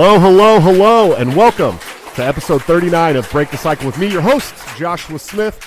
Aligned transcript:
Hello, 0.00 0.20
hello, 0.20 0.60
hello, 0.60 1.14
and 1.14 1.34
welcome 1.34 1.76
to 2.14 2.24
episode 2.24 2.62
39 2.62 3.16
of 3.16 3.28
Break 3.32 3.50
the 3.50 3.56
Cycle 3.56 3.86
with 3.86 3.98
me, 3.98 4.06
your 4.06 4.20
host, 4.20 4.54
Joshua 4.76 5.18
Smith. 5.18 5.58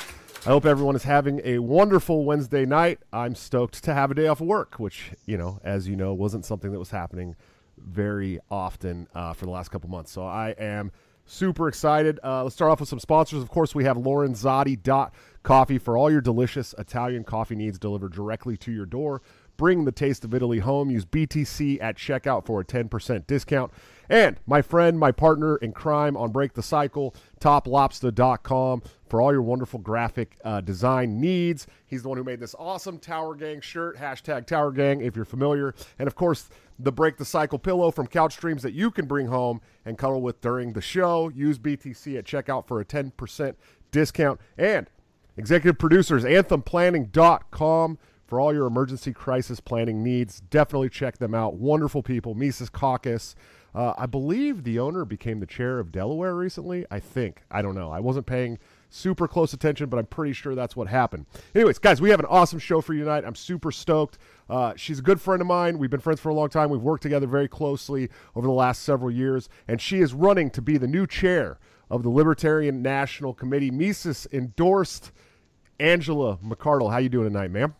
I 0.45 0.51
hope 0.51 0.65
everyone 0.65 0.95
is 0.95 1.03
having 1.03 1.41
a 1.43 1.59
wonderful 1.59 2.23
Wednesday 2.23 2.65
night. 2.65 2.99
I'm 3.11 3.35
stoked 3.35 3.83
to 3.83 3.93
have 3.93 4.09
a 4.09 4.13
day 4.13 4.27
off 4.27 4.39
of 4.39 4.47
work, 4.47 4.75
which, 4.79 5.11
you 5.25 5.37
know, 5.37 5.59
as 5.65 5.85
you 5.85 5.97
know, 5.97 6.13
wasn't 6.13 6.45
something 6.45 6.71
that 6.71 6.79
was 6.79 6.91
happening 6.91 7.35
very 7.77 8.39
often 8.49 9.09
uh, 9.13 9.33
for 9.33 9.43
the 9.43 9.51
last 9.51 9.67
couple 9.67 9.89
months. 9.89 10.13
So 10.13 10.25
I 10.25 10.51
am 10.51 10.93
super 11.25 11.67
excited. 11.67 12.17
Uh, 12.23 12.43
let's 12.43 12.55
start 12.55 12.71
off 12.71 12.79
with 12.79 12.87
some 12.87 12.99
sponsors. 12.99 13.43
Of 13.43 13.49
course, 13.49 13.75
we 13.75 13.83
have 13.83 13.97
Coffee 15.43 15.77
for 15.77 15.97
all 15.97 16.09
your 16.09 16.21
delicious 16.21 16.73
Italian 16.77 17.25
coffee 17.25 17.55
needs 17.55 17.77
delivered 17.77 18.13
directly 18.13 18.55
to 18.55 18.71
your 18.71 18.85
door. 18.85 19.21
Bring 19.57 19.85
the 19.85 19.91
taste 19.91 20.25
of 20.25 20.33
Italy 20.33 20.59
home. 20.59 20.89
Use 20.89 21.05
BTC 21.05 21.79
at 21.81 21.97
checkout 21.97 22.45
for 22.45 22.61
a 22.61 22.65
10% 22.65 23.27
discount. 23.27 23.71
And 24.11 24.35
my 24.45 24.61
friend, 24.61 24.99
my 24.99 25.13
partner 25.13 25.55
in 25.55 25.71
crime 25.71 26.17
on 26.17 26.33
Break 26.33 26.51
the 26.53 26.61
Cycle, 26.61 27.15
toplobster.com 27.39 28.83
for 29.07 29.21
all 29.21 29.31
your 29.31 29.41
wonderful 29.41 29.79
graphic 29.79 30.37
uh, 30.43 30.59
design 30.59 31.21
needs. 31.21 31.65
He's 31.87 32.03
the 32.03 32.09
one 32.09 32.17
who 32.17 32.23
made 32.25 32.41
this 32.41 32.53
awesome 32.59 32.99
Tower 32.99 33.35
Gang 33.35 33.61
shirt, 33.61 33.97
hashtag 33.97 34.47
Tower 34.47 34.73
Gang 34.73 34.99
if 34.99 35.15
you're 35.15 35.23
familiar. 35.23 35.73
And 35.97 36.07
of 36.07 36.15
course, 36.15 36.49
the 36.77 36.91
Break 36.91 37.15
the 37.15 37.23
Cycle 37.23 37.57
pillow 37.57 37.89
from 37.89 38.05
Couch 38.05 38.33
Streams 38.33 38.63
that 38.63 38.73
you 38.73 38.91
can 38.91 39.05
bring 39.05 39.27
home 39.27 39.61
and 39.85 39.97
cuddle 39.97 40.21
with 40.21 40.41
during 40.41 40.73
the 40.73 40.81
show. 40.81 41.29
Use 41.29 41.57
BTC 41.57 42.17
at 42.17 42.25
checkout 42.25 42.67
for 42.67 42.81
a 42.81 42.85
10% 42.85 43.55
discount. 43.91 44.41
And 44.57 44.87
executive 45.37 45.79
producers, 45.79 46.25
anthemplanning.com 46.25 47.97
for 48.27 48.39
all 48.41 48.53
your 48.53 48.67
emergency 48.67 49.13
crisis 49.13 49.61
planning 49.61 50.03
needs. 50.03 50.41
Definitely 50.41 50.89
check 50.89 51.17
them 51.17 51.33
out. 51.33 51.55
Wonderful 51.55 52.03
people. 52.03 52.33
Mises 52.33 52.69
Caucus. 52.69 53.35
Uh, 53.73 53.93
I 53.97 54.05
believe 54.05 54.63
the 54.63 54.79
owner 54.79 55.05
became 55.05 55.39
the 55.39 55.45
chair 55.45 55.79
of 55.79 55.91
Delaware 55.91 56.35
recently. 56.35 56.85
I 56.91 56.99
think. 56.99 57.41
I 57.49 57.61
don't 57.61 57.75
know. 57.75 57.91
I 57.91 57.99
wasn't 57.99 58.25
paying 58.25 58.59
super 58.89 59.27
close 59.27 59.53
attention, 59.53 59.87
but 59.87 59.97
I'm 59.97 60.05
pretty 60.05 60.33
sure 60.33 60.53
that's 60.53 60.75
what 60.75 60.87
happened. 60.87 61.25
Anyways, 61.55 61.79
guys, 61.79 62.01
we 62.01 62.09
have 62.09 62.19
an 62.19 62.25
awesome 62.25 62.59
show 62.59 62.81
for 62.81 62.93
you 62.93 63.05
tonight. 63.05 63.23
I'm 63.25 63.35
super 63.35 63.71
stoked. 63.71 64.17
Uh, 64.49 64.73
she's 64.75 64.99
a 64.99 65.01
good 65.01 65.21
friend 65.21 65.41
of 65.41 65.47
mine. 65.47 65.79
We've 65.79 65.89
been 65.89 66.01
friends 66.01 66.19
for 66.19 66.29
a 66.29 66.33
long 66.33 66.49
time. 66.49 66.69
We've 66.69 66.81
worked 66.81 67.03
together 67.03 67.27
very 67.27 67.47
closely 67.47 68.09
over 68.35 68.45
the 68.45 68.53
last 68.53 68.83
several 68.83 69.09
years, 69.09 69.47
and 69.67 69.79
she 69.79 70.01
is 70.01 70.13
running 70.13 70.49
to 70.51 70.61
be 70.61 70.77
the 70.77 70.87
new 70.87 71.07
chair 71.07 71.57
of 71.89 72.03
the 72.03 72.09
Libertarian 72.09 72.81
National 72.81 73.33
Committee. 73.33 73.71
Mises 73.71 74.27
endorsed 74.33 75.11
Angela 75.79 76.37
McArdle. 76.37 76.91
How 76.91 76.97
you 76.97 77.09
doing 77.09 77.27
tonight, 77.27 77.51
ma'am? 77.51 77.75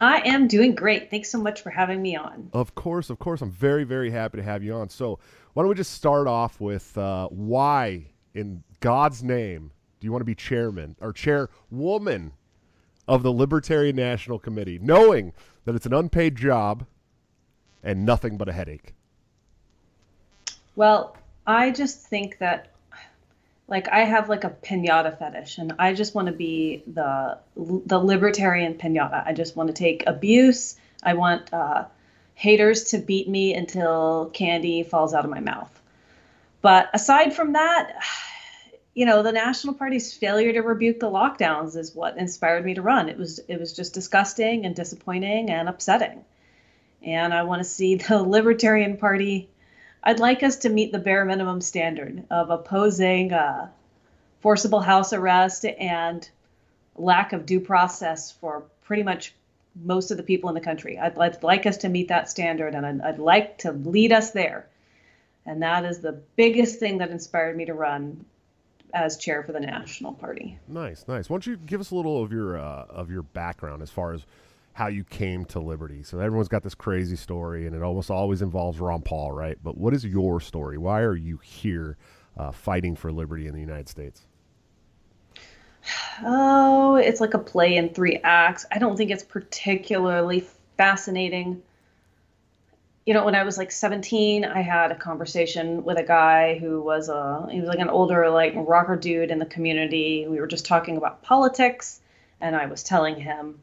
I 0.00 0.20
am 0.20 0.46
doing 0.46 0.74
great. 0.74 1.10
Thanks 1.10 1.30
so 1.30 1.40
much 1.40 1.62
for 1.62 1.70
having 1.70 2.00
me 2.00 2.16
on. 2.16 2.50
Of 2.52 2.74
course, 2.74 3.10
of 3.10 3.18
course. 3.18 3.42
I'm 3.42 3.50
very, 3.50 3.84
very 3.84 4.10
happy 4.10 4.38
to 4.38 4.42
have 4.44 4.62
you 4.62 4.74
on. 4.74 4.88
So, 4.88 5.18
why 5.52 5.62
don't 5.62 5.70
we 5.70 5.74
just 5.74 5.92
start 5.92 6.28
off 6.28 6.60
with 6.60 6.96
uh, 6.96 7.26
why, 7.28 8.06
in 8.34 8.62
God's 8.80 9.24
name, 9.24 9.72
do 9.98 10.06
you 10.06 10.12
want 10.12 10.20
to 10.20 10.26
be 10.26 10.36
chairman 10.36 10.94
or 11.00 11.12
chairwoman 11.12 12.32
of 13.08 13.22
the 13.22 13.32
Libertarian 13.32 13.96
National 13.96 14.38
Committee, 14.38 14.78
knowing 14.80 15.32
that 15.64 15.74
it's 15.74 15.86
an 15.86 15.94
unpaid 15.94 16.36
job 16.36 16.86
and 17.82 18.04
nothing 18.06 18.36
but 18.36 18.48
a 18.48 18.52
headache? 18.52 18.94
Well, 20.76 21.16
I 21.46 21.72
just 21.72 22.02
think 22.02 22.38
that 22.38 22.72
like 23.68 23.88
I 23.88 24.00
have 24.00 24.28
like 24.28 24.44
a 24.44 24.50
pinata 24.50 25.16
fetish, 25.18 25.58
and 25.58 25.74
I 25.78 25.92
just 25.92 26.14
want 26.14 26.26
to 26.26 26.32
be 26.32 26.82
the 26.86 27.38
the 27.56 27.98
libertarian 27.98 28.74
pinata. 28.74 29.22
I 29.26 29.34
just 29.34 29.56
want 29.56 29.68
to 29.68 29.74
take 29.74 30.04
abuse. 30.06 30.76
I 31.02 31.14
want 31.14 31.52
uh, 31.52 31.84
haters 32.34 32.84
to 32.84 32.98
beat 32.98 33.28
me 33.28 33.54
until 33.54 34.30
candy 34.32 34.82
falls 34.82 35.12
out 35.12 35.24
of 35.24 35.30
my 35.30 35.40
mouth. 35.40 35.70
But 36.62 36.88
aside 36.94 37.34
from 37.34 37.52
that, 37.52 38.00
you 38.94 39.04
know, 39.04 39.22
the 39.22 39.32
National 39.32 39.74
Party's 39.74 40.14
failure 40.14 40.52
to 40.54 40.60
rebuke 40.60 40.98
the 40.98 41.10
lockdowns 41.10 41.76
is 41.76 41.94
what 41.94 42.16
inspired 42.16 42.64
me 42.64 42.74
to 42.74 42.82
run. 42.82 43.10
It 43.10 43.18
was 43.18 43.38
it 43.48 43.60
was 43.60 43.74
just 43.74 43.92
disgusting 43.92 44.64
and 44.64 44.74
disappointing 44.74 45.50
and 45.50 45.68
upsetting. 45.68 46.24
And 47.02 47.34
I 47.34 47.42
want 47.42 47.60
to 47.60 47.68
see 47.68 47.94
the 48.08 48.22
Libertarian 48.22 48.96
Party 48.96 49.50
I'd 50.02 50.20
like 50.20 50.42
us 50.42 50.56
to 50.58 50.68
meet 50.68 50.92
the 50.92 50.98
bare 50.98 51.24
minimum 51.24 51.60
standard 51.60 52.24
of 52.30 52.50
opposing 52.50 53.32
uh, 53.32 53.68
forcible 54.40 54.80
house 54.80 55.12
arrest 55.12 55.64
and 55.64 56.28
lack 56.96 57.32
of 57.32 57.46
due 57.46 57.60
process 57.60 58.32
for 58.32 58.64
pretty 58.84 59.02
much 59.02 59.34
most 59.84 60.10
of 60.10 60.16
the 60.16 60.22
people 60.22 60.48
in 60.48 60.54
the 60.54 60.60
country. 60.60 60.98
I'd, 60.98 61.16
I'd 61.18 61.42
like 61.42 61.66
us 61.66 61.76
to 61.78 61.88
meet 61.88 62.08
that 62.08 62.28
standard, 62.28 62.74
and 62.74 62.84
I'd, 62.84 63.00
I'd, 63.00 63.18
like 63.18 63.58
to 63.58 63.72
lead 63.72 64.12
us 64.12 64.30
there. 64.30 64.66
And 65.46 65.62
that 65.62 65.84
is 65.84 66.00
the 66.00 66.20
biggest 66.36 66.78
thing 66.78 66.98
that 66.98 67.10
inspired 67.10 67.56
me 67.56 67.64
to 67.66 67.74
run 67.74 68.24
as 68.92 69.16
chair 69.16 69.42
for 69.42 69.52
the 69.52 69.60
National 69.60 70.12
Party. 70.12 70.58
Nice, 70.66 71.04
nice. 71.06 71.28
Why 71.28 71.34
don't 71.34 71.46
you 71.46 71.56
give 71.56 71.80
us 71.80 71.90
a 71.90 71.94
little 71.94 72.22
of 72.22 72.32
your 72.32 72.58
uh, 72.58 72.86
of 72.88 73.10
your 73.10 73.22
background 73.22 73.82
as 73.82 73.90
far 73.90 74.12
as 74.12 74.24
how 74.78 74.86
you 74.86 75.02
came 75.02 75.44
to 75.44 75.58
Liberty. 75.58 76.04
So 76.04 76.20
everyone's 76.20 76.46
got 76.46 76.62
this 76.62 76.76
crazy 76.76 77.16
story, 77.16 77.66
and 77.66 77.74
it 77.74 77.82
almost 77.82 78.12
always 78.12 78.42
involves 78.42 78.78
Ron 78.78 79.02
Paul, 79.02 79.32
right? 79.32 79.58
But 79.60 79.76
what 79.76 79.92
is 79.92 80.04
your 80.04 80.40
story? 80.40 80.78
Why 80.78 81.00
are 81.00 81.16
you 81.16 81.38
here 81.38 81.96
uh, 82.36 82.52
fighting 82.52 82.94
for 82.94 83.10
liberty 83.10 83.48
in 83.48 83.54
the 83.54 83.60
United 83.60 83.88
States? 83.88 84.24
Oh, 86.24 86.94
it's 86.94 87.20
like 87.20 87.34
a 87.34 87.40
play 87.40 87.74
in 87.74 87.88
three 87.88 88.20
acts. 88.22 88.66
I 88.70 88.78
don't 88.78 88.96
think 88.96 89.10
it's 89.10 89.24
particularly 89.24 90.46
fascinating. 90.76 91.60
You 93.04 93.14
know, 93.14 93.24
when 93.24 93.34
I 93.34 93.42
was 93.42 93.58
like 93.58 93.72
17, 93.72 94.44
I 94.44 94.60
had 94.60 94.92
a 94.92 94.96
conversation 94.96 95.82
with 95.82 95.98
a 95.98 96.04
guy 96.04 96.56
who 96.56 96.80
was 96.80 97.08
a 97.08 97.48
he 97.50 97.58
was 97.58 97.68
like 97.68 97.80
an 97.80 97.88
older 97.88 98.30
like 98.30 98.52
rocker 98.54 98.94
dude 98.94 99.32
in 99.32 99.40
the 99.40 99.46
community. 99.46 100.28
We 100.28 100.38
were 100.38 100.46
just 100.46 100.66
talking 100.66 100.96
about 100.96 101.22
politics, 101.22 102.00
and 102.40 102.54
I 102.54 102.66
was 102.66 102.84
telling 102.84 103.16
him 103.16 103.58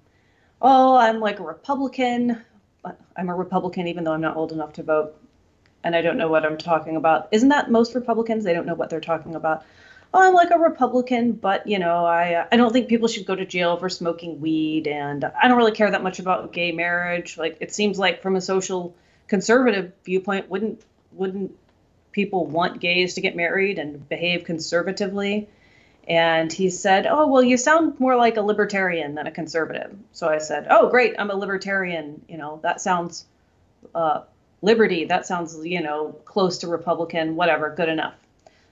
oh, 0.62 0.96
I'm 0.96 1.20
like 1.20 1.40
a 1.40 1.44
Republican. 1.44 2.42
I'm 3.16 3.30
a 3.30 3.36
Republican 3.36 3.88
even 3.88 4.04
though 4.04 4.14
I'm 4.14 4.22
not 4.22 4.38
old 4.38 4.52
enough 4.52 4.74
to 4.74 4.84
vote 4.84 5.16
and 5.86 5.96
I 5.96 6.02
don't 6.02 6.18
know 6.18 6.28
what 6.28 6.44
I'm 6.44 6.58
talking 6.58 6.98
about. 6.98 7.30
Isn't 7.32 7.50
that 7.50 7.70
most 7.70 7.94
Republicans? 7.94 8.44
They 8.44 8.54
don't 8.54 8.66
know 8.66 8.74
what 8.74 8.90
they're 8.90 9.00
talking 9.00 9.36
about. 9.36 9.64
Oh, 10.14 10.22
I'm 10.22 10.34
like 10.34 10.50
a 10.50 10.58
Republican, 10.58 11.34
but 11.34 11.68
you 11.68 11.78
know, 11.78 12.06
I 12.06 12.34
uh, 12.34 12.48
I 12.52 12.58
don't 12.58 12.74
think 12.74 12.90
people 12.90 13.08
should 13.08 13.26
go 13.26 13.36
to 13.36 13.46
jail 13.46 13.78
for 13.78 13.88
smoking 13.88 14.42
weed, 14.42 14.88
and 14.88 15.24
I 15.24 15.48
don't 15.48 15.58
really 15.58 15.74
care 15.74 15.92
that 15.92 16.04
much 16.04 16.20
about 16.20 16.52
gay 16.52 16.72
marriage. 16.72 17.38
Like 17.38 17.58
it 17.62 17.72
seems 17.72 18.00
like 18.00 18.22
from 18.24 18.36
a 18.36 18.42
social 18.42 18.96
conservative 19.28 19.94
viewpoint, 20.04 20.50
wouldn't 20.50 20.82
wouldn't 21.12 21.56
people 22.12 22.48
want 22.48 22.80
gays 22.80 23.14
to 23.16 23.22
get 23.22 23.36
married 23.36 23.78
and 23.78 24.08
behave 24.10 24.44
conservatively? 24.46 25.50
And 26.08 26.54
he 26.54 26.70
said, 26.70 27.08
Oh, 27.08 27.28
well, 27.28 27.44
you 27.44 27.58
sound 27.58 28.00
more 28.00 28.16
like 28.16 28.38
a 28.38 28.42
libertarian 28.42 29.16
than 29.16 29.28
a 29.28 29.32
conservative. 29.32 29.96
So 30.12 30.28
I 30.28 30.38
said, 30.38 30.68
Oh, 30.70 30.90
great. 30.90 31.16
I'm 31.18 31.32
a 31.32 31.36
libertarian. 31.36 32.24
You 32.28 32.38
know, 32.38 32.60
that 32.62 32.80
sounds 32.80 33.26
uh, 33.96 34.22
liberty. 34.62 35.06
That 35.06 35.26
sounds, 35.26 35.58
you 35.66 35.82
know, 35.82 36.16
close 36.26 36.60
to 36.60 36.68
Republican, 36.68 37.36
whatever, 37.36 37.74
good 37.76 37.90
enough. 37.90 38.14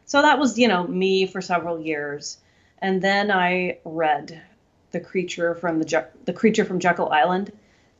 So 0.05 0.21
that 0.21 0.37
was, 0.37 0.59
you 0.59 0.67
know, 0.67 0.85
me 0.85 1.25
for 1.25 1.41
several 1.41 1.79
years. 1.79 2.37
And 2.79 3.01
then 3.01 3.31
I 3.31 3.77
read 3.85 4.41
The 4.91 4.99
Creature 4.99 5.55
from 5.55 5.79
the, 5.79 5.85
Je- 5.85 6.05
the 6.25 6.33
Creature 6.33 6.65
from 6.65 6.79
Jekyll 6.79 7.09
Island. 7.09 7.51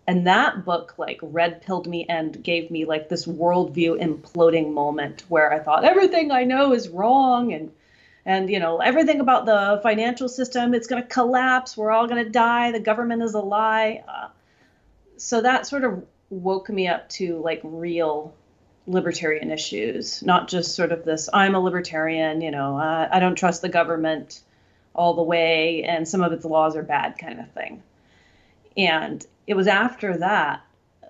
And 0.05 0.27
that 0.27 0.65
book 0.65 0.95
like 0.97 1.19
red 1.21 1.61
pilled 1.61 1.87
me 1.87 2.05
and 2.09 2.43
gave 2.43 2.69
me 2.69 2.85
like 2.85 3.07
this 3.07 3.25
worldview 3.25 4.01
imploding 4.01 4.73
moment 4.73 5.23
where 5.29 5.51
I 5.51 5.59
thought 5.59 5.85
everything 5.85 6.31
I 6.31 6.43
know 6.43 6.73
is 6.73 6.89
wrong 6.89 7.53
and 7.53 7.71
and 8.25 8.49
you 8.49 8.59
know 8.59 8.77
everything 8.77 9.19
about 9.19 9.45
the 9.45 9.79
financial 9.83 10.29
system 10.29 10.73
it's 10.73 10.87
going 10.87 11.01
to 11.01 11.07
collapse 11.07 11.75
we're 11.75 11.91
all 11.91 12.07
going 12.07 12.23
to 12.23 12.29
die 12.29 12.71
the 12.71 12.79
government 12.79 13.21
is 13.21 13.33
a 13.33 13.39
lie. 13.39 14.03
Uh, 14.07 14.27
so 15.17 15.41
that 15.41 15.67
sort 15.67 15.83
of 15.83 16.05
woke 16.29 16.69
me 16.69 16.87
up 16.87 17.07
to 17.09 17.37
like 17.39 17.61
real 17.63 18.33
libertarian 18.87 19.51
issues 19.51 20.21
not 20.23 20.47
just 20.47 20.75
sort 20.75 20.91
of 20.91 21.05
this 21.05 21.29
i'm 21.33 21.55
a 21.55 21.59
libertarian 21.59 22.41
you 22.41 22.51
know 22.51 22.77
uh, 22.77 23.07
i 23.11 23.19
don't 23.19 23.35
trust 23.35 23.61
the 23.61 23.69
government 23.69 24.41
all 24.95 25.13
the 25.13 25.23
way 25.23 25.83
and 25.83 26.07
some 26.07 26.21
of 26.21 26.31
its 26.31 26.45
laws 26.45 26.75
are 26.75 26.83
bad 26.83 27.17
kind 27.17 27.39
of 27.39 27.49
thing. 27.51 27.81
And 28.77 29.25
it 29.47 29.55
was 29.55 29.67
after 29.67 30.17
that 30.17 30.61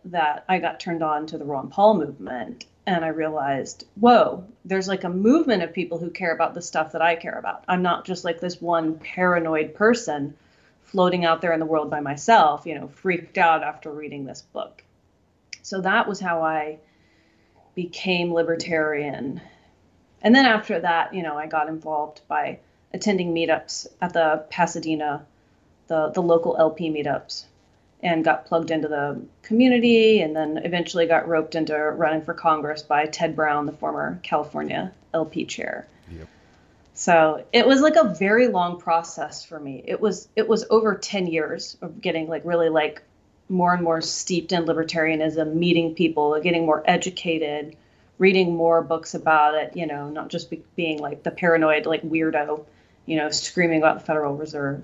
that 0.05 0.43
i 0.49 0.59
got 0.59 0.79
turned 0.81 1.01
on 1.01 1.25
to 1.25 1.37
the 1.37 1.45
ron 1.45 1.69
paul 1.69 1.93
movement 1.93 2.65
and 2.85 3.05
I 3.05 3.09
realized, 3.09 3.85
whoa, 3.95 4.45
there's 4.65 4.87
like 4.87 5.03
a 5.03 5.09
movement 5.09 5.63
of 5.63 5.73
people 5.73 5.97
who 5.97 6.09
care 6.09 6.33
about 6.33 6.53
the 6.53 6.61
stuff 6.61 6.91
that 6.91 7.01
I 7.01 7.15
care 7.15 7.37
about. 7.37 7.63
I'm 7.67 7.81
not 7.81 8.05
just 8.05 8.25
like 8.25 8.39
this 8.39 8.61
one 8.61 8.99
paranoid 8.99 9.73
person 9.73 10.35
floating 10.83 11.25
out 11.25 11.41
there 11.41 11.53
in 11.53 11.59
the 11.59 11.65
world 11.65 11.89
by 11.89 12.01
myself, 12.01 12.65
you 12.65 12.75
know, 12.75 12.87
freaked 12.87 13.37
out 13.37 13.63
after 13.63 13.89
reading 13.89 14.25
this 14.25 14.41
book. 14.41 14.83
So 15.61 15.81
that 15.81 16.07
was 16.07 16.19
how 16.19 16.41
I 16.41 16.79
became 17.73 18.33
libertarian. 18.33 19.41
And 20.21 20.35
then 20.35 20.45
after 20.45 20.79
that, 20.81 21.13
you 21.13 21.23
know, 21.23 21.37
I 21.37 21.47
got 21.47 21.69
involved 21.69 22.21
by 22.27 22.59
attending 22.93 23.33
meetups 23.33 23.87
at 24.01 24.13
the 24.13 24.45
Pasadena, 24.49 25.25
the, 25.87 26.09
the 26.09 26.21
local 26.21 26.57
LP 26.57 26.89
meetups. 26.89 27.45
And 28.03 28.23
got 28.23 28.45
plugged 28.45 28.69
into 28.69 28.87
the 28.87 29.19
community 29.41 30.21
and 30.21 30.35
then 30.35 30.57
eventually 30.57 31.07
got 31.07 31.27
roped 31.27 31.55
into 31.55 31.75
running 31.75 32.21
for 32.21 32.33
Congress 32.33 32.83
by 32.83 33.05
Ted 33.05 33.35
Brown, 33.35 33.65
the 33.65 33.71
former 33.71 34.19
California 34.21 34.91
LP 35.13 35.45
chair. 35.45 35.87
Yep. 36.11 36.27
So 36.93 37.45
it 37.53 37.65
was 37.65 37.81
like 37.81 37.95
a 37.95 38.13
very 38.13 38.49
long 38.49 38.79
process 38.79 39.45
for 39.45 39.59
me. 39.59 39.83
It 39.87 40.01
was 40.01 40.27
it 40.35 40.47
was 40.47 40.65
over 40.69 40.95
10 40.95 41.27
years 41.27 41.77
of 41.81 42.01
getting 42.01 42.27
like 42.27 42.43
really 42.45 42.69
like 42.69 43.01
more 43.49 43.73
and 43.73 43.83
more 43.83 44.01
steeped 44.01 44.51
in 44.51 44.65
libertarianism, 44.65 45.55
meeting 45.55 45.95
people, 45.95 46.39
getting 46.41 46.65
more 46.65 46.83
educated, 46.85 47.75
reading 48.17 48.55
more 48.55 48.81
books 48.81 49.13
about 49.15 49.55
it, 49.55 49.75
you 49.75 49.87
know, 49.87 50.09
not 50.09 50.29
just 50.29 50.49
be, 50.49 50.61
being 50.75 50.99
like 50.99 51.23
the 51.23 51.31
paranoid 51.31 51.85
like 51.85 52.01
weirdo, 52.03 52.65
you 53.05 53.17
know, 53.17 53.29
screaming 53.29 53.79
about 53.79 53.99
the 53.99 54.05
Federal 54.05 54.35
Reserve. 54.35 54.83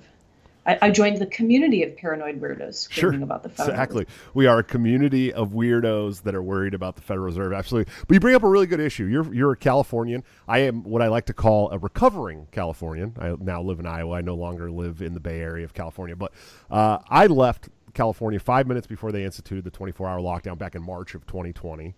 I, 0.65 0.77
I 0.83 0.91
joined 0.91 1.17
the 1.17 1.25
community 1.25 1.83
of 1.83 1.95
paranoid 1.95 2.39
weirdos 2.39 2.75
screaming 2.75 3.19
sure. 3.19 3.23
about 3.23 3.43
the 3.43 3.49
Federal 3.49 3.73
Exactly. 3.73 4.05
We 4.33 4.45
are 4.45 4.59
a 4.59 4.63
community 4.63 5.33
of 5.33 5.51
weirdos 5.51 6.23
that 6.23 6.35
are 6.35 6.43
worried 6.43 6.73
about 6.73 6.95
the 6.95 7.01
Federal 7.01 7.25
Reserve. 7.25 7.53
Absolutely. 7.53 7.91
But 8.07 8.13
you 8.13 8.19
bring 8.19 8.35
up 8.35 8.43
a 8.43 8.49
really 8.49 8.67
good 8.67 8.79
issue. 8.79 9.05
You're 9.05 9.33
you're 9.33 9.51
a 9.51 9.57
Californian. 9.57 10.23
I 10.47 10.59
am 10.59 10.83
what 10.83 11.01
I 11.01 11.07
like 11.07 11.25
to 11.27 11.33
call 11.33 11.71
a 11.71 11.77
recovering 11.77 12.47
Californian. 12.51 13.15
I 13.19 13.35
now 13.39 13.61
live 13.61 13.79
in 13.79 13.85
Iowa. 13.85 14.17
I 14.17 14.21
no 14.21 14.35
longer 14.35 14.69
live 14.69 15.01
in 15.01 15.13
the 15.13 15.19
Bay 15.19 15.39
Area 15.39 15.65
of 15.65 15.73
California. 15.73 16.15
But 16.15 16.33
uh, 16.69 16.99
I 17.09 17.27
left 17.27 17.69
California 17.93 18.39
five 18.39 18.67
minutes 18.67 18.87
before 18.87 19.11
they 19.11 19.23
instituted 19.23 19.63
the 19.63 19.71
24-hour 19.71 20.19
lockdown 20.19 20.57
back 20.57 20.75
in 20.75 20.83
March 20.83 21.15
of 21.15 21.25
2020, 21.25 21.95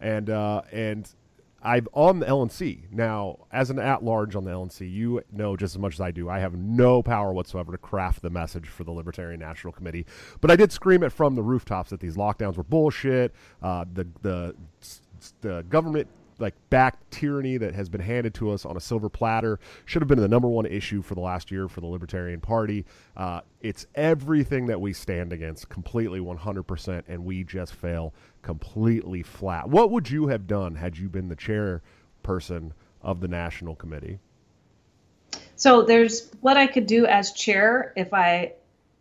and 0.00 0.30
uh, 0.30 0.62
and 0.70 1.12
I'm 1.62 1.86
on 1.92 2.18
the 2.18 2.26
LNC 2.26 2.92
now. 2.92 3.38
As 3.52 3.70
an 3.70 3.78
at-large 3.78 4.34
on 4.34 4.44
the 4.44 4.50
LNC, 4.50 4.92
you 4.92 5.22
know 5.32 5.56
just 5.56 5.74
as 5.74 5.78
much 5.78 5.94
as 5.94 6.00
I 6.00 6.10
do. 6.10 6.28
I 6.28 6.40
have 6.40 6.54
no 6.54 7.02
power 7.02 7.32
whatsoever 7.32 7.72
to 7.72 7.78
craft 7.78 8.22
the 8.22 8.30
message 8.30 8.68
for 8.68 8.84
the 8.84 8.90
Libertarian 8.90 9.40
National 9.40 9.72
Committee, 9.72 10.06
but 10.40 10.50
I 10.50 10.56
did 10.56 10.72
scream 10.72 11.02
it 11.02 11.12
from 11.12 11.34
the 11.34 11.42
rooftops 11.42 11.90
that 11.90 12.00
these 12.00 12.16
lockdowns 12.16 12.56
were 12.56 12.64
bullshit. 12.64 13.32
Uh, 13.62 13.84
the 13.92 14.06
the 14.22 14.54
the 15.40 15.64
government 15.68 16.08
like 16.38 16.54
back 16.70 16.98
tyranny 17.10 17.56
that 17.56 17.74
has 17.74 17.88
been 17.88 18.00
handed 18.00 18.34
to 18.34 18.50
us 18.50 18.66
on 18.66 18.76
a 18.76 18.80
silver 18.80 19.08
platter 19.08 19.58
should 19.84 20.02
have 20.02 20.08
been 20.08 20.18
the 20.18 20.28
number 20.28 20.48
one 20.48 20.66
issue 20.66 21.00
for 21.00 21.14
the 21.14 21.20
last 21.20 21.50
year 21.50 21.68
for 21.68 21.80
the 21.80 21.86
Libertarian 21.86 22.40
Party. 22.40 22.84
Uh, 23.16 23.40
it's 23.60 23.86
everything 23.94 24.66
that 24.66 24.80
we 24.80 24.92
stand 24.92 25.32
against 25.32 25.68
completely 25.68 26.20
100%, 26.20 27.02
and 27.06 27.24
we 27.24 27.44
just 27.44 27.74
fail 27.74 28.12
completely 28.42 29.22
flat. 29.22 29.68
What 29.68 29.90
would 29.90 30.10
you 30.10 30.28
have 30.28 30.46
done 30.46 30.74
had 30.74 30.98
you 30.98 31.08
been 31.08 31.28
the 31.28 31.36
chairperson 31.36 32.72
of 33.00 33.20
the 33.20 33.28
National 33.28 33.74
Committee? 33.74 34.18
So 35.56 35.82
there's 35.82 36.28
what 36.40 36.56
I 36.56 36.66
could 36.66 36.86
do 36.86 37.06
as 37.06 37.32
chair 37.32 37.92
if 37.96 38.12
I 38.12 38.54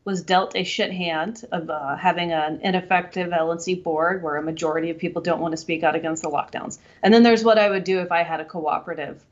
was 0.04 0.24
dealt 0.24 0.56
a 0.56 0.64
shit 0.64 0.92
hand 0.92 1.44
of 1.52 1.70
uh, 1.70 1.96
having 1.96 2.32
an 2.32 2.62
ineffective 2.64 3.30
LNC 3.30 3.84
board 3.84 4.24
where 4.24 4.38
a 4.38 4.44
majority 4.44 4.90
of 4.90 4.98
people 4.98 5.22
don't 5.22 5.40
want 5.40 5.52
to 5.52 5.58
speak 5.58 5.84
out 5.84 5.96
against 5.96 6.24
the 6.24 6.30
lockdowns. 6.30 6.80
And 7.04 7.14
then 7.14 7.24
there's 7.24 7.44
what 7.44 7.60
I 7.60 7.70
would 7.70 7.84
do 7.84 8.00
if 8.00 8.12
I 8.12 8.24
had 8.24 8.40
a 8.40 8.46
cooperative 8.46 9.24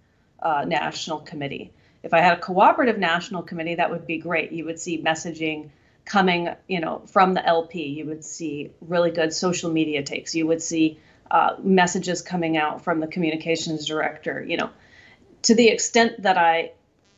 uh, 0.42 0.66
national 0.68 1.20
committee. 1.20 1.72
If 2.04 2.14
I 2.14 2.22
had 2.22 2.38
a 2.38 2.42
cooperative 2.42 2.98
national 2.98 3.42
committee, 3.44 3.76
that 3.76 3.90
would 3.90 4.06
be 4.06 4.20
great. 4.20 4.52
You 4.52 4.66
would 4.66 4.80
see 4.80 5.02
messaging 5.02 5.70
coming, 6.10 6.50
you 6.68 6.80
know, 6.82 7.04
from 7.06 7.36
the 7.36 7.46
LP. 7.46 7.84
You 7.84 8.06
would 8.08 8.26
see 8.26 8.72
really 8.82 9.12
good 9.12 9.32
social 9.32 9.72
media 9.72 10.04
takes. 10.04 10.36
You 10.36 10.48
would 10.48 10.62
see 10.62 11.00
uh, 11.32 11.56
messages 11.62 12.22
coming 12.22 12.58
out 12.58 12.84
from 12.84 13.00
the 13.00 13.08
communications 13.08 13.86
director. 13.86 14.44
You 14.44 14.58
know, 14.58 14.70
to 15.44 15.56
the 15.56 15.70
extent 15.70 16.24
that 16.24 16.38
I 16.38 16.72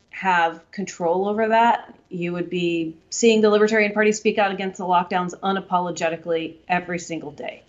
have 0.10 0.70
control 0.72 1.28
over 1.28 1.48
that, 1.48 1.96
you 2.10 2.34
would 2.34 2.50
be 2.50 2.98
seeing 3.10 3.40
the 3.40 3.50
Libertarian 3.50 3.94
Party 3.94 4.12
speak 4.12 4.38
out 4.38 4.52
against 4.52 4.78
the 4.78 4.84
lockdowns 4.84 5.34
unapologetically 5.40 6.58
every 6.68 7.00
single 7.00 7.32
day. 7.32 7.64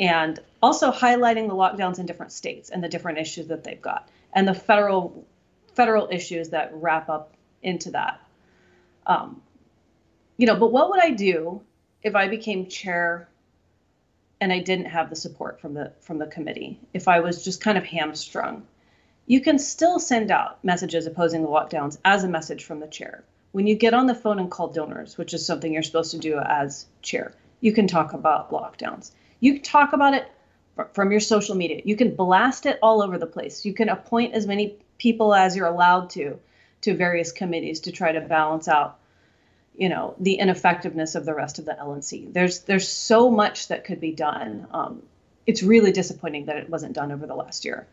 And 0.00 0.40
also 0.62 0.90
highlighting 0.90 1.48
the 1.48 1.54
lockdowns 1.54 1.98
in 1.98 2.06
different 2.06 2.32
states 2.32 2.70
and 2.70 2.82
the 2.82 2.88
different 2.88 3.18
issues 3.18 3.48
that 3.48 3.62
they've 3.62 3.80
got 3.80 4.08
and 4.32 4.48
the 4.48 4.54
federal 4.54 5.26
federal 5.74 6.08
issues 6.10 6.48
that 6.50 6.70
wrap 6.72 7.10
up 7.10 7.34
into 7.62 7.90
that. 7.90 8.18
Um, 9.06 9.42
you 10.36 10.46
know, 10.46 10.56
but 10.56 10.72
what 10.72 10.90
would 10.90 11.02
I 11.02 11.10
do 11.10 11.62
if 12.02 12.14
I 12.14 12.28
became 12.28 12.66
chair 12.66 13.28
and 14.40 14.52
I 14.52 14.60
didn't 14.60 14.86
have 14.86 15.10
the 15.10 15.16
support 15.16 15.60
from 15.60 15.74
the 15.74 15.92
from 16.00 16.18
the 16.18 16.26
committee? 16.26 16.80
If 16.92 17.08
I 17.08 17.20
was 17.20 17.44
just 17.44 17.60
kind 17.60 17.78
of 17.78 17.84
hamstrung 17.84 18.66
you 19.26 19.40
can 19.40 19.58
still 19.58 19.98
send 19.98 20.30
out 20.30 20.62
messages 20.64 21.06
opposing 21.06 21.42
the 21.42 21.48
lockdowns 21.48 21.98
as 22.04 22.22
a 22.22 22.28
message 22.28 22.64
from 22.64 22.80
the 22.80 22.86
chair. 22.86 23.24
When 23.52 23.66
you 23.66 23.74
get 23.74 23.94
on 23.94 24.06
the 24.06 24.14
phone 24.14 24.38
and 24.38 24.50
call 24.50 24.68
donors, 24.68 25.18
which 25.18 25.34
is 25.34 25.44
something 25.44 25.72
you're 25.72 25.82
supposed 25.82 26.12
to 26.12 26.18
do 26.18 26.38
as 26.38 26.86
chair, 27.02 27.34
you 27.60 27.72
can 27.72 27.88
talk 27.88 28.12
about 28.12 28.50
lockdowns. 28.50 29.10
You 29.40 29.54
can 29.54 29.62
talk 29.62 29.92
about 29.92 30.14
it 30.14 30.30
from 30.92 31.10
your 31.10 31.20
social 31.20 31.56
media. 31.56 31.82
You 31.84 31.96
can 31.96 32.14
blast 32.14 32.66
it 32.66 32.78
all 32.82 33.02
over 33.02 33.18
the 33.18 33.26
place. 33.26 33.64
You 33.64 33.74
can 33.74 33.88
appoint 33.88 34.34
as 34.34 34.46
many 34.46 34.76
people 34.98 35.34
as 35.34 35.56
you're 35.56 35.66
allowed 35.66 36.10
to 36.10 36.38
to 36.82 36.94
various 36.94 37.32
committees 37.32 37.80
to 37.80 37.92
try 37.92 38.12
to 38.12 38.20
balance 38.20 38.68
out 38.68 38.98
you 39.76 39.88
know 39.88 40.14
the 40.18 40.34
ineffectiveness 40.34 41.14
of 41.14 41.24
the 41.24 41.34
rest 41.34 41.58
of 41.58 41.64
the 41.64 41.72
LNC. 41.72 42.32
There's 42.32 42.60
there's 42.60 42.88
so 42.88 43.30
much 43.30 43.68
that 43.68 43.84
could 43.84 44.00
be 44.00 44.12
done. 44.12 44.66
Um, 44.70 45.02
it's 45.46 45.62
really 45.62 45.92
disappointing 45.92 46.46
that 46.46 46.56
it 46.56 46.68
wasn't 46.68 46.94
done 46.94 47.12
over 47.12 47.26
the 47.26 47.34
last 47.34 47.64
year 47.64 47.86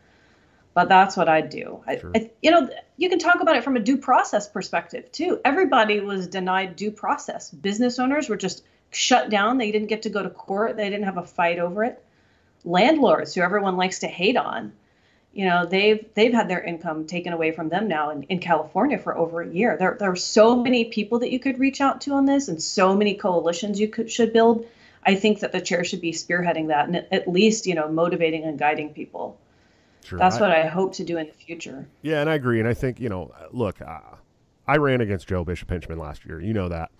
but 0.74 0.88
that's 0.88 1.16
what 1.16 1.28
I'd 1.28 1.48
do. 1.50 1.82
Sure. 2.00 2.10
I, 2.14 2.30
you 2.42 2.50
know, 2.50 2.68
you 2.96 3.08
can 3.08 3.20
talk 3.20 3.40
about 3.40 3.56
it 3.56 3.64
from 3.64 3.76
a 3.76 3.80
due 3.80 3.96
process 3.96 4.48
perspective 4.48 5.10
too. 5.12 5.40
Everybody 5.44 6.00
was 6.00 6.26
denied 6.26 6.76
due 6.76 6.90
process. 6.90 7.50
Business 7.50 7.98
owners 7.98 8.28
were 8.28 8.36
just 8.36 8.64
shut 8.90 9.30
down. 9.30 9.58
They 9.58 9.70
didn't 9.70 9.88
get 9.88 10.02
to 10.02 10.10
go 10.10 10.22
to 10.22 10.30
court. 10.30 10.76
They 10.76 10.90
didn't 10.90 11.04
have 11.04 11.16
a 11.16 11.24
fight 11.24 11.60
over 11.60 11.84
it. 11.84 12.04
Landlords, 12.64 13.34
who 13.34 13.40
everyone 13.40 13.76
likes 13.76 14.00
to 14.00 14.08
hate 14.08 14.36
on, 14.36 14.72
you 15.34 15.46
know, 15.46 15.66
they've 15.66 16.06
they've 16.14 16.32
had 16.32 16.48
their 16.48 16.62
income 16.62 17.06
taken 17.06 17.32
away 17.32 17.50
from 17.50 17.68
them 17.68 17.88
now 17.88 18.10
in, 18.10 18.22
in 18.24 18.38
California 18.38 18.98
for 18.98 19.16
over 19.16 19.42
a 19.42 19.48
year. 19.48 19.76
There 19.76 19.96
there 19.98 20.10
are 20.10 20.16
so 20.16 20.62
many 20.62 20.86
people 20.86 21.18
that 21.20 21.32
you 21.32 21.40
could 21.40 21.58
reach 21.58 21.80
out 21.80 22.02
to 22.02 22.12
on 22.12 22.24
this, 22.24 22.48
and 22.48 22.62
so 22.62 22.94
many 22.96 23.14
coalitions 23.14 23.80
you 23.80 23.88
could 23.88 24.10
should 24.10 24.32
build. 24.32 24.66
I 25.02 25.16
think 25.16 25.40
that 25.40 25.52
the 25.52 25.60
chair 25.60 25.84
should 25.84 26.00
be 26.00 26.12
spearheading 26.12 26.68
that 26.68 26.86
and 26.86 26.96
at 27.12 27.28
least 27.28 27.66
you 27.66 27.74
know 27.74 27.88
motivating 27.88 28.44
and 28.44 28.58
guiding 28.58 28.94
people. 28.94 29.36
Sure. 30.04 30.18
That's 30.18 30.36
I, 30.36 30.40
what 30.40 30.50
I 30.50 30.66
hope 30.66 30.94
to 30.94 31.04
do 31.04 31.18
in 31.18 31.26
the 31.26 31.32
future. 31.32 31.86
Yeah, 32.02 32.20
and 32.20 32.30
I 32.30 32.34
agree. 32.34 32.60
And 32.60 32.68
I 32.68 32.74
think 32.74 33.00
you 33.00 33.08
know, 33.08 33.32
look, 33.50 33.82
uh, 33.82 34.00
I 34.68 34.76
ran 34.76 35.00
against 35.00 35.26
Joe 35.26 35.44
Bishop 35.44 35.68
Henchman 35.68 35.98
last 35.98 36.24
year. 36.24 36.40
You 36.40 36.52
know 36.52 36.68
that. 36.68 36.92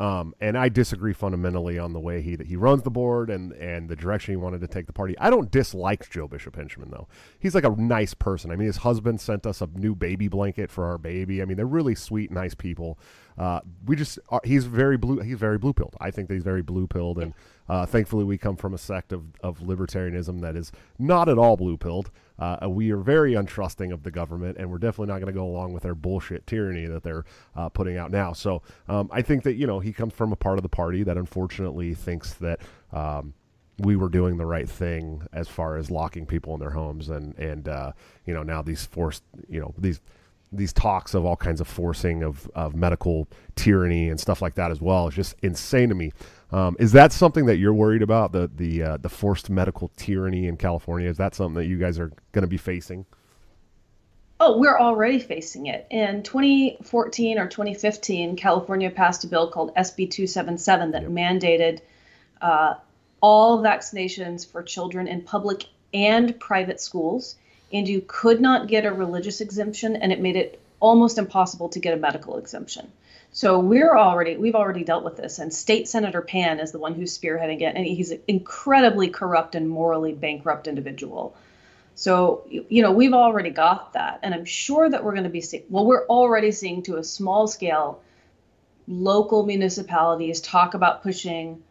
Um, 0.00 0.34
and 0.40 0.56
I 0.56 0.70
disagree 0.70 1.12
fundamentally 1.12 1.78
on 1.78 1.92
the 1.92 2.00
way 2.00 2.22
he 2.22 2.34
that 2.34 2.46
he 2.46 2.56
runs 2.56 2.82
the 2.84 2.90
board 2.90 3.28
and 3.28 3.52
and 3.52 3.86
the 3.86 3.94
direction 3.94 4.32
he 4.32 4.36
wanted 4.36 4.62
to 4.62 4.66
take 4.66 4.86
the 4.86 4.94
party. 4.94 5.14
I 5.18 5.28
don't 5.28 5.50
dislike 5.50 6.08
Joe 6.08 6.26
Bishop 6.26 6.56
Henchman 6.56 6.90
though. 6.90 7.06
He's 7.38 7.54
like 7.54 7.64
a 7.64 7.76
nice 7.76 8.14
person. 8.14 8.50
I 8.50 8.56
mean, 8.56 8.66
his 8.66 8.78
husband 8.78 9.20
sent 9.20 9.46
us 9.46 9.60
a 9.60 9.68
new 9.74 9.94
baby 9.94 10.26
blanket 10.26 10.70
for 10.70 10.86
our 10.86 10.96
baby. 10.96 11.42
I 11.42 11.44
mean, 11.44 11.58
they're 11.58 11.66
really 11.66 11.94
sweet, 11.94 12.30
nice 12.30 12.54
people. 12.54 12.98
Uh, 13.36 13.60
we 13.84 13.94
just 13.94 14.18
are, 14.30 14.40
he's 14.42 14.64
very 14.64 14.96
blue. 14.96 15.20
He's 15.20 15.38
very 15.38 15.58
blue 15.58 15.74
pilled. 15.74 15.96
I 16.00 16.10
think 16.10 16.28
that 16.28 16.34
he's 16.34 16.44
very 16.44 16.62
blue 16.62 16.86
pilled, 16.86 17.18
and 17.18 17.34
uh, 17.68 17.84
thankfully 17.84 18.24
we 18.24 18.38
come 18.38 18.56
from 18.56 18.72
a 18.72 18.78
sect 18.78 19.12
of 19.12 19.24
of 19.42 19.58
libertarianism 19.58 20.40
that 20.40 20.56
is 20.56 20.72
not 20.98 21.28
at 21.28 21.36
all 21.36 21.58
blue 21.58 21.76
pilled. 21.76 22.10
Uh, 22.40 22.68
we 22.68 22.90
are 22.90 22.96
very 22.96 23.34
untrusting 23.34 23.92
of 23.92 24.02
the 24.02 24.10
government, 24.10 24.56
and 24.58 24.70
we're 24.70 24.78
definitely 24.78 25.12
not 25.12 25.20
going 25.20 25.32
to 25.32 25.38
go 25.38 25.46
along 25.46 25.72
with 25.72 25.82
their 25.82 25.94
bullshit 25.94 26.46
tyranny 26.46 26.86
that 26.86 27.02
they're 27.02 27.24
uh, 27.54 27.68
putting 27.68 27.96
out 27.96 28.10
now. 28.10 28.32
So 28.32 28.62
um, 28.88 29.10
I 29.12 29.22
think 29.22 29.44
that 29.44 29.54
you 29.54 29.66
know 29.66 29.80
he 29.80 29.92
comes 29.92 30.14
from 30.14 30.32
a 30.32 30.36
part 30.36 30.58
of 30.58 30.62
the 30.62 30.68
party 30.68 31.02
that 31.04 31.16
unfortunately 31.16 31.94
thinks 31.94 32.34
that. 32.34 32.60
Um, 32.92 33.34
we 33.78 33.96
were 33.96 34.10
doing 34.10 34.36
the 34.36 34.44
right 34.44 34.68
thing 34.68 35.26
as 35.32 35.48
far 35.48 35.78
as 35.78 35.90
locking 35.90 36.26
people 36.26 36.52
in 36.52 36.60
their 36.60 36.68
homes 36.68 37.08
and 37.08 37.34
and 37.38 37.66
uh, 37.66 37.92
you 38.26 38.34
know 38.34 38.42
now 38.42 38.60
these 38.60 38.84
forced 38.84 39.22
you 39.48 39.58
know 39.58 39.72
these 39.78 40.02
these 40.52 40.72
talks 40.72 41.14
of 41.14 41.24
all 41.24 41.36
kinds 41.36 41.60
of 41.60 41.68
forcing 41.68 42.22
of, 42.22 42.50
of 42.54 42.74
medical 42.74 43.28
tyranny 43.54 44.08
and 44.08 44.18
stuff 44.18 44.42
like 44.42 44.54
that 44.56 44.70
as 44.70 44.80
well 44.80 45.08
is 45.08 45.14
just 45.14 45.36
insane 45.42 45.88
to 45.88 45.94
me. 45.94 46.12
Um, 46.52 46.76
is 46.80 46.92
that 46.92 47.12
something 47.12 47.46
that 47.46 47.58
you're 47.58 47.74
worried 47.74 48.02
about 48.02 48.32
the 48.32 48.50
the 48.54 48.82
uh, 48.82 48.96
the 48.96 49.08
forced 49.08 49.50
medical 49.50 49.90
tyranny 49.96 50.48
in 50.48 50.56
California? 50.56 51.08
Is 51.08 51.18
that 51.18 51.34
something 51.34 51.54
that 51.54 51.66
you 51.66 51.78
guys 51.78 51.98
are 51.98 52.10
going 52.32 52.42
to 52.42 52.48
be 52.48 52.56
facing? 52.56 53.06
Oh, 54.42 54.58
we're 54.58 54.78
already 54.78 55.18
facing 55.18 55.66
it. 55.66 55.86
In 55.90 56.22
2014 56.22 57.38
or 57.38 57.46
2015, 57.46 58.36
California 58.36 58.90
passed 58.90 59.22
a 59.24 59.26
bill 59.26 59.50
called 59.50 59.74
SB 59.74 60.10
277 60.10 60.92
that 60.92 61.02
yep. 61.02 61.10
mandated 61.10 61.80
uh, 62.40 62.74
all 63.20 63.62
vaccinations 63.62 64.50
for 64.50 64.62
children 64.62 65.06
in 65.06 65.20
public 65.20 65.66
and 65.92 66.40
private 66.40 66.80
schools 66.80 67.36
and 67.72 67.88
you 67.88 68.02
could 68.06 68.40
not 68.40 68.68
get 68.68 68.84
a 68.84 68.92
religious 68.92 69.40
exemption, 69.40 69.96
and 69.96 70.12
it 70.12 70.20
made 70.20 70.36
it 70.36 70.60
almost 70.80 71.18
impossible 71.18 71.68
to 71.70 71.78
get 71.78 71.94
a 71.94 71.96
medical 71.96 72.38
exemption. 72.38 72.90
So 73.32 73.60
we're 73.60 73.96
already 73.96 74.36
we've 74.36 74.56
already 74.56 74.82
dealt 74.82 75.04
with 75.04 75.16
this, 75.16 75.38
and 75.38 75.52
State 75.52 75.88
Senator 75.88 76.20
Pan 76.20 76.58
is 76.58 76.72
the 76.72 76.78
one 76.78 76.94
who's 76.94 77.16
spearheading 77.16 77.60
it, 77.60 77.76
and 77.76 77.86
he's 77.86 78.10
an 78.10 78.20
incredibly 78.26 79.08
corrupt 79.08 79.54
and 79.54 79.68
morally 79.68 80.12
bankrupt 80.12 80.66
individual. 80.66 81.36
So 81.94 82.44
you 82.48 82.82
know 82.82 82.90
we've 82.90 83.12
already 83.12 83.50
got 83.50 83.92
that, 83.92 84.20
and 84.22 84.34
I'm 84.34 84.44
sure 84.44 84.88
that 84.88 85.04
we're 85.04 85.12
going 85.12 85.24
to 85.24 85.30
be 85.30 85.42
seeing. 85.42 85.62
Well, 85.68 85.86
we're 85.86 86.06
already 86.06 86.50
seeing 86.50 86.82
to 86.84 86.96
a 86.96 87.04
small 87.04 87.46
scale 87.46 88.02
local 88.88 89.46
municipalities 89.46 90.40
talk 90.40 90.74
about 90.74 91.04
pushing 91.04 91.62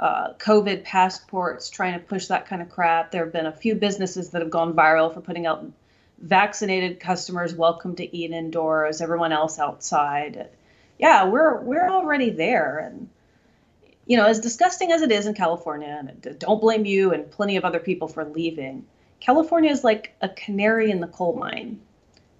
uh, 0.00 0.32
COVID 0.38 0.82
passports, 0.82 1.68
trying 1.68 1.92
to 1.92 2.04
push 2.04 2.28
that 2.28 2.46
kind 2.46 2.62
of 2.62 2.70
crap. 2.70 3.10
There 3.10 3.22
have 3.22 3.34
been 3.34 3.44
a 3.44 3.52
few 3.52 3.74
businesses 3.74 4.30
that 4.30 4.40
have 4.40 4.50
gone 4.50 4.72
viral 4.72 5.12
for 5.12 5.20
putting 5.20 5.44
out 5.44 5.70
vaccinated 6.18 7.00
customers 7.00 7.54
welcome 7.54 7.96
to 7.96 8.16
eat 8.16 8.30
indoors, 8.30 9.02
everyone 9.02 9.32
else 9.32 9.58
outside. 9.58 10.48
Yeah, 10.98 11.28
we're 11.28 11.60
we're 11.60 11.88
already 11.88 12.30
there, 12.30 12.78
and 12.78 13.10
you 14.06 14.16
know, 14.16 14.24
as 14.24 14.40
disgusting 14.40 14.90
as 14.90 15.02
it 15.02 15.12
is 15.12 15.26
in 15.26 15.34
California, 15.34 15.94
and 15.98 16.38
don't 16.38 16.62
blame 16.62 16.86
you 16.86 17.12
and 17.12 17.30
plenty 17.30 17.58
of 17.58 17.66
other 17.66 17.78
people 17.78 18.08
for 18.08 18.24
leaving. 18.24 18.86
California 19.20 19.70
is 19.70 19.84
like 19.84 20.14
a 20.22 20.30
canary 20.30 20.90
in 20.90 21.00
the 21.00 21.08
coal 21.08 21.36
mine. 21.36 21.78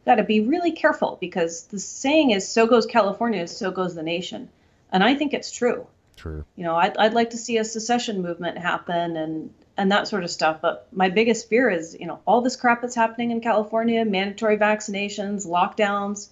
Got 0.06 0.14
to 0.14 0.24
be 0.24 0.40
really 0.40 0.72
careful 0.72 1.18
because 1.20 1.64
the 1.64 1.78
saying 1.78 2.30
is, 2.30 2.48
"So 2.48 2.66
goes 2.66 2.86
California, 2.86 3.46
so 3.46 3.70
goes 3.70 3.94
the 3.94 4.02
nation," 4.02 4.48
and 4.90 5.04
I 5.04 5.14
think 5.14 5.34
it's 5.34 5.50
true. 5.50 5.86
True. 6.20 6.44
You 6.54 6.64
know, 6.64 6.76
I'd, 6.76 6.98
I'd 6.98 7.14
like 7.14 7.30
to 7.30 7.38
see 7.38 7.56
a 7.56 7.64
secession 7.64 8.20
movement 8.20 8.58
happen 8.58 9.16
and 9.16 9.54
and 9.78 9.90
that 9.90 10.06
sort 10.06 10.22
of 10.22 10.30
stuff. 10.30 10.60
But 10.60 10.86
my 10.92 11.08
biggest 11.08 11.48
fear 11.48 11.70
is, 11.70 11.96
you 11.98 12.06
know, 12.06 12.20
all 12.26 12.42
this 12.42 12.56
crap 12.56 12.82
that's 12.82 12.94
happening 12.94 13.30
in 13.30 13.40
California, 13.40 14.04
mandatory 14.04 14.58
vaccinations, 14.58 15.46
lockdowns, 15.46 16.28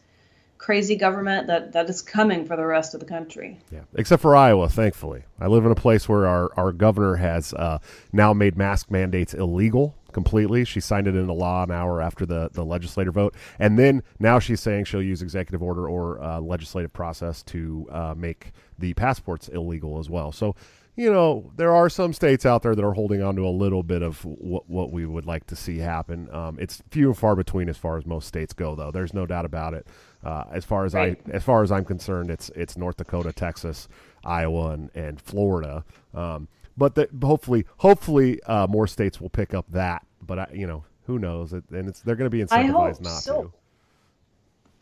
crazy 0.58 0.96
government 0.96 1.46
that 1.46 1.72
that 1.72 1.88
is 1.88 2.02
coming 2.02 2.44
for 2.44 2.54
the 2.54 2.66
rest 2.66 2.92
of 2.92 3.00
the 3.00 3.06
country. 3.06 3.58
Yeah, 3.72 3.80
except 3.94 4.20
for 4.20 4.36
Iowa, 4.36 4.68
thankfully. 4.68 5.22
I 5.40 5.46
live 5.46 5.64
in 5.64 5.72
a 5.72 5.76
place 5.76 6.06
where 6.06 6.26
our, 6.26 6.50
our 6.54 6.72
governor 6.72 7.16
has 7.16 7.54
uh, 7.54 7.78
now 8.12 8.34
made 8.34 8.58
mask 8.58 8.90
mandates 8.90 9.32
illegal 9.32 9.94
completely. 10.18 10.64
She 10.64 10.80
signed 10.80 11.06
it 11.06 11.14
into 11.14 11.32
law 11.32 11.62
an 11.62 11.70
hour 11.70 12.02
after 12.02 12.26
the, 12.26 12.50
the 12.52 12.64
legislative 12.64 13.14
vote. 13.14 13.36
And 13.60 13.78
then 13.78 14.02
now 14.18 14.40
she's 14.40 14.60
saying 14.60 14.86
she'll 14.86 15.02
use 15.12 15.22
executive 15.22 15.62
order 15.62 15.88
or 15.88 16.20
uh, 16.20 16.40
legislative 16.40 16.92
process 16.92 17.44
to 17.44 17.86
uh, 17.90 18.14
make 18.16 18.50
the 18.78 18.94
passports 18.94 19.46
illegal 19.48 20.00
as 20.00 20.10
well. 20.10 20.32
So, 20.32 20.56
you 20.96 21.12
know, 21.12 21.52
there 21.54 21.72
are 21.72 21.88
some 21.88 22.12
states 22.12 22.44
out 22.44 22.62
there 22.64 22.74
that 22.74 22.84
are 22.84 22.94
holding 22.94 23.22
on 23.22 23.36
to 23.36 23.46
a 23.46 23.54
little 23.64 23.84
bit 23.84 24.02
of 24.02 24.24
what, 24.24 24.68
what 24.68 24.90
we 24.90 25.06
would 25.06 25.24
like 25.24 25.46
to 25.46 25.54
see 25.54 25.78
happen. 25.78 26.28
Um, 26.34 26.58
it's 26.58 26.82
few 26.90 27.06
and 27.06 27.16
far 27.16 27.36
between 27.36 27.68
as 27.68 27.76
far 27.76 27.96
as 27.96 28.04
most 28.04 28.26
states 28.26 28.52
go, 28.52 28.74
though. 28.74 28.90
There's 28.90 29.14
no 29.14 29.24
doubt 29.24 29.44
about 29.44 29.74
it. 29.74 29.86
Uh, 30.24 30.42
as 30.50 30.64
far 30.64 30.84
as 30.84 30.94
right. 30.94 31.16
I, 31.28 31.30
as 31.30 31.44
far 31.44 31.62
as 31.62 31.70
I'm 31.70 31.84
concerned, 31.84 32.28
it's 32.32 32.50
it's 32.56 32.76
North 32.76 32.96
Dakota, 32.96 33.32
Texas, 33.32 33.86
Iowa, 34.24 34.70
and, 34.70 34.90
and 34.96 35.20
Florida. 35.20 35.84
Um, 36.12 36.48
but 36.76 36.96
the, 36.96 37.08
hopefully, 37.22 37.66
hopefully, 37.78 38.42
uh, 38.44 38.66
more 38.66 38.88
states 38.88 39.20
will 39.20 39.30
pick 39.30 39.54
up 39.54 39.66
that. 39.70 40.04
But 40.28 40.38
I, 40.38 40.46
you 40.52 40.68
know, 40.68 40.84
who 41.08 41.18
knows? 41.18 41.52
It, 41.52 41.64
and 41.70 41.88
it's 41.88 42.00
they're 42.02 42.14
going 42.14 42.30
to 42.30 42.36
be 42.36 42.44
incentivized 42.44 43.00
not 43.00 43.22
so. 43.22 43.42
to. 43.42 43.52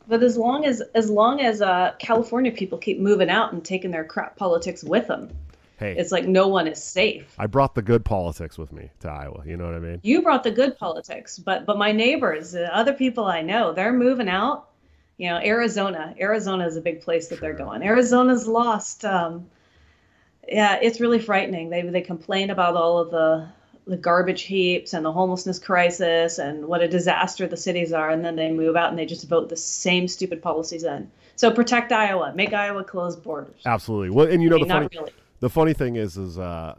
But 0.08 0.22
as 0.22 0.36
long 0.36 0.66
as 0.66 0.82
as 0.94 1.08
long 1.08 1.40
as 1.40 1.62
uh, 1.62 1.94
California 1.98 2.52
people 2.52 2.76
keep 2.76 2.98
moving 2.98 3.30
out 3.30 3.54
and 3.54 3.64
taking 3.64 3.90
their 3.90 4.04
crap 4.04 4.36
politics 4.36 4.84
with 4.84 5.06
them, 5.06 5.30
hey, 5.78 5.96
it's 5.96 6.12
like 6.12 6.26
no 6.26 6.48
one 6.48 6.66
is 6.66 6.82
safe. 6.82 7.34
I 7.38 7.46
brought 7.46 7.74
the 7.74 7.82
good 7.82 8.04
politics 8.04 8.58
with 8.58 8.72
me 8.72 8.90
to 9.00 9.08
Iowa. 9.08 9.42
You 9.46 9.56
know 9.56 9.66
what 9.66 9.74
I 9.74 9.78
mean? 9.78 10.00
You 10.02 10.20
brought 10.20 10.42
the 10.42 10.50
good 10.50 10.76
politics, 10.76 11.38
but 11.38 11.64
but 11.64 11.78
my 11.78 11.92
neighbors, 11.92 12.52
the 12.52 12.76
other 12.76 12.92
people 12.92 13.24
I 13.24 13.40
know, 13.40 13.72
they're 13.72 13.92
moving 13.92 14.28
out. 14.28 14.68
You 15.16 15.30
know, 15.30 15.38
Arizona. 15.38 16.14
Arizona 16.20 16.66
is 16.66 16.76
a 16.76 16.80
big 16.80 17.00
place 17.00 17.28
that 17.28 17.38
sure. 17.38 17.48
they're 17.48 17.64
going. 17.64 17.82
Arizona's 17.82 18.46
lost. 18.46 19.04
Um, 19.04 19.48
yeah, 20.46 20.78
it's 20.82 21.00
really 21.00 21.20
frightening. 21.20 21.70
They 21.70 21.82
they 21.82 22.02
complain 22.02 22.50
about 22.50 22.76
all 22.76 22.98
of 22.98 23.10
the 23.10 23.48
the 23.86 23.96
garbage 23.96 24.42
heaps 24.42 24.92
and 24.92 25.04
the 25.04 25.12
homelessness 25.12 25.58
crisis 25.58 26.38
and 26.38 26.66
what 26.66 26.82
a 26.82 26.88
disaster 26.88 27.46
the 27.46 27.56
cities 27.56 27.92
are, 27.92 28.10
and 28.10 28.24
then 28.24 28.34
they 28.34 28.50
move 28.50 28.74
out 28.76 28.90
and 28.90 28.98
they 28.98 29.06
just 29.06 29.28
vote 29.28 29.48
the 29.48 29.56
same 29.56 30.08
stupid 30.08 30.42
policies 30.42 30.82
in. 30.84 31.10
So 31.36 31.50
protect 31.50 31.92
Iowa, 31.92 32.32
make 32.34 32.52
Iowa 32.52 32.82
close 32.82 33.14
borders. 33.14 33.62
Absolutely. 33.64 34.10
Well, 34.10 34.26
and 34.26 34.42
you 34.42 34.50
know 34.50 34.56
I 34.56 34.58
mean, 34.58 34.68
the 34.68 34.74
funny 34.74 34.88
really. 34.92 35.12
the 35.40 35.50
funny 35.50 35.72
thing 35.72 35.96
is 35.96 36.16
is 36.16 36.38
uh, 36.38 36.74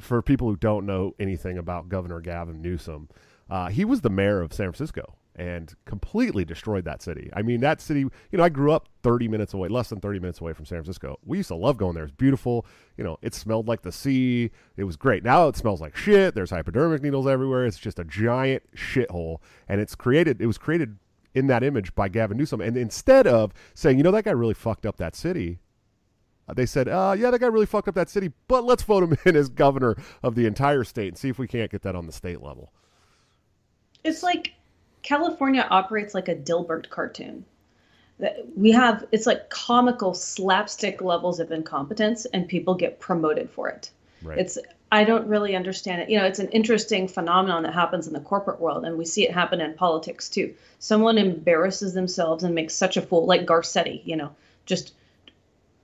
for 0.00 0.22
people 0.22 0.48
who 0.48 0.56
don't 0.56 0.86
know 0.86 1.14
anything 1.18 1.58
about 1.58 1.88
Governor 1.88 2.20
Gavin 2.20 2.62
Newsom, 2.62 3.08
uh, 3.50 3.68
he 3.68 3.84
was 3.84 4.02
the 4.02 4.10
mayor 4.10 4.40
of 4.40 4.52
San 4.52 4.66
Francisco 4.66 5.16
and 5.38 5.72
completely 5.84 6.44
destroyed 6.44 6.84
that 6.84 7.00
city. 7.00 7.30
I 7.32 7.42
mean, 7.42 7.60
that 7.60 7.80
city, 7.80 8.00
you 8.00 8.10
know, 8.32 8.42
I 8.42 8.48
grew 8.48 8.72
up 8.72 8.88
30 9.02 9.28
minutes 9.28 9.54
away, 9.54 9.68
less 9.68 9.88
than 9.88 10.00
30 10.00 10.18
minutes 10.18 10.40
away 10.40 10.52
from 10.52 10.66
San 10.66 10.78
Francisco. 10.78 11.18
We 11.24 11.38
used 11.38 11.48
to 11.48 11.54
love 11.54 11.76
going 11.78 11.94
there. 11.94 12.04
It's 12.04 12.12
beautiful. 12.12 12.66
You 12.96 13.04
know, 13.04 13.18
it 13.22 13.34
smelled 13.34 13.68
like 13.68 13.82
the 13.82 13.92
sea. 13.92 14.50
It 14.76 14.84
was 14.84 14.96
great. 14.96 15.22
Now 15.22 15.46
it 15.46 15.56
smells 15.56 15.80
like 15.80 15.96
shit. 15.96 16.34
There's 16.34 16.50
hypodermic 16.50 17.02
needles 17.02 17.28
everywhere. 17.28 17.66
It's 17.66 17.78
just 17.78 18.00
a 18.00 18.04
giant 18.04 18.64
shithole. 18.74 19.38
And 19.68 19.80
it's 19.80 19.94
created, 19.94 20.42
it 20.42 20.46
was 20.46 20.58
created 20.58 20.98
in 21.34 21.46
that 21.46 21.62
image 21.62 21.94
by 21.94 22.08
Gavin 22.08 22.36
Newsom. 22.36 22.60
And 22.60 22.76
instead 22.76 23.28
of 23.28 23.54
saying, 23.74 23.96
you 23.96 24.02
know, 24.02 24.10
that 24.10 24.24
guy 24.24 24.32
really 24.32 24.54
fucked 24.54 24.86
up 24.86 24.96
that 24.96 25.14
city, 25.14 25.60
uh, 26.48 26.54
they 26.54 26.66
said, 26.66 26.88
uh, 26.88 27.14
yeah, 27.16 27.30
that 27.30 27.38
guy 27.38 27.46
really 27.46 27.66
fucked 27.66 27.86
up 27.86 27.94
that 27.94 28.10
city, 28.10 28.32
but 28.48 28.64
let's 28.64 28.82
vote 28.82 29.04
him 29.04 29.16
in 29.24 29.36
as 29.36 29.48
governor 29.48 29.96
of 30.22 30.34
the 30.34 30.46
entire 30.46 30.82
state 30.82 31.08
and 31.08 31.18
see 31.18 31.28
if 31.28 31.38
we 31.38 31.46
can't 31.46 31.70
get 31.70 31.82
that 31.82 31.94
on 31.94 32.06
the 32.06 32.12
state 32.12 32.42
level. 32.42 32.72
It's 34.04 34.22
like 34.22 34.54
California 35.02 35.66
operates 35.68 36.14
like 36.14 36.28
a 36.28 36.34
Dilbert 36.34 36.90
cartoon. 36.90 37.44
We 38.56 38.72
have 38.72 39.06
it's 39.12 39.26
like 39.26 39.48
comical 39.48 40.12
slapstick 40.12 41.00
levels 41.00 41.38
of 41.38 41.52
incompetence, 41.52 42.24
and 42.26 42.48
people 42.48 42.74
get 42.74 42.98
promoted 42.98 43.50
for 43.50 43.68
it. 43.68 43.90
Right. 44.22 44.38
It's 44.38 44.58
I 44.90 45.04
don't 45.04 45.28
really 45.28 45.54
understand 45.54 46.02
it. 46.02 46.10
You 46.10 46.18
know, 46.18 46.24
it's 46.24 46.38
an 46.38 46.48
interesting 46.48 47.08
phenomenon 47.08 47.62
that 47.64 47.74
happens 47.74 48.06
in 48.06 48.14
the 48.14 48.20
corporate 48.20 48.60
world, 48.60 48.84
and 48.84 48.96
we 48.96 49.04
see 49.04 49.24
it 49.24 49.32
happen 49.32 49.60
in 49.60 49.74
politics 49.74 50.28
too. 50.28 50.54
Someone 50.78 51.18
embarrasses 51.18 51.94
themselves 51.94 52.42
and 52.42 52.54
makes 52.54 52.74
such 52.74 52.96
a 52.96 53.02
fool, 53.02 53.26
like 53.26 53.46
Garcetti. 53.46 54.00
You 54.04 54.16
know, 54.16 54.34
just 54.66 54.94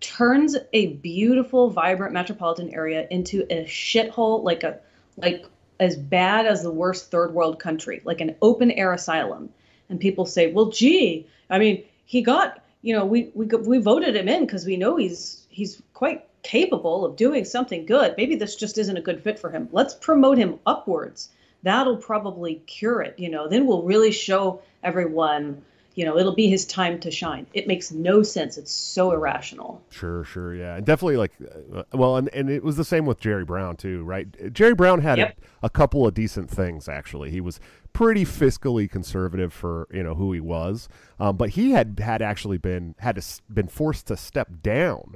turns 0.00 0.56
a 0.72 0.88
beautiful, 0.88 1.70
vibrant 1.70 2.12
metropolitan 2.12 2.74
area 2.74 3.06
into 3.10 3.46
a 3.50 3.64
shithole, 3.64 4.42
like 4.42 4.64
a 4.64 4.80
like 5.16 5.46
as 5.80 5.96
bad 5.96 6.46
as 6.46 6.62
the 6.62 6.70
worst 6.70 7.10
third 7.10 7.34
world 7.34 7.58
country, 7.58 8.00
like 8.04 8.20
an 8.20 8.36
open 8.42 8.70
air 8.70 8.92
asylum. 8.92 9.50
And 9.88 10.00
people 10.00 10.26
say, 10.26 10.52
well, 10.52 10.66
gee, 10.66 11.26
I 11.50 11.58
mean, 11.58 11.84
he 12.06 12.22
got, 12.22 12.62
you 12.82 12.94
know, 12.94 13.04
we 13.04 13.30
we 13.34 13.46
we 13.46 13.78
voted 13.78 14.16
him 14.16 14.28
in 14.28 14.46
because 14.46 14.64
we 14.64 14.76
know 14.76 14.96
he's 14.96 15.46
he's 15.50 15.82
quite 15.92 16.26
capable 16.42 17.04
of 17.04 17.16
doing 17.16 17.44
something 17.44 17.86
good. 17.86 18.14
Maybe 18.16 18.36
this 18.36 18.56
just 18.56 18.78
isn't 18.78 18.96
a 18.96 19.02
good 19.02 19.22
fit 19.22 19.38
for 19.38 19.50
him. 19.50 19.68
Let's 19.72 19.94
promote 19.94 20.38
him 20.38 20.58
upwards. 20.66 21.30
That'll 21.62 21.96
probably 21.96 22.56
cure 22.66 23.00
it. 23.02 23.18
You 23.18 23.30
know, 23.30 23.48
then 23.48 23.66
we'll 23.66 23.82
really 23.82 24.12
show 24.12 24.62
everyone 24.82 25.62
you 25.94 26.04
know 26.04 26.18
it'll 26.18 26.34
be 26.34 26.48
his 26.48 26.66
time 26.66 26.98
to 27.00 27.10
shine. 27.10 27.46
It 27.52 27.66
makes 27.66 27.92
no 27.92 28.22
sense. 28.22 28.58
It's 28.58 28.72
so 28.72 29.12
irrational. 29.12 29.82
Sure 29.90 30.24
sure 30.24 30.54
yeah. 30.54 30.76
And 30.76 30.84
definitely 30.84 31.16
like 31.16 31.32
uh, 31.74 31.82
well 31.92 32.16
and, 32.16 32.28
and 32.30 32.50
it 32.50 32.62
was 32.62 32.76
the 32.76 32.84
same 32.84 33.06
with 33.06 33.20
jerry 33.20 33.44
brown 33.44 33.76
too 33.76 34.02
right? 34.02 34.52
Jerry 34.52 34.74
brown 34.74 35.00
had 35.00 35.18
yep. 35.18 35.38
a, 35.62 35.66
a, 35.66 35.70
couple 35.70 36.06
of 36.06 36.14
decent 36.14 36.50
things 36.50 36.88
actually. 36.88 37.30
He 37.30 37.40
was 37.40 37.60
pretty 37.92 38.24
fiscally 38.24 38.90
conservative 38.90 39.52
for 39.52 39.88
you 39.92 40.02
know 40.02 40.14
who 40.14 40.32
he 40.32 40.40
was 40.40 40.88
um, 41.20 41.36
but 41.36 41.50
he 41.50 41.70
had 41.70 42.00
had 42.00 42.22
actually 42.22 42.58
been 42.58 42.94
had 42.98 43.16
to, 43.16 43.42
been 43.52 43.68
forced 43.68 44.06
to 44.08 44.16
step 44.16 44.48
down 44.62 45.14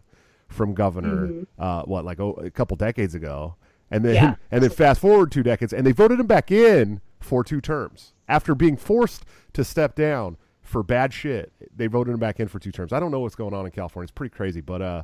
from 0.49 0.75
governor 0.75 1.26
mm-hmm. 1.26 1.42
uh, 1.62 1.82
what 1.82 2.04
like 2.04 2.20
oh, 2.20 2.32
a 2.32 2.50
couple 2.50 2.76
decades 2.76 3.14
ago. 3.14 3.54
And 3.90 4.04
then 4.04 4.14
yeah. 4.14 4.35
and 4.50 4.62
then 4.62 4.70
fast 4.70 5.00
forward 5.00 5.32
two 5.32 5.42
decades 5.42 5.73
and 5.73 5.87
they 5.87 5.92
voted 5.92 6.20
him 6.20 6.26
back 6.26 6.50
in 6.50 7.00
for 7.20 7.42
two 7.42 7.61
terms 7.61 8.12
after 8.28 8.54
being 8.54 8.76
forced 8.76 9.25
to 9.54 9.64
step 9.64 9.94
down 9.94 10.37
for 10.69 10.83
bad 10.83 11.13
shit. 11.13 11.53
They 11.75 11.87
voted 11.87 12.13
him 12.13 12.21
back 12.21 12.39
in 12.41 12.49
for 12.49 12.59
two 12.59 12.71
terms. 12.71 12.93
I 12.93 13.01
don't 13.01 13.11
know 13.11 13.21
what's 13.21 13.35
going 13.35 13.55
on 13.55 13.65
in 13.65 13.73
California. 13.73 14.05
It's 14.05 14.13
pretty 14.13 14.35
crazy, 14.35 14.61
but 14.61 14.83
uh, 14.83 15.03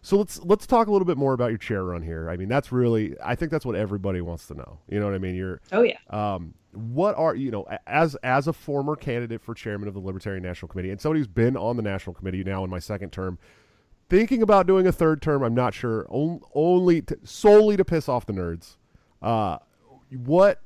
so 0.00 0.16
let's 0.16 0.40
let's 0.42 0.66
talk 0.66 0.88
a 0.88 0.92
little 0.92 1.04
bit 1.04 1.18
more 1.18 1.34
about 1.34 1.50
your 1.50 1.58
chair 1.58 1.84
run 1.84 2.02
here. 2.02 2.30
I 2.30 2.36
mean, 2.36 2.48
that's 2.48 2.72
really 2.72 3.14
I 3.22 3.34
think 3.34 3.50
that's 3.50 3.66
what 3.66 3.76
everybody 3.76 4.20
wants 4.20 4.46
to 4.48 4.54
know. 4.54 4.78
You 4.88 4.98
know 4.98 5.06
what 5.06 5.14
I 5.14 5.18
mean? 5.18 5.34
You're 5.34 5.60
oh 5.70 5.82
yeah. 5.82 5.98
Um, 6.10 6.54
what 6.72 7.14
are 7.16 7.34
you 7.34 7.50
know 7.50 7.66
as 7.86 8.14
as 8.22 8.48
a 8.48 8.52
former 8.52 8.96
candidate 8.96 9.42
for 9.42 9.54
chairman 9.54 9.86
of 9.86 9.94
the 9.94 10.00
Libertarian 10.00 10.42
National 10.42 10.68
Committee 10.68 10.90
and 10.90 11.00
somebody 11.00 11.20
who's 11.20 11.28
been 11.28 11.56
on 11.56 11.76
the 11.76 11.82
national 11.82 12.14
committee 12.14 12.42
now 12.42 12.64
in 12.64 12.70
my 12.70 12.78
second 12.78 13.10
term, 13.10 13.38
thinking 14.08 14.42
about 14.42 14.66
doing 14.66 14.86
a 14.86 14.92
third 14.92 15.20
term. 15.20 15.42
I'm 15.42 15.54
not 15.54 15.74
sure. 15.74 16.06
only 16.10 17.02
to, 17.02 17.18
solely 17.24 17.76
to 17.76 17.84
piss 17.84 18.08
off 18.08 18.24
the 18.24 18.32
nerds. 18.32 18.76
Uh, 19.20 19.58
what 20.10 20.62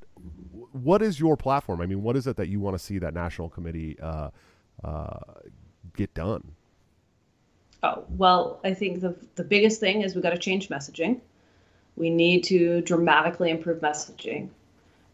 what 0.72 1.02
is 1.02 1.18
your 1.18 1.36
platform? 1.36 1.80
I 1.80 1.86
mean, 1.86 2.02
what 2.02 2.16
is 2.16 2.26
it 2.26 2.36
that 2.36 2.48
you 2.48 2.60
want 2.60 2.74
to 2.76 2.78
see 2.78 2.98
that 2.98 3.14
national 3.14 3.48
committee 3.48 3.98
uh, 4.00 4.30
uh, 4.84 5.18
get 5.96 6.14
done? 6.14 6.52
Oh 7.82 8.04
well, 8.10 8.60
I 8.62 8.74
think 8.74 9.00
the 9.00 9.16
the 9.36 9.44
biggest 9.44 9.80
thing 9.80 10.02
is 10.02 10.14
we 10.14 10.22
got 10.22 10.30
to 10.30 10.38
change 10.38 10.68
messaging. 10.68 11.20
We 11.96 12.10
need 12.10 12.44
to 12.44 12.82
dramatically 12.82 13.50
improve 13.50 13.80
messaging. 13.80 14.50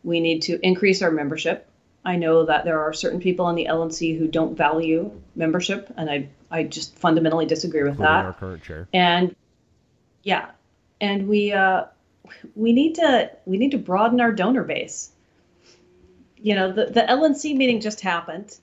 We 0.04 0.20
need 0.20 0.42
to 0.42 0.58
increase 0.64 1.02
our 1.02 1.10
membership. 1.10 1.68
I 2.04 2.16
know 2.16 2.46
that 2.46 2.64
there 2.64 2.80
are 2.80 2.92
certain 2.92 3.20
people 3.20 3.48
in 3.48 3.56
the 3.56 3.66
LNC 3.66 4.18
who 4.18 4.28
don't 4.28 4.56
value 4.56 5.10
membership, 5.34 5.92
and 5.96 6.10
I 6.10 6.28
I 6.50 6.64
just 6.64 6.96
fundamentally 6.96 7.46
disagree 7.46 7.82
with 7.82 7.92
Including 7.92 8.12
that. 8.12 8.24
Our 8.26 8.32
current 8.32 8.62
chair. 8.62 8.88
And 8.92 9.34
yeah, 10.22 10.50
and 11.00 11.28
we 11.28 11.52
uh, 11.52 11.84
we 12.54 12.72
need 12.72 12.94
to 12.96 13.30
we 13.44 13.58
need 13.58 13.70
to 13.70 13.78
broaden 13.78 14.20
our 14.20 14.32
donor 14.32 14.64
base 14.64 15.12
you 16.46 16.54
know, 16.54 16.70
the, 16.70 16.86
the 16.86 17.00
LNC 17.00 17.56
meeting 17.56 17.80
just 17.80 18.00
happened. 18.00 18.58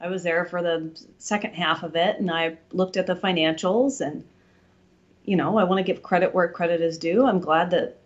I 0.00 0.08
was 0.08 0.22
there 0.22 0.44
for 0.46 0.62
the 0.62 0.90
second 1.18 1.54
half 1.54 1.82
of 1.82 1.94
it, 1.94 2.18
and 2.18 2.30
I 2.30 2.56
looked 2.72 2.96
at 2.96 3.06
the 3.06 3.14
financials, 3.14 4.00
and 4.00 4.24
you 5.24 5.36
know, 5.36 5.58
I 5.58 5.64
want 5.64 5.78
to 5.78 5.84
give 5.84 6.02
credit 6.02 6.34
where 6.34 6.48
credit 6.48 6.80
is 6.80 6.98
due. 6.98 7.26
I'm 7.26 7.38
glad 7.38 7.70
that 7.70 7.98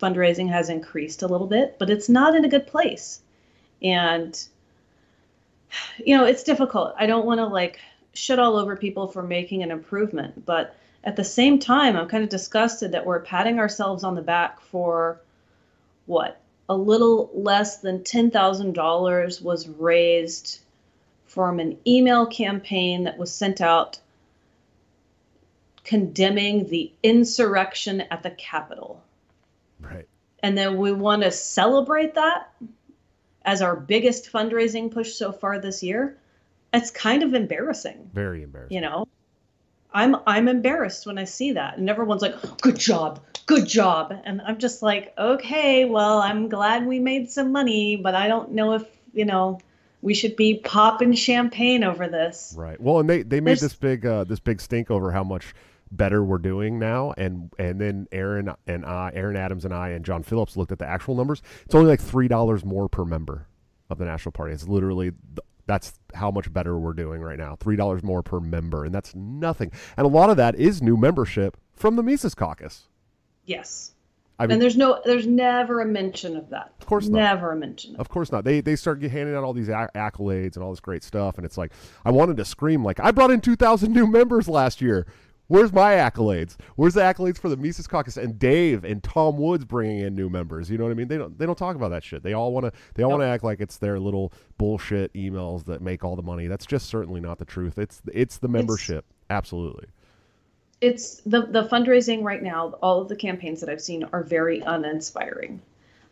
fundraising 0.00 0.48
has 0.48 0.68
increased 0.68 1.22
a 1.22 1.26
little 1.26 1.48
bit, 1.48 1.76
but 1.78 1.90
it's 1.90 2.08
not 2.08 2.36
in 2.36 2.44
a 2.44 2.48
good 2.48 2.66
place, 2.66 3.20
and 3.82 4.42
you 5.98 6.16
know, 6.16 6.24
it's 6.24 6.44
difficult. 6.44 6.94
I 6.96 7.06
don't 7.06 7.26
want 7.26 7.38
to 7.40 7.46
like 7.46 7.80
shit 8.14 8.38
all 8.38 8.56
over 8.56 8.76
people 8.76 9.08
for 9.08 9.22
making 9.22 9.62
an 9.64 9.72
improvement, 9.72 10.46
but 10.46 10.76
at 11.04 11.16
the 11.16 11.24
same 11.24 11.58
time, 11.58 11.96
I'm 11.96 12.08
kind 12.08 12.24
of 12.24 12.30
disgusted 12.30 12.92
that 12.92 13.06
we're 13.06 13.20
patting 13.20 13.58
ourselves 13.58 14.04
on 14.04 14.14
the 14.14 14.22
back 14.22 14.60
for 14.60 15.20
what 16.06 16.40
a 16.68 16.76
little 16.76 17.30
less 17.34 17.78
than 17.78 18.00
$10,000 18.00 19.42
was 19.42 19.68
raised 19.68 20.60
from 21.26 21.60
an 21.60 21.78
email 21.86 22.26
campaign 22.26 23.04
that 23.04 23.18
was 23.18 23.32
sent 23.32 23.60
out 23.60 24.00
condemning 25.84 26.66
the 26.66 26.92
insurrection 27.02 28.02
at 28.10 28.22
the 28.22 28.30
Capitol. 28.30 29.02
Right. 29.80 30.06
And 30.42 30.56
then 30.56 30.76
we 30.76 30.92
want 30.92 31.22
to 31.22 31.30
celebrate 31.30 32.14
that 32.14 32.52
as 33.44 33.62
our 33.62 33.74
biggest 33.74 34.30
fundraising 34.30 34.90
push 34.90 35.14
so 35.14 35.32
far 35.32 35.58
this 35.58 35.82
year. 35.82 36.18
It's 36.74 36.90
kind 36.90 37.22
of 37.22 37.32
embarrassing. 37.32 38.10
Very 38.12 38.42
embarrassing. 38.42 38.74
You 38.74 38.82
know, 38.82 39.08
I'm 39.92 40.16
I'm 40.26 40.48
embarrassed 40.48 41.06
when 41.06 41.18
I 41.18 41.24
see 41.24 41.52
that, 41.52 41.78
and 41.78 41.88
everyone's 41.88 42.22
like, 42.22 42.34
"Good 42.60 42.78
job, 42.78 43.20
good 43.46 43.66
job," 43.66 44.14
and 44.24 44.42
I'm 44.42 44.58
just 44.58 44.82
like, 44.82 45.14
"Okay, 45.18 45.84
well, 45.84 46.18
I'm 46.18 46.48
glad 46.48 46.86
we 46.86 46.98
made 46.98 47.30
some 47.30 47.52
money, 47.52 47.96
but 47.96 48.14
I 48.14 48.28
don't 48.28 48.52
know 48.52 48.74
if 48.74 48.84
you 49.12 49.24
know 49.24 49.60
we 50.02 50.14
should 50.14 50.36
be 50.36 50.60
popping 50.62 51.14
champagne 51.14 51.84
over 51.84 52.06
this." 52.06 52.54
Right. 52.56 52.80
Well, 52.80 53.00
and 53.00 53.08
they 53.08 53.22
they 53.22 53.40
made 53.40 53.52
There's, 53.52 53.60
this 53.60 53.74
big 53.74 54.04
uh, 54.04 54.24
this 54.24 54.40
big 54.40 54.60
stink 54.60 54.90
over 54.90 55.10
how 55.10 55.24
much 55.24 55.54
better 55.90 56.22
we're 56.22 56.38
doing 56.38 56.78
now, 56.78 57.14
and 57.16 57.50
and 57.58 57.80
then 57.80 58.08
Aaron 58.12 58.54
and 58.66 58.84
I, 58.84 59.10
Aaron 59.14 59.36
Adams 59.36 59.64
and 59.64 59.72
I, 59.72 59.90
and 59.90 60.04
John 60.04 60.22
Phillips 60.22 60.56
looked 60.56 60.72
at 60.72 60.78
the 60.78 60.86
actual 60.86 61.14
numbers. 61.14 61.42
It's 61.64 61.74
only 61.74 61.88
like 61.88 62.00
three 62.00 62.28
dollars 62.28 62.64
more 62.64 62.88
per 62.88 63.04
member 63.04 63.46
of 63.90 63.98
the 63.98 64.04
National 64.04 64.32
Party. 64.32 64.52
It's 64.52 64.68
literally 64.68 65.12
that's 65.68 65.92
how 66.14 66.30
much 66.32 66.52
better 66.52 66.76
we're 66.78 66.94
doing 66.94 67.20
right 67.20 67.38
now. 67.38 67.54
Three 67.60 67.76
dollars 67.76 68.02
more 68.02 68.22
per 68.22 68.40
member, 68.40 68.84
and 68.84 68.92
that's 68.92 69.14
nothing. 69.14 69.70
And 69.96 70.04
a 70.04 70.08
lot 70.08 70.30
of 70.30 70.36
that 70.38 70.56
is 70.56 70.82
new 70.82 70.96
membership 70.96 71.56
from 71.74 71.94
the 71.94 72.02
Mises 72.02 72.34
Caucus. 72.34 72.88
Yes. 73.44 73.92
I 74.40 74.46
mean, 74.46 74.52
and 74.52 74.62
there's 74.62 74.76
no, 74.76 75.00
there's 75.04 75.26
never 75.26 75.80
a 75.80 75.84
mention 75.84 76.36
of 76.36 76.50
that. 76.50 76.72
Of 76.80 76.86
course, 76.86 77.08
not. 77.08 77.18
never 77.18 77.52
a 77.52 77.56
mention. 77.56 77.94
Of, 77.94 78.02
of 78.02 78.08
course 78.08 78.32
not. 78.32 78.44
They 78.44 78.60
they 78.60 78.76
start 78.76 79.02
handing 79.02 79.34
out 79.34 79.44
all 79.44 79.52
these 79.52 79.68
accolades 79.68 80.54
and 80.54 80.64
all 80.64 80.70
this 80.70 80.80
great 80.80 81.02
stuff, 81.02 81.36
and 81.36 81.44
it's 81.44 81.58
like 81.58 81.72
I 82.04 82.10
wanted 82.10 82.36
to 82.38 82.44
scream 82.44 82.84
like 82.84 82.98
I 83.00 83.10
brought 83.10 83.30
in 83.30 83.40
2,000 83.40 83.92
new 83.92 84.06
members 84.06 84.48
last 84.48 84.80
year. 84.80 85.06
Where's 85.48 85.72
my 85.72 85.94
accolades? 85.94 86.56
Where's 86.76 86.92
the 86.92 87.00
accolades 87.00 87.38
for 87.38 87.48
the 87.48 87.56
Mises 87.56 87.86
Caucus 87.86 88.18
and 88.18 88.38
Dave 88.38 88.84
and 88.84 89.02
Tom 89.02 89.38
Woods 89.38 89.64
bringing 89.64 90.00
in 90.00 90.14
new 90.14 90.28
members? 90.28 90.70
You 90.70 90.76
know 90.76 90.84
what 90.84 90.90
I 90.90 90.94
mean? 90.94 91.08
They 91.08 91.16
don't 91.16 91.38
they 91.38 91.46
don't 91.46 91.56
talk 91.56 91.74
about 91.74 91.88
that 91.88 92.04
shit. 92.04 92.22
They 92.22 92.34
all 92.34 92.52
want 92.52 92.66
to 92.66 92.72
they 92.94 93.02
all 93.02 93.10
nope. 93.10 93.20
want 93.20 93.28
to 93.28 93.32
act 93.32 93.44
like 93.44 93.60
it's 93.60 93.78
their 93.78 93.98
little 93.98 94.30
bullshit 94.58 95.12
emails 95.14 95.64
that 95.64 95.80
make 95.80 96.04
all 96.04 96.16
the 96.16 96.22
money. 96.22 96.48
That's 96.48 96.66
just 96.66 96.86
certainly 96.88 97.20
not 97.20 97.38
the 97.38 97.46
truth. 97.46 97.78
It's 97.78 98.02
it's 98.12 98.36
the 98.38 98.48
membership. 98.48 99.06
It's, 99.08 99.26
Absolutely. 99.30 99.86
It's 100.82 101.16
the 101.20 101.46
the 101.46 101.64
fundraising 101.64 102.22
right 102.22 102.42
now. 102.42 102.74
All 102.82 103.00
of 103.00 103.08
the 103.08 103.16
campaigns 103.16 103.60
that 103.60 103.70
I've 103.70 103.80
seen 103.80 104.04
are 104.12 104.22
very 104.22 104.60
uninspiring. 104.60 105.62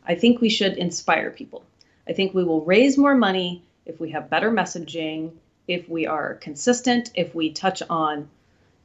I 0.06 0.14
think 0.14 0.40
we 0.40 0.48
should 0.48 0.78
inspire 0.78 1.30
people. 1.30 1.62
I 2.08 2.14
think 2.14 2.32
we 2.32 2.42
will 2.42 2.64
raise 2.64 2.96
more 2.96 3.14
money 3.14 3.62
if 3.84 4.00
we 4.00 4.12
have 4.12 4.30
better 4.30 4.50
messaging, 4.50 5.32
if 5.68 5.88
we 5.90 6.06
are 6.06 6.34
consistent, 6.34 7.10
if 7.14 7.34
we 7.34 7.52
touch 7.52 7.82
on 7.90 8.30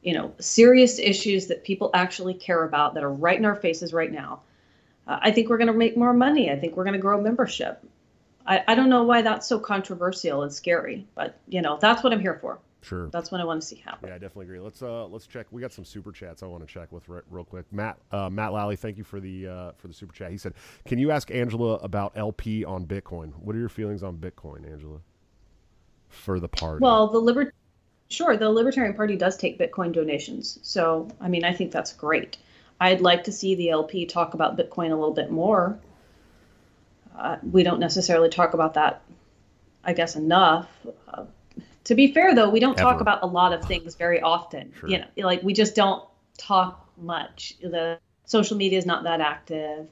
you 0.02 0.14
know, 0.14 0.34
serious 0.38 0.98
issues 0.98 1.46
that 1.46 1.64
people 1.64 1.90
actually 1.94 2.34
care 2.34 2.64
about 2.64 2.94
that 2.94 3.04
are 3.04 3.12
right 3.12 3.38
in 3.38 3.44
our 3.44 3.54
faces 3.54 3.92
right 3.92 4.12
now, 4.12 4.40
uh, 5.06 5.18
I 5.20 5.30
think 5.30 5.48
we're 5.48 5.58
going 5.58 5.68
to 5.68 5.72
make 5.72 5.96
more 5.96 6.12
money. 6.12 6.50
I 6.50 6.58
think 6.58 6.76
we're 6.76 6.84
going 6.84 6.94
to 6.94 7.00
grow 7.00 7.20
membership. 7.20 7.84
I, 8.44 8.62
I 8.66 8.74
don't 8.74 8.90
know 8.90 9.04
why 9.04 9.22
that's 9.22 9.46
so 9.46 9.58
controversial 9.60 10.42
and 10.42 10.52
scary, 10.52 11.06
but 11.14 11.38
you 11.46 11.62
know, 11.62 11.78
that's 11.80 12.02
what 12.02 12.12
I'm 12.12 12.20
here 12.20 12.38
for. 12.40 12.58
Sure. 12.82 13.08
That's 13.10 13.30
what 13.30 13.40
I 13.40 13.44
want 13.44 13.62
to 13.62 13.66
see 13.66 13.76
happen. 13.76 14.08
Yeah, 14.08 14.16
I 14.16 14.18
definitely 14.18 14.46
agree. 14.46 14.58
Let's 14.58 14.82
uh 14.82 15.06
let's 15.06 15.28
check. 15.28 15.46
We 15.52 15.60
got 15.60 15.72
some 15.72 15.84
super 15.84 16.10
chats 16.10 16.42
I 16.42 16.46
want 16.46 16.66
to 16.66 16.72
check 16.72 16.90
with 16.90 17.08
re- 17.08 17.20
real 17.30 17.44
quick. 17.44 17.64
Matt 17.72 17.96
uh, 18.10 18.28
Matt 18.28 18.52
Lally, 18.52 18.74
thank 18.74 18.98
you 18.98 19.04
for 19.04 19.20
the 19.20 19.46
uh, 19.46 19.72
for 19.76 19.86
the 19.86 19.94
super 19.94 20.12
chat. 20.12 20.32
He 20.32 20.36
said, 20.36 20.54
"Can 20.84 20.98
you 20.98 21.12
ask 21.12 21.30
Angela 21.30 21.74
about 21.74 22.12
LP 22.16 22.64
on 22.64 22.84
Bitcoin? 22.84 23.34
What 23.36 23.54
are 23.54 23.60
your 23.60 23.68
feelings 23.68 24.02
on 24.02 24.16
Bitcoin, 24.16 24.68
Angela?" 24.68 24.98
For 26.08 26.40
the 26.40 26.48
party. 26.48 26.82
Well, 26.82 27.06
the 27.06 27.20
liber- 27.20 27.54
Sure, 28.12 28.36
the 28.36 28.50
Libertarian 28.50 28.94
Party 28.94 29.16
does 29.16 29.36
take 29.36 29.58
Bitcoin 29.58 29.92
donations. 29.92 30.58
So, 30.62 31.08
I 31.20 31.28
mean, 31.28 31.44
I 31.44 31.52
think 31.52 31.72
that's 31.72 31.92
great. 31.92 32.36
I'd 32.78 33.00
like 33.00 33.24
to 33.24 33.32
see 33.32 33.54
the 33.54 33.70
LP 33.70 34.06
talk 34.06 34.34
about 34.34 34.56
Bitcoin 34.56 34.90
a 34.90 34.96
little 34.96 35.14
bit 35.14 35.30
more. 35.30 35.78
Uh, 37.16 37.36
we 37.42 37.62
don't 37.62 37.80
necessarily 37.80 38.28
talk 38.28 38.54
about 38.54 38.74
that, 38.74 39.02
I 39.84 39.92
guess, 39.92 40.16
enough. 40.16 40.68
Uh, 41.08 41.24
to 41.84 41.94
be 41.94 42.12
fair, 42.12 42.34
though, 42.34 42.50
we 42.50 42.60
don't 42.60 42.78
Ever. 42.78 42.90
talk 42.90 43.00
about 43.00 43.22
a 43.22 43.26
lot 43.26 43.52
of 43.52 43.64
things 43.64 43.94
very 43.94 44.20
often. 44.20 44.72
Sure. 44.78 44.88
You 44.88 44.98
know, 44.98 45.06
like 45.16 45.42
we 45.42 45.52
just 45.52 45.74
don't 45.74 46.04
talk 46.36 46.88
much. 46.98 47.54
The 47.62 47.98
social 48.26 48.56
media 48.56 48.78
is 48.78 48.86
not 48.86 49.04
that 49.04 49.20
active. 49.20 49.88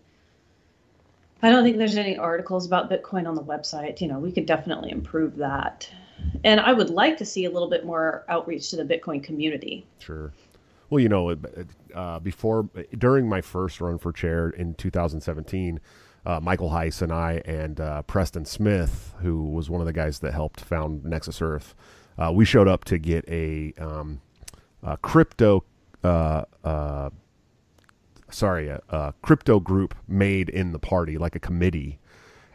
I 1.42 1.48
don't 1.48 1.64
think 1.64 1.78
there's 1.78 1.96
any 1.96 2.18
articles 2.18 2.66
about 2.66 2.90
Bitcoin 2.90 3.26
on 3.26 3.34
the 3.34 3.42
website. 3.42 4.00
You 4.00 4.08
know, 4.08 4.18
we 4.18 4.30
could 4.30 4.46
definitely 4.46 4.90
improve 4.90 5.36
that 5.36 5.88
and 6.44 6.60
I 6.60 6.72
would 6.72 6.90
like 6.90 7.16
to 7.18 7.24
see 7.24 7.44
a 7.44 7.50
little 7.50 7.68
bit 7.68 7.84
more 7.84 8.24
outreach 8.28 8.70
to 8.70 8.76
the 8.76 8.84
Bitcoin 8.84 9.22
community. 9.22 9.86
Sure. 9.98 10.32
Well, 10.88 11.00
you 11.00 11.08
know, 11.08 11.36
uh, 11.94 12.18
before 12.18 12.68
during 12.98 13.28
my 13.28 13.40
first 13.40 13.80
run 13.80 13.98
for 13.98 14.12
chair 14.12 14.50
in 14.50 14.74
2017, 14.74 15.80
uh, 16.26 16.40
Michael 16.40 16.70
Heise 16.70 17.00
and 17.00 17.12
I 17.12 17.42
and 17.44 17.80
uh, 17.80 18.02
Preston 18.02 18.44
Smith, 18.44 19.14
who 19.20 19.44
was 19.44 19.70
one 19.70 19.80
of 19.80 19.86
the 19.86 19.92
guys 19.92 20.18
that 20.20 20.34
helped 20.34 20.60
found 20.60 21.04
Nexus 21.04 21.40
Earth, 21.40 21.74
uh, 22.18 22.30
we 22.34 22.44
showed 22.44 22.68
up 22.68 22.84
to 22.86 22.98
get 22.98 23.24
a, 23.28 23.72
um, 23.78 24.20
a 24.82 24.96
crypto, 24.96 25.64
uh, 26.02 26.44
uh, 26.64 27.10
sorry, 28.30 28.68
a, 28.68 28.82
a, 28.90 29.14
crypto 29.22 29.60
group 29.60 29.94
made 30.08 30.48
in 30.48 30.72
the 30.72 30.78
party, 30.78 31.16
like 31.16 31.34
a 31.34 31.40
committee 31.40 31.98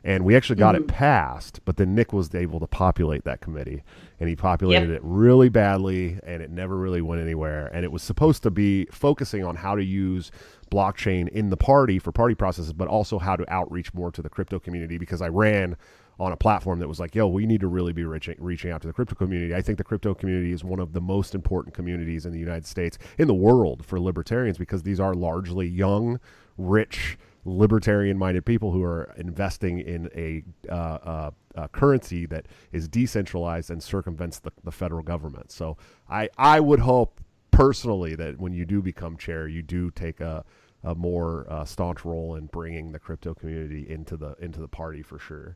and 0.06 0.24
we 0.24 0.36
actually 0.36 0.56
got 0.56 0.76
mm-hmm. 0.76 0.84
it 0.86 0.88
passed 0.88 1.60
but 1.66 1.76
then 1.76 1.94
nick 1.94 2.14
was 2.14 2.34
able 2.34 2.60
to 2.60 2.68
populate 2.68 3.26
that 3.26 3.42
committee 3.42 3.84
and 4.20 4.30
he 4.30 4.36
populated 4.36 4.88
yep. 4.88 4.98
it 4.98 5.02
really 5.04 5.50
badly 5.50 6.18
and 6.24 6.42
it 6.42 6.50
never 6.50 6.78
really 6.78 7.02
went 7.02 7.22
anywhere 7.22 7.68
and 7.74 7.84
it 7.84 7.92
was 7.92 8.04
supposed 8.04 8.44
to 8.44 8.52
be 8.52 8.86
focusing 8.92 9.44
on 9.44 9.56
how 9.56 9.76
to 9.76 9.84
use 9.84 10.32
blockchain 10.72 11.28
in 11.30 11.50
the 11.50 11.58
party 11.58 12.00
for 12.00 12.12
party 12.12 12.36
processes 12.36 12.72
but 12.72 12.88
also 12.88 13.20
how 13.20 13.36
to 13.36 13.52
outreach 13.52 13.94
more 13.94 14.12
to 14.12 14.22
the 14.22 14.30
crypto 14.30 14.60
community 14.60 14.98
because 14.98 15.22
i 15.22 15.28
ran 15.28 15.76
on 16.20 16.32
a 16.32 16.38
platform 16.38 16.80
that 16.80 16.88
was 16.88 17.00
like, 17.00 17.14
yo, 17.14 17.28
we 17.28 17.46
need 17.46 17.60
to 17.60 17.68
really 17.68 17.92
be 17.92 18.06
reaching, 18.06 18.36
reaching 18.40 18.72
out 18.72 18.82
to 18.82 18.88
the 18.88 18.94
crypto 18.94 19.16
community. 19.16 19.54
I 19.54 19.62
think 19.62 19.78
the 19.78 19.84
crypto 19.84 20.14
community 20.14 20.54
is 20.54 20.64
one 20.64 20.80
of 20.80 20.94
the 20.94 21.02
most 21.02 21.36
important 21.36 21.76
communities 21.76 22.26
in 22.26 22.32
the 22.32 22.40
United 22.40 22.66
States, 22.66 22.98
in 23.18 23.28
the 23.28 23.34
world 23.34 23.86
for 23.86 24.00
libertarians, 24.00 24.58
because 24.58 24.84
these 24.84 25.00
are 25.00 25.14
largely 25.14 25.68
young, 25.68 26.20
rich, 26.58 27.18
libertarian 27.46 28.18
minded 28.18 28.44
people 28.44 28.72
who 28.72 28.84
are 28.84 29.14
investing 29.18 29.80
in 29.80 30.10
a, 30.16 30.44
uh, 30.70 30.74
uh, 30.74 31.32
a, 31.54 31.68
currency 31.70 32.26
that 32.26 32.48
is 32.72 32.88
decentralized 32.88 33.70
and 33.70 33.82
circumvents 33.82 34.40
the, 34.40 34.52
the 34.64 34.72
federal 34.72 35.04
government. 35.04 35.52
So 35.52 35.78
I, 36.10 36.30
I 36.38 36.60
would 36.60 36.80
hope 36.80 37.22
personally 37.52 38.16
that 38.16 38.40
when 38.40 38.52
you 38.52 38.66
do 38.66 38.82
become 38.82 39.16
chair, 39.16 39.48
you 39.48 39.62
do 39.62 39.92
take 39.92 40.20
a, 40.22 40.44
a 40.84 40.96
more 40.96 41.46
uh, 41.50 41.66
staunch 41.66 42.04
role 42.04 42.36
in 42.36 42.48
bringing 42.48 42.92
the 42.92 43.00
crypto 43.00 43.34
community 43.34 43.90
into 43.90 44.18
the 44.18 44.36
into 44.40 44.60
the 44.60 44.68
party 44.68 45.02
for 45.02 45.20
sure. 45.20 45.56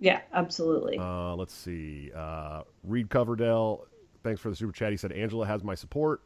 Yeah, 0.00 0.20
absolutely. 0.32 0.98
Uh, 0.98 1.34
let's 1.36 1.54
see. 1.54 2.10
Uh, 2.14 2.62
Reed 2.82 3.08
Coverdale, 3.08 3.86
thanks 4.22 4.40
for 4.40 4.50
the 4.50 4.56
super 4.56 4.72
chat. 4.72 4.90
He 4.90 4.96
said 4.96 5.12
Angela 5.12 5.46
has 5.46 5.62
my 5.62 5.74
support. 5.74 6.20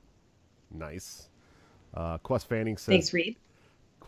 Nice. 0.71 1.29
Uh, 1.95 2.19
Quest 2.19 2.49
Fanning 2.49 2.77
says. 2.77 2.93
Thanks, 2.93 3.13
Reed. 3.13 3.37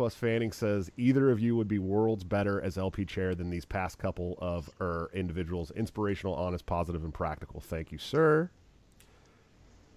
Quest 0.01 0.17
Fanning 0.17 0.51
says 0.51 0.91
either 0.97 1.29
of 1.29 1.41
you 1.41 1.55
would 1.57 1.69
be 1.69 1.79
worlds 1.79 2.25
better 2.25 2.59
as 2.59 2.79
LP 2.79 3.05
chair 3.05 3.35
than 3.35 3.51
these 3.51 3.67
past 3.67 3.99
couple 3.99 4.39
of 4.39 4.71
er, 4.81 5.11
individuals. 5.13 5.71
Inspirational, 5.73 6.35
honest, 6.35 6.65
positive, 6.65 7.05
and 7.05 7.13
practical. 7.13 7.61
Thank 7.61 7.93
you, 7.93 7.99
sir. 7.99 8.49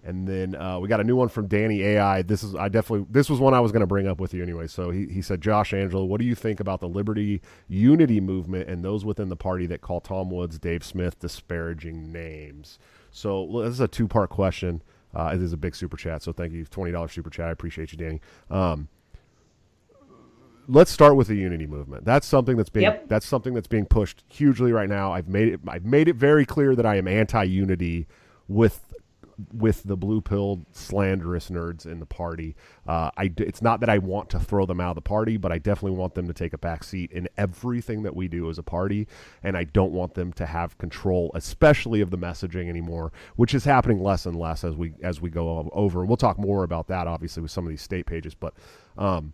And 0.02 0.28
then 0.28 0.56
uh, 0.56 0.78
we 0.78 0.88
got 0.88 1.00
a 1.00 1.04
new 1.04 1.16
one 1.16 1.30
from 1.30 1.46
Danny 1.46 1.82
AI. 1.82 2.20
This 2.20 2.42
is 2.42 2.54
I 2.54 2.68
definitely 2.68 3.06
this 3.08 3.30
was 3.30 3.40
one 3.40 3.54
I 3.54 3.60
was 3.60 3.72
going 3.72 3.80
to 3.80 3.86
bring 3.86 4.06
up 4.06 4.20
with 4.20 4.34
you 4.34 4.42
anyway. 4.42 4.66
So 4.66 4.90
he, 4.90 5.06
he 5.06 5.22
said, 5.22 5.40
Josh 5.40 5.72
Angelo, 5.72 6.04
what 6.04 6.20
do 6.20 6.26
you 6.26 6.34
think 6.34 6.60
about 6.60 6.80
the 6.80 6.88
Liberty 6.88 7.40
Unity 7.66 8.20
movement 8.20 8.68
and 8.68 8.84
those 8.84 9.06
within 9.06 9.30
the 9.30 9.36
party 9.36 9.64
that 9.68 9.80
call 9.80 10.02
Tom 10.02 10.30
Woods, 10.30 10.58
Dave 10.58 10.84
Smith 10.84 11.18
disparaging 11.18 12.12
names? 12.12 12.78
So 13.10 13.62
this 13.62 13.72
is 13.72 13.80
a 13.80 13.88
two 13.88 14.06
part 14.06 14.28
question. 14.28 14.82
Uh, 15.14 15.30
it 15.34 15.40
is 15.40 15.54
a 15.54 15.56
big 15.56 15.74
super 15.74 15.96
chat, 15.96 16.22
so 16.22 16.30
thank 16.30 16.52
you, 16.52 16.66
twenty 16.66 16.92
dollars 16.92 17.12
super 17.12 17.30
chat. 17.30 17.48
I 17.48 17.52
appreciate 17.52 17.90
you, 17.90 17.96
Danny. 17.96 18.20
Um, 18.50 18.88
let's 20.68 20.90
start 20.90 21.16
with 21.16 21.28
the 21.28 21.36
unity 21.36 21.66
movement. 21.66 22.04
That's 22.04 22.26
something 22.26 22.56
that's 22.56 22.70
being 22.70 22.84
Yep. 22.84 23.08
that's 23.08 23.26
something 23.26 23.54
that's 23.54 23.66
being 23.68 23.86
pushed 23.86 24.24
hugely 24.28 24.72
right 24.72 24.88
now. 24.88 25.12
I've 25.12 25.28
made 25.28 25.48
it 25.48 25.60
I've 25.66 25.84
made 25.84 26.08
it 26.08 26.16
very 26.16 26.44
clear 26.44 26.74
that 26.76 26.86
I 26.86 26.96
am 26.96 27.08
anti-unity 27.08 28.06
with 28.48 28.80
with 29.52 29.82
the 29.82 29.96
blue 29.96 30.20
pill 30.20 30.60
slanderous 30.70 31.50
nerds 31.50 31.86
in 31.86 31.98
the 31.98 32.06
party. 32.06 32.54
Uh, 32.86 33.10
I 33.16 33.32
it's 33.38 33.60
not 33.60 33.80
that 33.80 33.88
I 33.88 33.98
want 33.98 34.30
to 34.30 34.38
throw 34.38 34.64
them 34.64 34.80
out 34.80 34.90
of 34.90 34.94
the 34.94 35.00
party, 35.00 35.36
but 35.36 35.50
I 35.50 35.58
definitely 35.58 35.98
want 35.98 36.14
them 36.14 36.28
to 36.28 36.32
take 36.32 36.52
a 36.52 36.58
back 36.58 36.84
seat 36.84 37.10
in 37.10 37.28
everything 37.36 38.04
that 38.04 38.14
we 38.14 38.28
do 38.28 38.48
as 38.48 38.58
a 38.58 38.62
party, 38.62 39.08
and 39.42 39.56
I 39.56 39.64
don't 39.64 39.92
want 39.92 40.14
them 40.14 40.32
to 40.34 40.46
have 40.46 40.78
control, 40.78 41.32
especially 41.34 42.00
of 42.00 42.10
the 42.10 42.18
messaging 42.18 42.68
anymore, 42.68 43.12
which 43.34 43.54
is 43.54 43.64
happening 43.64 44.00
less 44.00 44.24
and 44.24 44.36
less 44.36 44.62
as 44.62 44.76
we 44.76 44.94
as 45.02 45.20
we 45.20 45.30
go 45.30 45.68
over. 45.72 46.00
And 46.00 46.08
we'll 46.08 46.16
talk 46.16 46.38
more 46.38 46.62
about 46.62 46.86
that, 46.88 47.08
obviously, 47.08 47.42
with 47.42 47.50
some 47.50 47.64
of 47.64 47.70
these 47.70 47.82
state 47.82 48.06
pages, 48.06 48.34
but. 48.34 48.54
Um, 48.96 49.32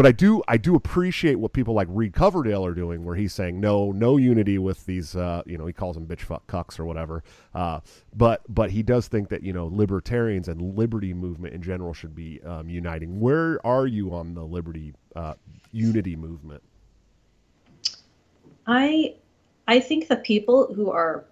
but 0.00 0.06
I 0.06 0.12
do 0.12 0.42
I 0.48 0.56
do 0.56 0.76
appreciate 0.76 1.34
what 1.34 1.52
people 1.52 1.74
like 1.74 1.86
Reed 1.90 2.14
Coverdale 2.14 2.64
are 2.64 2.72
doing, 2.72 3.04
where 3.04 3.16
he's 3.16 3.34
saying 3.34 3.60
no 3.60 3.92
no 3.92 4.16
unity 4.16 4.56
with 4.56 4.86
these 4.86 5.14
uh, 5.14 5.42
you 5.44 5.58
know 5.58 5.66
he 5.66 5.74
calls 5.74 5.94
them 5.94 6.06
bitch 6.06 6.22
fuck 6.22 6.46
cucks 6.46 6.80
or 6.80 6.86
whatever. 6.86 7.22
Uh, 7.54 7.80
but 8.16 8.40
but 8.48 8.70
he 8.70 8.82
does 8.82 9.08
think 9.08 9.28
that 9.28 9.42
you 9.42 9.52
know 9.52 9.66
libertarians 9.66 10.48
and 10.48 10.74
liberty 10.74 11.12
movement 11.12 11.52
in 11.52 11.60
general 11.60 11.92
should 11.92 12.14
be 12.14 12.40
um, 12.46 12.70
uniting. 12.70 13.20
Where 13.20 13.60
are 13.62 13.86
you 13.86 14.14
on 14.14 14.32
the 14.32 14.42
liberty 14.42 14.94
uh, 15.16 15.34
unity 15.70 16.16
movement? 16.16 16.62
I 18.66 19.16
I 19.68 19.80
think 19.80 20.08
the 20.08 20.16
people 20.16 20.72
who 20.72 20.90
are 20.90 21.26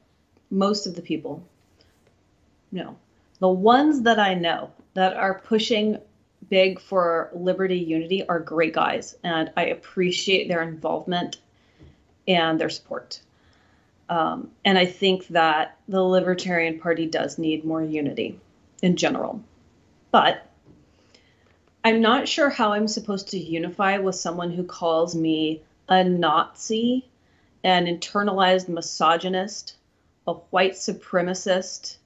most 0.50 0.86
of 0.86 0.94
the 0.94 1.00
people 1.00 1.42
no 2.70 2.98
the 3.38 3.48
ones 3.48 4.02
that 4.02 4.18
I 4.18 4.34
know 4.34 4.70
that 4.92 5.16
are 5.16 5.40
pushing 5.40 5.98
big 6.48 6.80
for 6.80 7.30
liberty 7.34 7.78
unity 7.78 8.26
are 8.28 8.40
great 8.40 8.72
guys 8.72 9.16
and 9.22 9.50
I 9.56 9.66
appreciate 9.66 10.48
their 10.48 10.62
involvement 10.62 11.38
and 12.26 12.60
their 12.60 12.70
support. 12.70 13.20
Um, 14.08 14.50
and 14.64 14.78
I 14.78 14.86
think 14.86 15.28
that 15.28 15.76
the 15.88 16.02
Libertarian 16.02 16.80
Party 16.80 17.06
does 17.06 17.38
need 17.38 17.64
more 17.64 17.82
unity 17.82 18.40
in 18.82 18.96
general. 18.96 19.42
But 20.10 20.46
I'm 21.84 22.00
not 22.00 22.26
sure 22.26 22.48
how 22.48 22.72
I'm 22.72 22.88
supposed 22.88 23.28
to 23.28 23.38
unify 23.38 23.98
with 23.98 24.14
someone 24.14 24.50
who 24.50 24.64
calls 24.64 25.14
me 25.14 25.62
a 25.88 26.04
Nazi, 26.04 27.08
an 27.62 27.86
internalized 27.86 28.68
misogynist, 28.68 29.76
a 30.26 30.34
white 30.34 30.72
supremacist, 30.72 31.97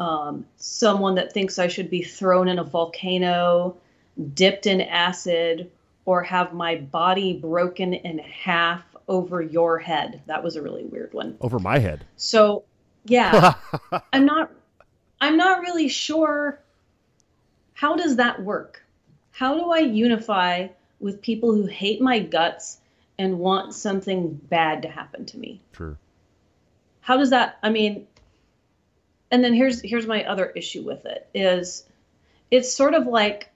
um, 0.00 0.46
someone 0.56 1.14
that 1.16 1.32
thinks 1.32 1.58
I 1.58 1.68
should 1.68 1.90
be 1.90 2.02
thrown 2.02 2.48
in 2.48 2.58
a 2.58 2.64
volcano, 2.64 3.76
dipped 4.34 4.66
in 4.66 4.80
acid, 4.80 5.70
or 6.06 6.22
have 6.22 6.54
my 6.54 6.76
body 6.76 7.34
broken 7.34 7.92
in 7.92 8.18
half 8.18 8.82
over 9.06 9.42
your 9.42 9.78
head. 9.78 10.22
That 10.26 10.42
was 10.42 10.56
a 10.56 10.62
really 10.62 10.84
weird 10.84 11.12
one. 11.12 11.36
Over 11.42 11.58
my 11.58 11.78
head. 11.78 12.04
So, 12.16 12.64
yeah, 13.04 13.54
I'm 14.12 14.24
not 14.24 14.50
I'm 15.20 15.36
not 15.36 15.60
really 15.60 15.88
sure 15.88 16.58
how 17.74 17.96
does 17.96 18.16
that 18.16 18.42
work? 18.42 18.82
How 19.32 19.54
do 19.54 19.70
I 19.70 19.78
unify 19.78 20.68
with 20.98 21.20
people 21.20 21.54
who 21.54 21.66
hate 21.66 22.00
my 22.00 22.20
guts 22.20 22.78
and 23.18 23.38
want 23.38 23.74
something 23.74 24.32
bad 24.34 24.82
to 24.82 24.88
happen 24.88 25.26
to 25.26 25.38
me? 25.38 25.60
Sure. 25.72 25.98
How 27.02 27.18
does 27.18 27.30
that 27.30 27.58
I 27.62 27.68
mean 27.68 28.06
and 29.30 29.44
then 29.44 29.54
here's 29.54 29.80
here's 29.82 30.06
my 30.06 30.24
other 30.24 30.46
issue 30.50 30.82
with 30.82 31.06
it 31.06 31.28
is 31.34 31.84
it's 32.50 32.72
sort 32.72 32.94
of 32.94 33.06
like 33.06 33.50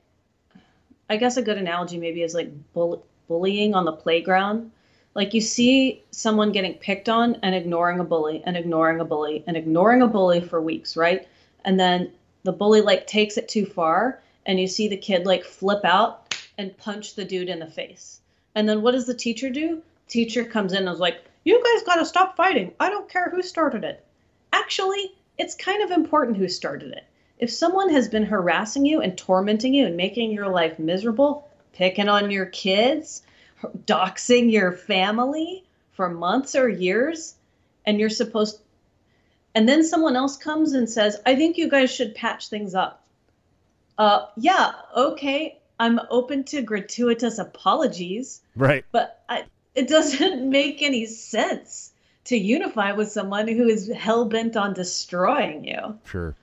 I 1.11 1.17
guess 1.17 1.37
a 1.37 1.43
good 1.43 1.59
analogy 1.59 1.99
maybe 1.99 2.23
is 2.23 2.35
like 2.35 2.51
bull, 2.73 3.05
bullying 3.29 3.75
on 3.75 3.85
the 3.85 3.93
playground. 3.93 4.71
Like 5.15 5.35
you 5.35 5.41
see 5.41 6.03
someone 6.11 6.53
getting 6.53 6.75
picked 6.75 7.09
on 7.09 7.37
and 7.43 7.55
ignoring 7.55 8.01
a 8.01 8.05
bully 8.05 8.43
and 8.47 8.57
ignoring 8.57 9.01
a 9.01 9.05
bully 9.05 9.45
and 9.47 9.57
ignoring 9.57 10.03
a 10.03 10.09
bully 10.09 10.41
for 10.41 10.61
weeks, 10.61 10.97
right? 10.97 11.29
And 11.65 11.79
then 11.79 12.13
the 12.43 12.53
bully 12.53 12.81
like 12.81 13.07
takes 13.07 13.37
it 13.37 13.49
too 13.49 13.67
far 13.67 14.21
and 14.47 14.59
you 14.59 14.67
see 14.67 14.89
the 14.89 14.97
kid 14.97 15.27
like 15.27 15.45
flip 15.45 15.85
out 15.85 16.37
and 16.57 16.77
punch 16.79 17.15
the 17.15 17.25
dude 17.25 17.49
in 17.49 17.59
the 17.59 17.67
face. 17.67 18.21
And 18.55 18.69
then 18.69 18.83
what 18.83 18.93
does 18.93 19.07
the 19.07 19.15
teacher 19.15 19.51
do? 19.51 19.83
Teacher 20.09 20.45
comes 20.45 20.73
in 20.73 20.87
and 20.87 20.89
is 20.89 21.01
like, 21.01 21.25
"You 21.45 21.63
guys 21.63 21.83
got 21.83 21.97
to 21.97 22.05
stop 22.05 22.37
fighting. 22.37 22.73
I 22.79 22.91
don't 22.91 23.09
care 23.09 23.31
who 23.31 23.43
started 23.43 23.85
it." 23.85 24.05
Actually, 24.53 25.13
it's 25.38 25.55
kind 25.55 25.83
of 25.83 25.90
important 25.90 26.37
who 26.37 26.49
started 26.49 26.92
it. 26.92 27.05
If 27.38 27.51
someone 27.51 27.90
has 27.90 28.09
been 28.09 28.25
harassing 28.25 28.87
you 28.87 29.01
and 29.01 29.18
tormenting 29.18 29.75
you 29.75 29.87
and 29.87 29.97
making 29.97 30.31
your 30.31 30.49
life 30.49 30.79
miserable, 30.79 31.49
picking 31.73 32.09
on 32.09 32.31
your 32.31 32.47
kids, 32.47 33.23
doxing 33.87 34.51
your 34.53 34.73
family 34.73 35.64
for 35.92 36.09
months 36.09 36.55
or 36.55 36.68
years, 36.68 37.35
and 37.85 37.99
you're 37.99 38.11
supposed 38.11 38.61
and 39.57 39.68
then 39.68 39.85
someone 39.85 40.16
else 40.16 40.37
comes 40.37 40.73
and 40.73 40.88
says, 40.90 41.20
"I 41.25 41.37
think 41.37 41.57
you 41.59 41.68
guys 41.68 41.90
should 41.94 42.14
patch 42.14 42.49
things 42.49 42.75
up." 42.75 43.05
Uh, 43.97 44.27
yeah, 44.37 44.73
okay. 44.97 45.59
I'm 45.79 46.01
open 46.11 46.44
to 46.44 46.62
gratuitous 46.62 47.38
apologies, 47.38 48.40
Right. 48.57 48.85
but 48.92 49.23
I, 49.29 49.44
it 49.75 49.88
doesn't 49.88 50.49
make 50.59 50.83
any 50.83 51.07
sense 51.07 51.92
to 52.25 52.37
unify 52.37 52.93
with 52.93 53.11
someone 53.11 53.47
who 53.49 53.69
is 53.69 53.89
hell 53.89 54.25
bent 54.25 54.57
on 54.57 54.73
destroying 54.73 55.65
you. 55.65 55.99
Sure. 56.05 56.35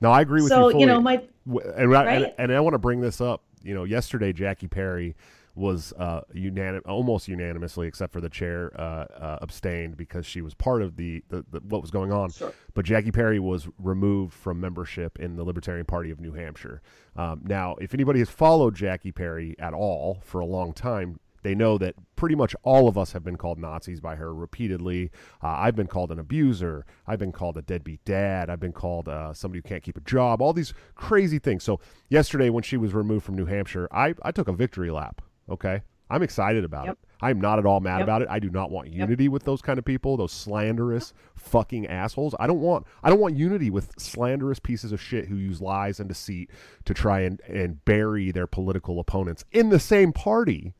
No, 0.00 0.10
I 0.10 0.20
agree 0.20 0.42
with 0.42 0.50
So, 0.50 0.68
you 0.68 0.72
So 0.72 0.78
you 0.80 0.86
know, 0.86 1.00
my 1.00 1.22
and, 1.46 1.60
I- 1.60 1.80
and, 1.80 1.90
Right? 1.90 2.34
and 2.38 2.52
I 2.52 2.60
want 2.60 2.74
to 2.74 2.78
bring 2.78 3.00
this 3.00 3.20
up. 3.20 3.42
You 3.62 3.74
know, 3.74 3.84
yesterday 3.84 4.32
Jackie 4.32 4.68
Perry 4.68 5.16
was 5.56 5.92
uh, 5.98 6.20
unanim- 6.34 6.82
almost 6.86 7.28
unanimously, 7.28 7.86
except 7.86 8.12
for 8.12 8.20
the 8.20 8.28
chair, 8.28 8.72
uh, 8.78 9.06
uh, 9.18 9.38
abstained 9.40 9.96
because 9.96 10.26
she 10.26 10.42
was 10.42 10.52
part 10.52 10.82
of 10.82 10.96
the, 10.96 11.22
the, 11.28 11.44
the 11.52 11.60
what 11.60 11.80
was 11.80 11.92
going 11.92 12.12
on. 12.12 12.28
Sure. 12.30 12.52
But 12.74 12.84
Jackie 12.84 13.12
Perry 13.12 13.38
was 13.38 13.68
removed 13.78 14.34
from 14.34 14.60
membership 14.60 15.18
in 15.20 15.36
the 15.36 15.44
Libertarian 15.44 15.86
Party 15.86 16.10
of 16.10 16.20
New 16.20 16.32
Hampshire. 16.32 16.82
Um, 17.16 17.40
now, 17.44 17.76
if 17.80 17.94
anybody 17.94 18.18
has 18.18 18.28
followed 18.28 18.74
Jackie 18.74 19.12
Perry 19.12 19.54
at 19.60 19.72
all 19.72 20.18
for 20.24 20.40
a 20.40 20.46
long 20.46 20.72
time, 20.72 21.20
they 21.44 21.54
know 21.54 21.78
that 21.78 21.94
pretty 22.16 22.34
much 22.34 22.56
all 22.64 22.88
of 22.88 22.98
us 22.98 23.12
have 23.12 23.22
been 23.22 23.36
called 23.36 23.58
Nazis 23.58 24.00
by 24.00 24.16
her 24.16 24.34
repeatedly. 24.34 25.10
Uh, 25.42 25.48
I've 25.48 25.76
been 25.76 25.86
called 25.86 26.10
an 26.10 26.18
abuser. 26.18 26.84
I've 27.06 27.20
been 27.20 27.32
called 27.32 27.56
a 27.56 27.62
deadbeat 27.62 28.04
dad. 28.04 28.50
I've 28.50 28.58
been 28.60 28.72
called 28.72 29.08
uh, 29.08 29.32
somebody 29.32 29.58
who 29.58 29.68
can't 29.68 29.82
keep 29.82 29.96
a 29.96 30.00
job. 30.00 30.42
All 30.42 30.52
these 30.52 30.74
crazy 30.96 31.38
things. 31.38 31.62
So 31.62 31.78
yesterday, 32.08 32.50
when 32.50 32.64
she 32.64 32.76
was 32.76 32.92
removed 32.92 33.24
from 33.24 33.36
New 33.36 33.46
Hampshire, 33.46 33.86
I, 33.92 34.14
I 34.22 34.32
took 34.32 34.48
a 34.48 34.52
victory 34.52 34.90
lap. 34.90 35.22
Okay, 35.48 35.82
I'm 36.10 36.22
excited 36.22 36.64
about 36.64 36.86
Yep. 36.86 36.92
it. 36.94 36.98
I'm 37.20 37.40
not 37.40 37.58
at 37.58 37.64
all 37.66 37.80
mad 37.80 37.98
Yep. 37.98 38.04
about 38.04 38.22
it. 38.22 38.28
I 38.30 38.38
do 38.38 38.50
not 38.50 38.70
want 38.70 38.88
unity 38.88 39.28
with 39.28 39.44
those 39.44 39.62
kind 39.62 39.78
of 39.78 39.84
people, 39.84 40.16
those 40.16 40.32
slanderous 40.32 41.14
fucking 41.36 41.86
assholes. 41.86 42.34
I 42.40 42.46
don't 42.46 42.60
want 42.60 42.86
I 43.02 43.10
don't 43.10 43.20
want 43.20 43.36
unity 43.36 43.70
with 43.70 43.92
slanderous 43.98 44.58
pieces 44.58 44.92
of 44.92 45.00
shit 45.00 45.26
who 45.28 45.36
use 45.36 45.60
lies 45.60 46.00
and 46.00 46.08
deceit 46.08 46.50
to 46.86 46.94
try 46.94 47.20
and, 47.20 47.40
and 47.42 47.84
bury 47.84 48.30
their 48.30 48.46
political 48.46 48.98
opponents 49.00 49.44
in 49.52 49.68
the 49.70 49.78
same 49.78 50.12
party, 50.12 50.72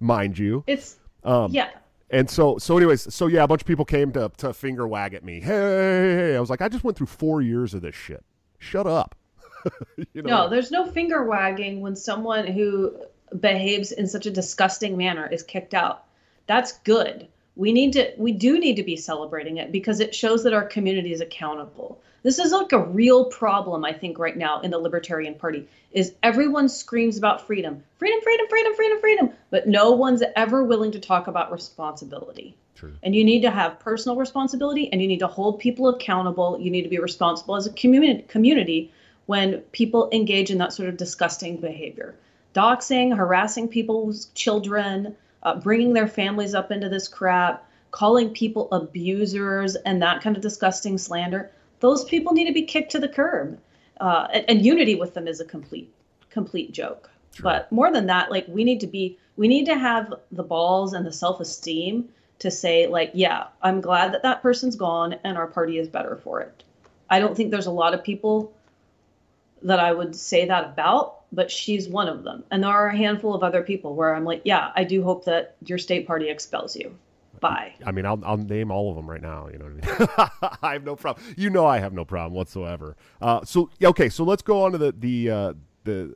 mind 0.00 0.38
you. 0.38 0.64
it's 0.66 0.96
Um, 1.24 1.52
yeah. 1.52 1.70
and 2.10 2.28
so, 2.30 2.58
so, 2.58 2.76
anyways, 2.76 3.12
so 3.12 3.26
yeah, 3.26 3.44
a 3.44 3.48
bunch 3.48 3.62
of 3.62 3.66
people 3.66 3.84
came 3.84 4.12
to 4.12 4.30
to 4.38 4.52
finger 4.52 4.86
wag 4.86 5.14
at 5.14 5.24
me. 5.24 5.40
Hey, 5.40 5.46
hey, 5.48 6.14
hey. 6.14 6.36
I 6.36 6.40
was 6.40 6.50
like, 6.50 6.62
I 6.62 6.68
just 6.68 6.84
went 6.84 6.96
through 6.96 7.08
four 7.08 7.42
years 7.42 7.74
of 7.74 7.82
this 7.82 7.94
shit. 7.94 8.24
Shut 8.58 8.86
up. 8.86 9.14
you 10.12 10.22
know, 10.22 10.44
No, 10.44 10.48
there's 10.48 10.70
no 10.70 10.86
finger 10.86 11.24
wagging 11.24 11.80
when 11.80 11.96
someone 11.96 12.46
who 12.46 12.94
behaves 13.40 13.92
in 13.92 14.06
such 14.06 14.26
a 14.26 14.30
disgusting 14.30 14.96
manner 14.96 15.26
is 15.26 15.42
kicked 15.42 15.74
out. 15.74 16.04
That's 16.46 16.78
good. 16.80 17.28
We 17.56 17.72
need 17.72 17.92
to 17.94 18.12
we 18.18 18.32
do 18.32 18.58
need 18.58 18.76
to 18.76 18.82
be 18.82 18.96
celebrating 18.96 19.56
it 19.56 19.72
because 19.72 20.00
it 20.00 20.14
shows 20.14 20.44
that 20.44 20.52
our 20.52 20.64
community 20.64 21.12
is 21.12 21.20
accountable. 21.20 22.00
This 22.26 22.40
is 22.40 22.50
like 22.50 22.72
a 22.72 22.80
real 22.80 23.26
problem 23.26 23.84
I 23.84 23.92
think 23.92 24.18
right 24.18 24.36
now 24.36 24.60
in 24.62 24.72
the 24.72 24.78
Libertarian 24.78 25.36
Party 25.36 25.68
is 25.92 26.14
everyone 26.24 26.68
screams 26.68 27.16
about 27.16 27.46
freedom. 27.46 27.84
Freedom, 27.98 28.20
freedom, 28.20 28.46
freedom, 28.48 28.74
freedom, 28.74 28.98
freedom, 28.98 29.30
but 29.50 29.68
no 29.68 29.92
one's 29.92 30.24
ever 30.34 30.64
willing 30.64 30.90
to 30.90 30.98
talk 30.98 31.28
about 31.28 31.52
responsibility. 31.52 32.56
True. 32.74 32.94
And 33.04 33.14
you 33.14 33.22
need 33.22 33.42
to 33.42 33.50
have 33.52 33.78
personal 33.78 34.16
responsibility 34.16 34.90
and 34.90 35.00
you 35.00 35.06
need 35.06 35.20
to 35.20 35.28
hold 35.28 35.60
people 35.60 35.88
accountable. 35.88 36.58
You 36.60 36.68
need 36.68 36.82
to 36.82 36.88
be 36.88 36.98
responsible 36.98 37.54
as 37.54 37.68
a 37.68 37.72
community 37.74 38.22
community 38.22 38.90
when 39.26 39.60
people 39.70 40.08
engage 40.10 40.50
in 40.50 40.58
that 40.58 40.72
sort 40.72 40.88
of 40.88 40.96
disgusting 40.96 41.58
behavior. 41.58 42.16
Doxing, 42.54 43.16
harassing 43.16 43.68
people's 43.68 44.30
children, 44.34 45.14
uh, 45.44 45.60
bringing 45.60 45.92
their 45.92 46.08
families 46.08 46.56
up 46.56 46.72
into 46.72 46.88
this 46.88 47.06
crap, 47.06 47.70
calling 47.92 48.30
people 48.30 48.66
abusers, 48.72 49.76
and 49.76 50.02
that 50.02 50.22
kind 50.22 50.34
of 50.34 50.42
disgusting 50.42 50.98
slander. 50.98 51.52
Those 51.80 52.04
people 52.04 52.32
need 52.32 52.46
to 52.46 52.52
be 52.52 52.62
kicked 52.62 52.92
to 52.92 52.98
the 52.98 53.08
curb. 53.08 53.58
Uh, 54.00 54.28
and, 54.32 54.44
and 54.48 54.64
unity 54.64 54.94
with 54.94 55.14
them 55.14 55.26
is 55.26 55.40
a 55.40 55.44
complete, 55.44 55.92
complete 56.30 56.72
joke. 56.72 57.10
Sure. 57.34 57.44
But 57.44 57.72
more 57.72 57.92
than 57.92 58.06
that, 58.06 58.30
like 58.30 58.46
we 58.48 58.64
need 58.64 58.80
to 58.80 58.86
be, 58.86 59.18
we 59.36 59.48
need 59.48 59.66
to 59.66 59.78
have 59.78 60.14
the 60.32 60.42
balls 60.42 60.92
and 60.92 61.06
the 61.06 61.12
self-esteem 61.12 62.08
to 62.38 62.50
say, 62.50 62.86
like, 62.86 63.10
yeah, 63.14 63.46
I'm 63.62 63.80
glad 63.80 64.12
that 64.12 64.22
that 64.22 64.42
person's 64.42 64.76
gone, 64.76 65.16
and 65.24 65.38
our 65.38 65.46
party 65.46 65.78
is 65.78 65.88
better 65.88 66.16
for 66.16 66.42
it. 66.42 66.62
I 67.08 67.18
don't 67.18 67.34
think 67.34 67.50
there's 67.50 67.66
a 67.66 67.70
lot 67.70 67.94
of 67.94 68.04
people 68.04 68.52
that 69.62 69.80
I 69.80 69.92
would 69.92 70.14
say 70.14 70.46
that 70.46 70.64
about, 70.64 71.22
but 71.32 71.50
she's 71.50 71.88
one 71.88 72.08
of 72.08 72.24
them. 72.24 72.44
And 72.50 72.62
there 72.62 72.70
are 72.70 72.88
a 72.88 72.96
handful 72.96 73.34
of 73.34 73.42
other 73.42 73.62
people 73.62 73.94
where 73.94 74.14
I'm 74.14 74.24
like, 74.24 74.42
yeah, 74.44 74.70
I 74.76 74.84
do 74.84 75.02
hope 75.02 75.24
that 75.24 75.56
your 75.64 75.78
state 75.78 76.06
party 76.06 76.28
expels 76.28 76.76
you. 76.76 76.94
Bye. 77.40 77.74
I 77.84 77.92
mean, 77.92 78.06
I'll, 78.06 78.20
I'll 78.24 78.36
name 78.36 78.70
all 78.70 78.90
of 78.90 78.96
them 78.96 79.08
right 79.08 79.22
now. 79.22 79.48
You 79.52 79.58
know 79.58 79.66
what 79.66 79.88
I 79.88 79.98
mean? 79.98 80.58
I 80.62 80.72
have 80.72 80.84
no 80.84 80.96
problem. 80.96 81.24
You 81.36 81.50
know, 81.50 81.66
I 81.66 81.78
have 81.78 81.92
no 81.92 82.04
problem 82.04 82.34
whatsoever. 82.34 82.96
Uh, 83.20 83.44
so 83.44 83.70
okay, 83.82 84.08
so 84.08 84.24
let's 84.24 84.42
go 84.42 84.64
on 84.64 84.72
to 84.72 84.78
the 84.78 84.92
the 84.92 85.30
uh, 85.30 85.52
the 85.84 86.14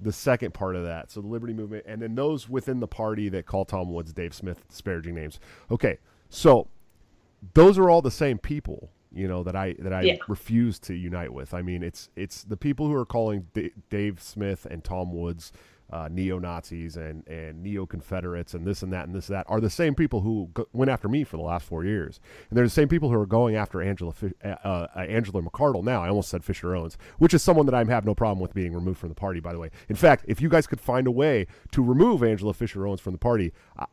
the 0.00 0.12
second 0.12 0.54
part 0.54 0.76
of 0.76 0.84
that. 0.84 1.10
So 1.10 1.20
the 1.20 1.28
Liberty 1.28 1.52
Movement, 1.52 1.84
and 1.86 2.02
then 2.02 2.14
those 2.14 2.48
within 2.48 2.80
the 2.80 2.88
party 2.88 3.28
that 3.30 3.46
call 3.46 3.64
Tom 3.64 3.92
Woods, 3.92 4.12
Dave 4.12 4.34
Smith 4.34 4.66
disparaging 4.68 5.14
names. 5.14 5.40
Okay, 5.70 5.98
so 6.28 6.68
those 7.54 7.78
are 7.78 7.88
all 7.88 8.02
the 8.02 8.10
same 8.10 8.38
people, 8.38 8.90
you 9.12 9.28
know, 9.28 9.42
that 9.42 9.56
I 9.56 9.74
that 9.78 9.92
I 9.92 10.02
yeah. 10.02 10.16
refuse 10.28 10.78
to 10.80 10.94
unite 10.94 11.32
with. 11.32 11.54
I 11.54 11.62
mean, 11.62 11.82
it's 11.82 12.10
it's 12.16 12.44
the 12.44 12.56
people 12.56 12.86
who 12.86 12.94
are 12.94 13.06
calling 13.06 13.46
D- 13.52 13.72
Dave 13.90 14.20
Smith 14.20 14.66
and 14.70 14.84
Tom 14.84 15.12
Woods 15.12 15.52
uh, 15.90 16.08
neo 16.10 16.38
Nazis 16.38 16.96
and 16.96 17.26
and 17.28 17.62
neo 17.62 17.86
Confederates 17.86 18.54
and 18.54 18.66
this 18.66 18.82
and 18.82 18.92
that 18.92 19.06
and 19.06 19.14
this 19.14 19.28
and 19.28 19.36
that 19.36 19.46
are 19.48 19.60
the 19.60 19.70
same 19.70 19.94
people 19.94 20.20
who 20.20 20.50
go, 20.52 20.66
went 20.72 20.90
after 20.90 21.08
me 21.08 21.24
for 21.24 21.36
the 21.36 21.42
last 21.42 21.66
four 21.66 21.84
years, 21.84 22.20
and 22.50 22.56
they're 22.56 22.64
the 22.64 22.70
same 22.70 22.88
people 22.88 23.08
who 23.08 23.18
are 23.18 23.26
going 23.26 23.56
after 23.56 23.80
Angela 23.80 24.12
uh, 24.44 24.48
uh, 24.48 24.88
Angela 24.96 25.42
McArdle 25.42 25.84
now. 25.84 26.02
I 26.02 26.08
almost 26.08 26.28
said 26.28 26.44
Fisher 26.44 26.74
Owens, 26.74 26.98
which 27.18 27.34
is 27.34 27.42
someone 27.42 27.66
that 27.66 27.74
I 27.74 27.84
have 27.84 28.04
no 28.04 28.14
problem 28.14 28.40
with 28.40 28.54
being 28.54 28.72
removed 28.74 28.98
from 28.98 29.08
the 29.10 29.14
party. 29.14 29.40
By 29.40 29.52
the 29.52 29.58
way, 29.58 29.70
in 29.88 29.96
fact, 29.96 30.24
if 30.26 30.40
you 30.40 30.48
guys 30.48 30.66
could 30.66 30.80
find 30.80 31.06
a 31.06 31.12
way 31.12 31.46
to 31.72 31.82
remove 31.82 32.22
Angela 32.22 32.54
Fisher 32.54 32.86
Owens 32.86 33.00
from 33.00 33.12
the 33.12 33.18
party, 33.18 33.52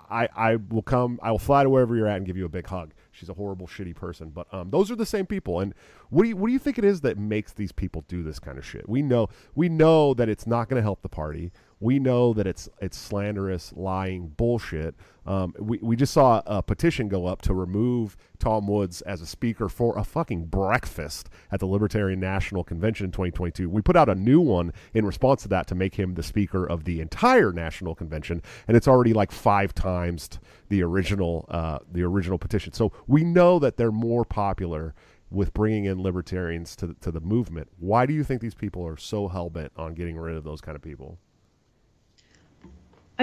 I, 0.09 0.27
I 0.35 0.55
will 0.55 0.81
come. 0.81 1.19
I 1.21 1.31
will 1.31 1.39
fly 1.39 1.63
to 1.63 1.69
wherever 1.69 1.95
you're 1.95 2.07
at 2.07 2.17
and 2.17 2.25
give 2.25 2.37
you 2.37 2.45
a 2.45 2.49
big 2.49 2.67
hug. 2.67 2.93
She's 3.11 3.29
a 3.29 3.33
horrible, 3.33 3.67
shitty 3.67 3.95
person. 3.95 4.29
But 4.29 4.51
um, 4.53 4.71
those 4.71 4.89
are 4.89 4.95
the 4.95 5.05
same 5.05 5.27
people. 5.27 5.59
And 5.59 5.73
what 6.09 6.23
do 6.23 6.29
you 6.29 6.35
what 6.35 6.47
do 6.47 6.53
you 6.53 6.59
think 6.59 6.77
it 6.77 6.85
is 6.85 7.01
that 7.01 7.17
makes 7.17 7.53
these 7.53 7.71
people 7.71 8.03
do 8.07 8.23
this 8.23 8.39
kind 8.39 8.57
of 8.57 8.65
shit? 8.65 8.89
We 8.89 9.01
know 9.01 9.29
we 9.55 9.69
know 9.69 10.13
that 10.15 10.29
it's 10.29 10.47
not 10.47 10.69
going 10.69 10.79
to 10.79 10.83
help 10.83 11.01
the 11.01 11.09
party. 11.09 11.51
We 11.83 11.99
know 11.99 12.31
that 12.31 12.47
it's 12.47 12.69
it's 12.79 12.97
slanderous, 12.97 13.73
lying 13.75 14.29
bullshit. 14.29 14.95
Um, 15.25 15.53
we, 15.59 15.79
we 15.81 15.97
just 15.97 16.13
saw 16.13 16.41
a 16.45 16.63
petition 16.63 17.09
go 17.09 17.25
up 17.25 17.41
to 17.41 17.53
remove 17.53 18.15
Tom 18.39 18.67
Woods 18.67 19.01
as 19.01 19.19
a 19.19 19.25
speaker 19.25 19.67
for 19.67 19.97
a 19.97 20.05
fucking 20.05 20.45
breakfast 20.45 21.29
at 21.51 21.59
the 21.59 21.65
Libertarian 21.65 22.21
National 22.21 22.63
Convention 22.63 23.07
in 23.07 23.11
2022. 23.11 23.69
We 23.69 23.81
put 23.81 23.97
out 23.97 24.07
a 24.07 24.15
new 24.15 24.39
one 24.39 24.71
in 24.93 25.05
response 25.05 25.41
to 25.41 25.49
that 25.49 25.67
to 25.67 25.75
make 25.75 25.95
him 25.95 26.13
the 26.13 26.23
speaker 26.23 26.65
of 26.65 26.85
the 26.85 27.01
entire 27.01 27.51
national 27.51 27.95
convention, 27.95 28.41
and 28.69 28.77
it's 28.77 28.87
already 28.87 29.11
like 29.11 29.33
five 29.33 29.75
times 29.75 30.29
the 30.69 30.81
original 30.83 31.45
uh, 31.49 31.79
the 31.91 32.03
original 32.03 32.37
petition. 32.37 32.71
So 32.71 32.93
we 33.07 33.25
know 33.25 33.59
that 33.59 33.75
they're 33.75 33.91
more 33.91 34.23
popular 34.23 34.95
with 35.29 35.53
bringing 35.53 35.83
in 35.83 36.01
libertarians 36.01 36.77
to 36.77 36.95
to 37.01 37.11
the 37.11 37.19
movement. 37.19 37.67
Why 37.77 38.05
do 38.05 38.13
you 38.13 38.23
think 38.23 38.39
these 38.39 38.55
people 38.55 38.87
are 38.87 38.95
so 38.95 39.27
hell 39.27 39.49
bent 39.49 39.73
on 39.75 39.95
getting 39.95 40.15
rid 40.15 40.37
of 40.37 40.45
those 40.45 40.61
kind 40.61 40.77
of 40.77 40.81
people? 40.81 41.19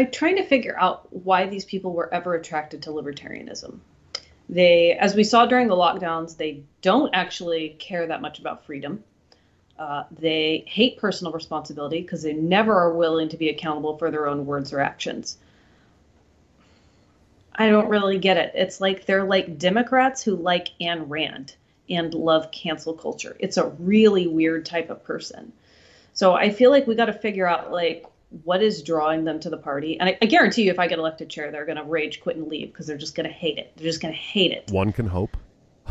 I'm 0.00 0.10
trying 0.10 0.36
to 0.36 0.44
figure 0.46 0.78
out 0.78 1.12
why 1.12 1.46
these 1.46 1.66
people 1.66 1.92
were 1.92 2.12
ever 2.12 2.34
attracted 2.34 2.82
to 2.84 2.90
libertarianism. 2.90 3.80
They, 4.48 4.92
as 4.92 5.14
we 5.14 5.24
saw 5.24 5.44
during 5.44 5.68
the 5.68 5.76
lockdowns, 5.76 6.38
they 6.38 6.62
don't 6.80 7.14
actually 7.14 7.76
care 7.78 8.06
that 8.06 8.22
much 8.22 8.38
about 8.38 8.64
freedom. 8.64 9.04
Uh, 9.78 10.04
they 10.10 10.64
hate 10.66 10.96
personal 10.96 11.34
responsibility 11.34 12.00
because 12.00 12.22
they 12.22 12.32
never 12.32 12.74
are 12.74 12.94
willing 12.94 13.28
to 13.28 13.36
be 13.36 13.50
accountable 13.50 13.98
for 13.98 14.10
their 14.10 14.26
own 14.26 14.46
words 14.46 14.72
or 14.72 14.80
actions. 14.80 15.36
I 17.54 17.68
don't 17.68 17.90
really 17.90 18.16
get 18.16 18.38
it. 18.38 18.52
It's 18.54 18.80
like 18.80 19.04
they're 19.04 19.24
like 19.24 19.58
Democrats 19.58 20.22
who 20.22 20.34
like 20.34 20.70
Ayn 20.80 21.04
Rand 21.08 21.56
and 21.90 22.14
love 22.14 22.50
cancel 22.52 22.94
culture. 22.94 23.36
It's 23.38 23.58
a 23.58 23.68
really 23.68 24.26
weird 24.26 24.64
type 24.64 24.88
of 24.88 25.04
person. 25.04 25.52
So 26.14 26.32
I 26.32 26.48
feel 26.48 26.70
like 26.70 26.86
we 26.86 26.94
got 26.94 27.06
to 27.06 27.12
figure 27.12 27.46
out 27.46 27.70
like 27.70 28.06
what 28.44 28.62
is 28.62 28.82
drawing 28.82 29.24
them 29.24 29.40
to 29.40 29.50
the 29.50 29.56
party. 29.56 29.98
And 29.98 30.08
I, 30.08 30.18
I 30.22 30.26
guarantee 30.26 30.62
you, 30.62 30.70
if 30.70 30.78
I 30.78 30.86
get 30.86 30.98
elected 30.98 31.28
chair, 31.28 31.50
they're 31.50 31.66
going 31.66 31.78
to 31.78 31.84
rage, 31.84 32.20
quit, 32.20 32.36
and 32.36 32.48
leave 32.48 32.72
because 32.72 32.86
they're 32.86 32.96
just 32.96 33.14
going 33.14 33.28
to 33.28 33.32
hate 33.32 33.58
it. 33.58 33.72
They're 33.76 33.86
just 33.86 34.00
going 34.00 34.14
to 34.14 34.20
hate 34.20 34.52
it. 34.52 34.70
One 34.70 34.92
can 34.92 35.06
hope. 35.06 35.36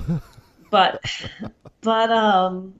but, 0.71 1.03
but, 1.81 2.11
um, 2.11 2.79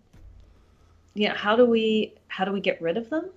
yeah, 1.14 1.36
how 1.36 1.56
do 1.56 1.66
we 1.66 2.16
how 2.28 2.46
do 2.46 2.52
we 2.52 2.62
get 2.62 2.82
rid 2.82 2.96
of 2.96 3.10
them? 3.10 3.30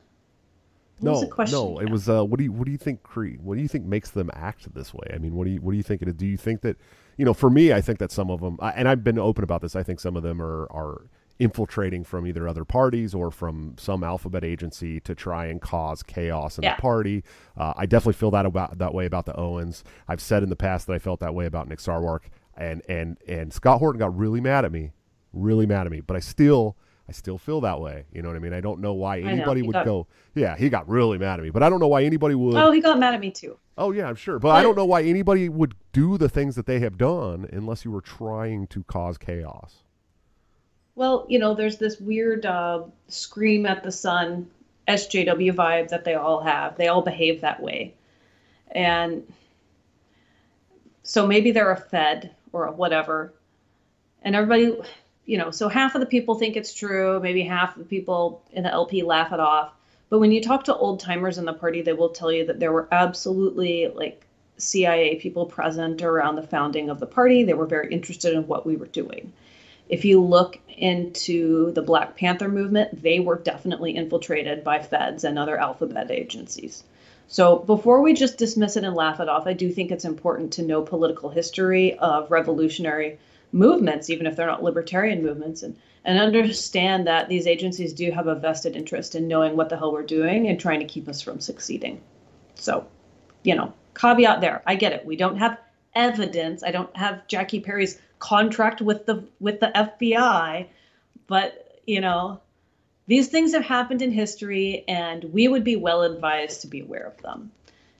What 1.01 1.51
no, 1.51 1.75
no. 1.75 1.81
It 1.81 1.91
was 1.91 2.09
uh, 2.09 2.25
what 2.25 2.39
do 2.39 2.45
you 2.45 2.53
what 2.53 2.67
do 2.67 2.71
you 2.71 2.79
think 2.79 3.03
Creed? 3.03 3.41
What 3.43 3.57
do 3.57 3.63
you 3.63 3.67
think 3.67 3.85
makes 3.87 4.11
them 4.11 4.31
act 4.35 4.73
this 4.73 4.95
way? 4.95 5.09
I 5.13 5.19
mean, 5.19 5.35
what 5.35 5.45
do 5.45 5.51
you 5.51 5.61
what 5.61 5.73
do 5.73 5.77
you 5.77 5.83
think 5.83 6.01
it 6.01 6.09
is? 6.09 6.15
Do 6.15 6.27
you 6.27 6.37
think 6.37 6.61
that 6.61 6.77
you 7.17 7.25
know? 7.25 7.35
For 7.35 7.51
me, 7.51 7.73
I 7.73 7.81
think 7.81 7.99
that 7.99 8.13
some 8.13 8.31
of 8.31 8.41
them, 8.41 8.57
and 8.63 8.89
I've 8.89 9.03
been 9.03 9.19
open 9.19 9.43
about 9.43 9.63
this. 9.63 9.75
I 9.75 9.83
think 9.83 9.99
some 9.99 10.17
of 10.17 10.23
them 10.23 10.41
are 10.41 10.71
are 10.71 11.03
infiltrating 11.43 12.05
from 12.05 12.25
either 12.27 12.47
other 12.47 12.65
parties 12.65 13.15
or 13.15 13.31
from 13.31 13.75
some 13.77 14.05
alphabet 14.05 14.45
agency 14.45 15.01
to 15.01 15.15
try 15.15 15.47
and 15.47 15.61
cause 15.61 16.03
chaos 16.03 16.57
in 16.57 16.65
yeah. 16.65 16.77
the 16.77 16.81
party. 16.81 17.25
Uh, 17.57 17.73
I 17.77 17.87
definitely 17.87 18.13
feel 18.15 18.31
that 18.31 18.47
about 18.47 18.79
that 18.79 18.95
way 18.95 19.07
about 19.07 19.27
the 19.27 19.37
Owens. 19.37 19.83
I've 20.07 20.21
said 20.21 20.45
in 20.45 20.51
the 20.51 20.57
past 20.57 20.87
that 20.87 20.93
I 20.93 20.99
felt 21.01 21.19
that 21.21 21.35
way 21.35 21.47
about 21.47 21.69
Nick 21.69 21.81
Sarwark, 21.81 22.31
and 22.57 22.83
and 22.89 23.19
and 23.27 23.53
Scott 23.53 23.81
Horton 23.81 23.99
got 23.99 24.17
really 24.17 24.41
mad 24.41 24.65
at 24.65 24.71
me, 24.71 24.93
really 25.33 25.67
mad 25.67 25.87
at 25.87 25.93
me. 25.93 26.01
But 26.01 26.17
I 26.17 26.21
still. 26.21 26.77
I 27.09 27.13
still 27.13 27.37
feel 27.37 27.61
that 27.63 27.81
way. 27.81 28.05
You 28.13 28.23
know 28.23 28.29
what 28.29 28.37
I 28.37 28.39
mean? 28.39 28.53
I 28.55 28.61
don't 28.61 28.81
know 28.81 28.93
why 28.93 29.19
anybody 29.19 29.61
know, 29.61 29.67
would 29.67 29.73
got, 29.73 29.85
go. 29.85 30.07
Yeah, 30.37 30.57
he 30.57 30.69
got 30.71 30.89
really 30.89 31.19
mad 31.19 31.41
at 31.41 31.43
me, 31.43 31.51
but 31.51 31.61
I 31.61 31.69
don't 31.69 31.81
know 31.81 31.89
why 31.89 32.05
anybody 32.05 32.37
would. 32.37 32.55
Oh, 32.55 32.71
he 32.71 32.81
got 32.81 32.97
mad 32.97 33.13
at 33.13 33.21
me 33.21 33.33
too. 33.33 33.59
Oh 33.77 33.91
yeah, 33.91 34.07
I'm 34.07 34.15
sure, 34.15 34.39
but, 34.39 34.49
but 34.49 34.55
I 34.55 34.63
don't 34.63 34.77
know 34.77 34.85
why 34.85 35.03
anybody 35.03 35.49
would 35.49 35.75
do 35.93 36.17
the 36.17 36.29
things 36.29 36.55
that 36.55 36.67
they 36.67 36.79
have 36.79 36.97
done 36.97 37.49
unless 37.53 37.85
you 37.85 37.91
were 37.91 38.01
trying 38.01 38.69
to 38.69 38.85
cause 38.85 39.19
chaos. 39.19 39.83
Well, 40.95 41.27
you 41.29 41.39
know, 41.39 41.55
there's 41.55 41.79
this 41.79 42.01
weird 42.01 42.45
uh, 42.45 42.83
scream 43.09 43.65
at 43.67 43.83
the 43.83 43.93
sun 43.93 44.51
SJW 44.89 45.55
vibe 45.55 45.89
that 45.89 46.05
they 46.05 46.15
all 46.15 46.41
have. 46.43 46.77
They 46.77 46.89
all 46.89 47.03
behave 47.03 47.41
that 47.41 47.63
way. 47.63 47.95
And 48.73 49.27
so 51.03 51.27
maybe 51.27 51.51
they're 51.51 51.73
a 51.73 51.77
Fed 51.77 52.35
or 52.53 52.67
a 52.67 52.73
whatever. 52.73 53.33
And 54.23 54.37
everybody, 54.37 54.77
you 55.25 55.39
know, 55.39 55.51
so 55.51 55.69
half 55.69 55.95
of 55.95 56.01
the 56.01 56.07
people 56.07 56.35
think 56.35 56.57
it's 56.57 56.75
true. 56.75 57.21
Maybe 57.21 57.43
half 57.43 57.77
of 57.77 57.83
the 57.83 57.89
people 57.89 58.43
in 58.53 58.63
the 58.63 58.71
LP 58.71 59.03
laugh 59.03 59.33
it 59.33 59.41
off. 59.41 59.73
But 60.11 60.19
when 60.19 60.31
you 60.31 60.43
talk 60.43 60.65
to 60.65 60.77
old 60.77 61.01
timers 61.01 61.39
in 61.39 61.47
the 61.47 61.55
party, 61.55 61.81
they 61.81 61.95
will 61.95 62.11
tell 62.11 62.31
you 62.31 62.45
that 62.47 62.61
there 62.61 62.73
were 62.73 62.89
absolutely 62.93 63.89
like 63.89 64.27
CIA 64.59 65.17
people 65.17 65.47
present 65.47 66.03
around 66.03 66.37
the 66.37 66.43
founding 66.43 66.91
of 66.91 67.01
the 67.01 67.07
party. 67.07 67.45
They 67.45 67.55
were 67.55 67.67
very 67.67 67.91
interested 67.93 68.35
in 68.35 68.47
what 68.47 68.67
we 68.67 68.77
were 68.77 68.87
doing. 68.87 69.33
If 69.93 70.07
you 70.07 70.23
look 70.23 70.59
into 70.71 71.71
the 71.73 71.83
Black 71.83 72.17
Panther 72.17 72.49
movement, 72.49 73.03
they 73.03 73.21
were 73.21 73.37
definitely 73.37 73.95
infiltrated 73.95 74.65
by 74.65 74.79
feds 74.79 75.23
and 75.23 75.39
other 75.39 75.59
alphabet 75.59 76.11
agencies. 76.11 76.83
So 77.29 77.59
before 77.59 78.01
we 78.01 78.15
just 78.15 78.39
dismiss 78.39 78.79
it 78.79 78.85
and 78.85 78.97
laugh 78.97 79.21
it 79.21 79.29
off, 79.29 79.47
I 79.47 79.53
do 79.53 79.71
think 79.71 79.91
it's 79.91 80.07
important 80.07 80.55
to 80.55 80.63
know 80.63 80.81
political 80.81 81.29
history 81.29 81.99
of 81.99 82.31
revolutionary 82.31 83.19
movements, 83.53 84.09
even 84.09 84.27
if 84.27 84.35
they're 84.35 84.47
not 84.47 84.63
libertarian 84.63 85.23
movements, 85.23 85.63
and, 85.63 85.77
and 86.07 86.19
understand 86.19 87.07
that 87.07 87.29
these 87.29 87.47
agencies 87.47 87.93
do 87.93 88.11
have 88.13 88.29
a 88.29 88.35
vested 88.35 88.77
interest 88.77 89.15
in 89.15 89.29
knowing 89.29 89.57
what 89.59 89.69
the 89.69 89.77
hell 89.77 89.93
we're 89.93 90.03
doing 90.03 90.49
and 90.49 90.59
trying 90.59 90.81
to 90.81 90.87
keep 90.87 91.07
us 91.07 91.21
from 91.21 91.39
succeeding. 91.39 92.01
So, 92.55 92.87
you 93.43 93.55
know, 93.57 93.75
caveat 93.95 94.41
there. 94.41 94.63
I 94.67 94.75
get 94.75 94.95
it. 94.95 95.05
We 95.05 95.17
don't 95.17 95.37
have 95.37 95.59
evidence. 95.95 96.63
I 96.63 96.71
don't 96.71 96.97
have 96.97 97.27
Jackie 97.27 97.61
Perry's 97.61 98.01
contract 98.23 98.81
with 98.81 99.05
the 99.05 99.25
with 99.41 99.59
the 99.59 99.73
FBI, 99.75 100.67
but 101.27 101.81
you 101.87 102.01
know, 102.01 102.41
these 103.09 103.29
things 103.29 103.53
have 103.53 103.65
happened 103.65 104.01
in 104.01 104.13
history 104.13 104.85
and 104.87 105.25
we 105.25 105.49
would 105.49 105.65
be 105.65 105.75
well 105.75 106.03
advised 106.03 106.61
to 106.61 106.69
be 106.69 106.81
aware 106.81 107.05
of 107.05 107.21
them. 107.23 107.51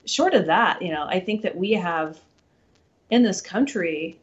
Short 0.05 0.33
of 0.33 0.45
that, 0.45 0.81
you 0.81 0.91
know, 0.91 1.03
I 1.03 1.19
think 1.19 1.41
that 1.41 1.57
we 1.57 1.73
have 1.73 2.19
in 3.09 3.21
this 3.23 3.41
country 3.41 4.17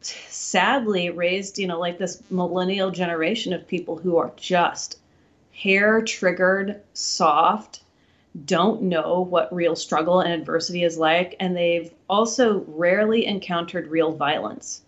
sadly 0.00 1.10
raised, 1.10 1.58
you 1.58 1.66
know, 1.66 1.78
like 1.78 1.98
this 1.98 2.22
millennial 2.30 2.90
generation 2.90 3.52
of 3.52 3.68
people 3.68 3.96
who 3.96 4.16
are 4.16 4.32
just 4.36 4.98
hair 5.52 6.00
triggered, 6.00 6.80
soft, 6.94 7.82
don't 8.44 8.82
know 8.82 9.20
what 9.20 9.54
real 9.54 9.76
struggle 9.76 10.20
and 10.20 10.32
adversity 10.32 10.82
is 10.82 10.98
like, 10.98 11.36
and 11.38 11.56
they've 11.56 11.92
also 12.08 12.64
rarely 12.66 13.26
encountered 13.26 13.86
real 13.88 14.12
violence. 14.12 14.82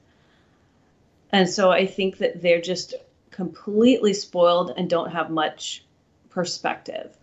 And 1.31 1.49
so 1.49 1.71
I 1.71 1.87
think 1.87 2.19
that 2.19 2.43
they're 2.43 2.61
just 2.61 2.95
completely 3.31 4.15
spoiled 4.15 4.73
and 4.77 4.91
don't 4.91 5.13
have 5.13 5.31
much 5.31 5.85
perspective. 6.31 7.17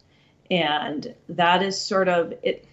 And 0.49 1.13
that 1.29 1.63
is 1.63 1.79
sort 1.79 2.07
of 2.07 2.33
it, 2.43 2.65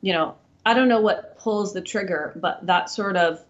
you 0.00 0.12
know, 0.12 0.36
I 0.66 0.74
don't 0.74 0.88
know 0.88 1.00
what 1.00 1.38
pulls 1.38 1.72
the 1.72 1.80
trigger, 1.80 2.32
but 2.36 2.66
that 2.66 2.90
sort 2.90 3.16
of 3.16 3.44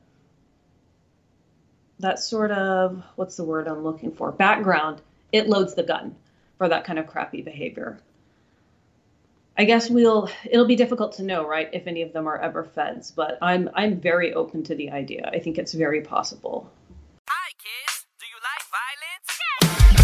that 2.01 2.19
sort 2.19 2.51
of 2.51 3.03
what's 3.17 3.37
the 3.37 3.45
word 3.45 3.69
I'm 3.69 3.85
looking 3.85 4.13
for? 4.13 4.33
Background, 4.33 5.01
it 5.33 5.49
loads 5.49 5.75
the 5.75 5.83
gun 5.83 6.15
for 6.59 6.69
that 6.69 6.85
kind 6.85 6.99
of 6.99 7.07
crappy 7.07 7.43
behavior. 7.43 7.99
I 9.57 9.65
guess 9.65 9.89
we'll 9.89 10.29
it'll 10.51 10.67
be 10.67 10.77
difficult 10.77 11.13
to 11.15 11.23
know, 11.23 11.47
right, 11.47 11.71
if 11.73 11.87
any 11.87 12.03
of 12.03 12.13
them 12.13 12.27
are 12.27 12.39
ever 12.39 12.65
feds, 12.65 13.11
but 13.13 13.39
I'm 13.41 13.71
I'm 13.75 14.01
very 14.01 14.35
open 14.35 14.65
to 14.65 14.75
the 14.75 14.91
idea. 14.91 15.31
I 15.33 15.39
think 15.39 15.59
it's 15.59 15.73
very 15.75 16.01
possible. 16.01 16.71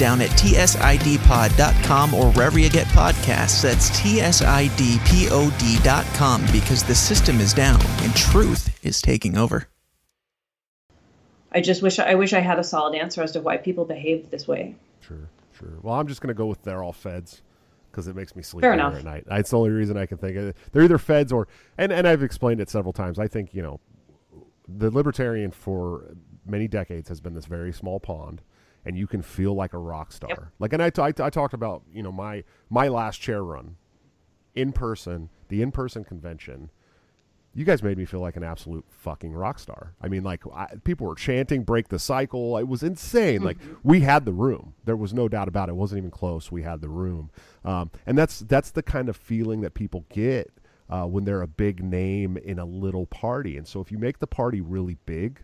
Down 0.00 0.20
at 0.22 0.30
tsidpod.com 0.30 2.14
or 2.14 2.32
wherever 2.32 2.58
you 2.58 2.70
get 2.70 2.86
podcasts. 2.88 3.62
That's 3.62 3.90
tsidpod.com 3.90 4.40
because 6.50 6.82
the 6.82 6.94
system 6.94 7.38
is 7.38 7.52
down 7.52 7.80
and 8.00 8.16
truth 8.16 8.84
is 8.84 9.02
taking 9.02 9.36
over. 9.36 9.68
I 11.52 11.60
just 11.60 11.82
wish 11.82 11.98
I 11.98 12.14
wish 12.14 12.32
I 12.32 12.40
had 12.40 12.58
a 12.58 12.64
solid 12.64 12.96
answer 12.96 13.22
as 13.22 13.32
to 13.32 13.40
why 13.40 13.58
people 13.58 13.84
behave 13.84 14.30
this 14.30 14.48
way. 14.48 14.74
Sure, 15.00 15.28
sure. 15.58 15.78
Well, 15.82 15.94
I'm 15.94 16.06
just 16.06 16.20
gonna 16.20 16.32
go 16.32 16.46
with 16.46 16.62
they're 16.62 16.82
all 16.82 16.92
feds 16.92 17.42
because 17.90 18.06
it 18.06 18.16
makes 18.16 18.36
me 18.36 18.42
sleep 18.42 18.62
Fair 18.62 18.72
better 18.72 18.88
enough. 18.88 18.98
at 19.00 19.04
night. 19.04 19.24
It's 19.38 19.50
the 19.50 19.58
only 19.58 19.70
reason 19.70 19.98
I 19.98 20.06
can 20.06 20.16
think 20.16 20.36
of 20.36 20.46
it. 20.46 20.56
They're 20.72 20.84
either 20.84 20.98
feds 20.98 21.32
or, 21.32 21.48
and 21.76 21.92
and 21.92 22.08
I've 22.08 22.22
explained 22.22 22.60
it 22.60 22.70
several 22.70 22.92
times. 22.92 23.18
I 23.18 23.26
think 23.26 23.52
you 23.52 23.62
know, 23.62 23.80
the 24.66 24.90
libertarian 24.90 25.50
for 25.50 26.14
many 26.46 26.68
decades 26.68 27.08
has 27.08 27.20
been 27.20 27.34
this 27.34 27.46
very 27.46 27.72
small 27.72 28.00
pond, 28.00 28.42
and 28.84 28.96
you 28.96 29.06
can 29.06 29.22
feel 29.22 29.54
like 29.54 29.72
a 29.72 29.78
rock 29.78 30.12
star. 30.12 30.28
Yep. 30.30 30.44
Like, 30.58 30.72
and 30.72 30.82
I, 30.82 30.90
t- 30.90 31.02
I, 31.02 31.12
t- 31.12 31.22
I 31.22 31.30
talked 31.30 31.54
about 31.54 31.82
you 31.92 32.02
know 32.02 32.12
my 32.12 32.44
my 32.68 32.88
last 32.88 33.20
chair 33.20 33.42
run, 33.42 33.76
in 34.54 34.72
person, 34.72 35.28
the 35.48 35.62
in 35.62 35.72
person 35.72 36.04
convention. 36.04 36.70
You 37.52 37.64
guys 37.64 37.82
made 37.82 37.98
me 37.98 38.04
feel 38.04 38.20
like 38.20 38.36
an 38.36 38.44
absolute 38.44 38.84
fucking 38.88 39.32
rock 39.32 39.58
star. 39.58 39.94
I 40.00 40.06
mean, 40.06 40.22
like 40.22 40.44
I, 40.54 40.68
people 40.84 41.08
were 41.08 41.16
chanting 41.16 41.64
"Break 41.64 41.88
the 41.88 41.98
Cycle." 41.98 42.56
It 42.58 42.68
was 42.68 42.82
insane. 42.84 43.42
Like 43.42 43.58
we 43.82 44.00
had 44.00 44.24
the 44.24 44.32
room. 44.32 44.74
There 44.84 44.96
was 44.96 45.12
no 45.12 45.28
doubt 45.28 45.48
about 45.48 45.68
it. 45.68 45.72
It 45.72 45.76
wasn't 45.76 45.98
even 45.98 46.12
close. 46.12 46.52
We 46.52 46.62
had 46.62 46.80
the 46.80 46.88
room, 46.88 47.30
um, 47.64 47.90
and 48.06 48.16
that's 48.16 48.40
that's 48.40 48.70
the 48.70 48.84
kind 48.84 49.08
of 49.08 49.16
feeling 49.16 49.62
that 49.62 49.74
people 49.74 50.04
get 50.10 50.52
uh, 50.88 51.06
when 51.06 51.24
they're 51.24 51.42
a 51.42 51.48
big 51.48 51.82
name 51.82 52.36
in 52.36 52.58
a 52.58 52.64
little 52.64 53.06
party. 53.06 53.56
And 53.56 53.66
so, 53.66 53.80
if 53.80 53.90
you 53.90 53.98
make 53.98 54.20
the 54.20 54.26
party 54.28 54.60
really 54.60 54.96
big, 55.04 55.40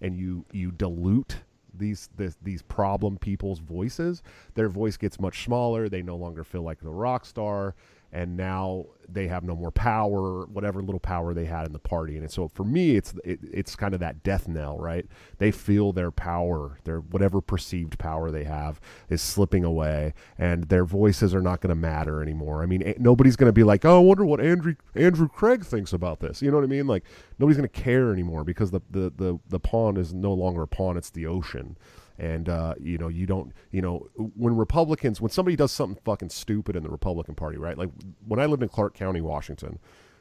and 0.00 0.16
you 0.16 0.46
you 0.50 0.70
dilute 0.70 1.42
these 1.78 2.08
this, 2.16 2.36
these 2.42 2.62
problem 2.62 3.18
people's 3.18 3.58
voices, 3.58 4.22
their 4.54 4.68
voice 4.68 4.96
gets 4.96 5.20
much 5.20 5.44
smaller. 5.44 5.88
They 5.88 6.02
no 6.02 6.16
longer 6.16 6.44
feel 6.44 6.62
like 6.62 6.80
the 6.80 6.90
rock 6.90 7.26
star, 7.26 7.74
and 8.14 8.36
now 8.36 8.86
they 9.08 9.26
have 9.26 9.42
no 9.42 9.56
more 9.56 9.72
power, 9.72 10.46
whatever 10.46 10.80
little 10.80 11.00
power 11.00 11.34
they 11.34 11.44
had 11.44 11.66
in 11.66 11.72
the 11.72 11.80
party. 11.80 12.16
And 12.16 12.30
so 12.30 12.48
for 12.48 12.64
me, 12.64 12.96
it's 12.96 13.12
it, 13.24 13.40
it's 13.42 13.74
kind 13.74 13.92
of 13.92 14.00
that 14.00 14.22
death 14.22 14.46
knell, 14.46 14.78
right? 14.78 15.04
They 15.38 15.50
feel 15.50 15.92
their 15.92 16.12
power, 16.12 16.78
their 16.84 17.00
whatever 17.00 17.40
perceived 17.40 17.98
power 17.98 18.30
they 18.30 18.44
have 18.44 18.80
is 19.10 19.20
slipping 19.20 19.64
away, 19.64 20.14
and 20.38 20.64
their 20.64 20.84
voices 20.84 21.34
are 21.34 21.42
not 21.42 21.60
going 21.60 21.70
to 21.70 21.74
matter 21.74 22.22
anymore. 22.22 22.62
I 22.62 22.66
mean, 22.66 22.94
nobody's 22.98 23.36
going 23.36 23.48
to 23.48 23.52
be 23.52 23.64
like, 23.64 23.84
"Oh, 23.84 23.96
I 23.96 24.02
wonder 24.02 24.24
what 24.24 24.40
Andrew 24.40 24.76
Andrew 24.94 25.28
Craig 25.28 25.64
thinks 25.64 25.92
about 25.92 26.20
this." 26.20 26.40
You 26.40 26.50
know 26.52 26.56
what 26.56 26.64
I 26.64 26.68
mean? 26.68 26.86
Like 26.86 27.02
nobody's 27.38 27.58
going 27.58 27.68
to 27.68 27.80
care 27.82 28.12
anymore 28.12 28.44
because 28.44 28.70
the, 28.70 28.80
the 28.90 29.12
the 29.16 29.38
the 29.48 29.60
pond 29.60 29.98
is 29.98 30.14
no 30.14 30.32
longer 30.32 30.62
a 30.62 30.68
pond; 30.68 30.98
it's 30.98 31.10
the 31.10 31.26
ocean 31.26 31.76
and 32.18 32.48
uh, 32.48 32.74
you 32.80 32.96
know 32.98 33.08
you 33.08 33.26
don't 33.26 33.52
you 33.70 33.82
know 33.82 34.08
when 34.36 34.56
republicans 34.56 35.20
when 35.20 35.30
somebody 35.30 35.56
does 35.56 35.72
something 35.72 36.00
fucking 36.04 36.30
stupid 36.30 36.76
in 36.76 36.82
the 36.82 36.88
republican 36.88 37.34
party 37.34 37.58
right? 37.58 37.76
Like 37.76 37.90
when 38.26 38.38
i 38.40 38.46
lived 38.46 38.62
in 38.62 38.68
clark 38.68 38.94
county 38.94 39.20
washington 39.20 39.78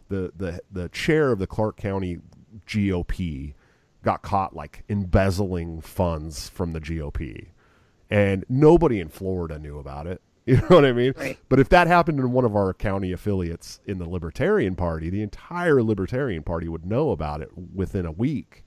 the 0.09 0.31
the 0.35 0.61
the 0.71 0.89
chair 0.89 1.31
of 1.31 1.39
the 1.39 1.47
clark 1.47 1.77
county 1.77 2.19
gop 2.67 3.53
got 4.03 4.21
caught 4.21 4.55
like 4.55 4.83
embezzling 4.89 5.81
funds 5.81 6.49
from 6.49 6.73
the 6.73 6.81
gop 6.81 7.47
and 8.09 8.45
nobody 8.49 8.99
in 8.99 9.09
florida 9.09 9.57
knew 9.59 9.79
about 9.79 10.07
it. 10.07 10.21
You 10.45 10.57
know 10.57 10.67
what 10.67 10.83
i 10.83 10.91
mean? 10.91 11.13
Right. 11.15 11.37
but 11.47 11.61
if 11.61 11.69
that 11.69 11.87
happened 11.87 12.19
in 12.19 12.33
one 12.33 12.43
of 12.43 12.53
our 12.53 12.73
county 12.73 13.13
affiliates 13.13 13.79
in 13.85 13.97
the 13.97 14.09
libertarian 14.09 14.75
party 14.75 15.09
the 15.09 15.21
entire 15.21 15.81
libertarian 15.81 16.43
party 16.43 16.67
would 16.67 16.85
know 16.85 17.11
about 17.11 17.39
it 17.39 17.49
within 17.73 18.05
a 18.05 18.11
week 18.11 18.62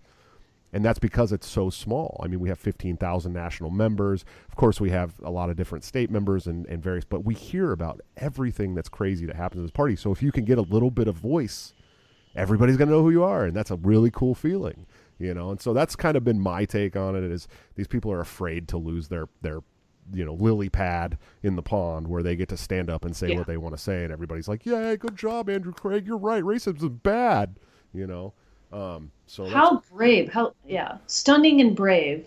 and 0.73 0.85
that's 0.85 0.99
because 0.99 1.33
it's 1.33 1.47
so 1.49 1.71
small. 1.71 2.21
I 2.23 2.27
mean, 2.29 2.41
we 2.41 2.49
have 2.49 2.59
15,000 2.59 3.33
national 3.33 3.71
members. 3.71 4.25
Of 4.49 4.57
course, 4.57 4.81
we 4.81 4.91
have 4.91 5.15
a 5.23 5.31
lot 5.31 5.49
of 5.51 5.57
different 5.57 5.85
state 5.85 6.11
members 6.11 6.47
and, 6.47 6.67
and 6.67 6.83
various, 6.83 7.05
but 7.05 7.25
we 7.25 7.35
hear 7.35 7.73
about 7.73 8.01
everything 8.17 8.75
that's 8.75 8.89
crazy 8.89 9.27
that 9.27 9.37
happens 9.37 9.59
in 9.61 9.65
this 9.65 9.71
party. 9.71 9.97
So 9.97 10.11
if 10.13 10.23
you 10.23 10.33
can 10.33 10.45
get 10.45 10.59
a 10.59 10.63
little 10.63 10.91
bit 10.91 11.09
of 11.09 11.15
voice, 11.17 11.73
everybody's 12.35 12.77
going 12.77 12.89
to 12.89 12.95
know 12.95 13.03
who 13.03 13.11
you 13.11 13.23
are, 13.25 13.45
and 13.45 13.57
that's 13.57 13.71
a 13.71 13.77
really 13.77 14.11
cool 14.11 14.35
feeling, 14.35 14.87
you 15.19 15.33
know. 15.35 15.51
And 15.51 15.61
so 15.61 15.73
that's 15.73 15.97
kind 15.97 16.17
of 16.17 16.25
been 16.25 16.41
my 16.41 16.65
take 16.65 16.97
on 16.97 17.17
it. 17.17 17.25
Is 17.25 17.49
these 17.77 17.87
people 17.89 18.13
are 18.13 18.21
afraid 18.21 18.69
to 18.69 18.77
lose 18.79 19.09
their 19.09 19.29
their 19.43 19.61
you 20.13 20.25
know 20.25 20.35
lily 20.35 20.69
pad 20.69 21.19
in 21.43 21.57
the 21.57 21.63
pond 21.63 22.07
where 22.07 22.23
they 22.23 22.37
get 22.37 22.49
to 22.49 22.57
stand 22.57 22.89
up 22.91 23.05
and 23.05 23.17
say 23.17 23.31
Yeah. 23.31 23.39
what 23.39 23.47
they 23.47 23.57
want 23.57 23.77
to 23.77 23.83
say, 23.83 24.05
and 24.05 24.13
everybody's 24.13 24.47
like, 24.49 24.67
"Yeah, 24.67 24.95
good 24.97 25.17
job, 25.17 25.49
Andrew 25.49 25.73
Craig. 25.73 26.07
You're 26.07 26.19
right. 26.19 26.43
Racism 26.45 26.77
is 26.83 26.89
bad," 26.89 27.59
you 27.95 28.07
know. 28.07 28.35
Um, 28.73 29.11
so 29.27 29.47
How 29.47 29.83
brave, 29.93 30.33
how 30.33 30.55
yeah, 30.67 30.99
stunning 31.07 31.61
and 31.61 31.75
brave 31.77 32.27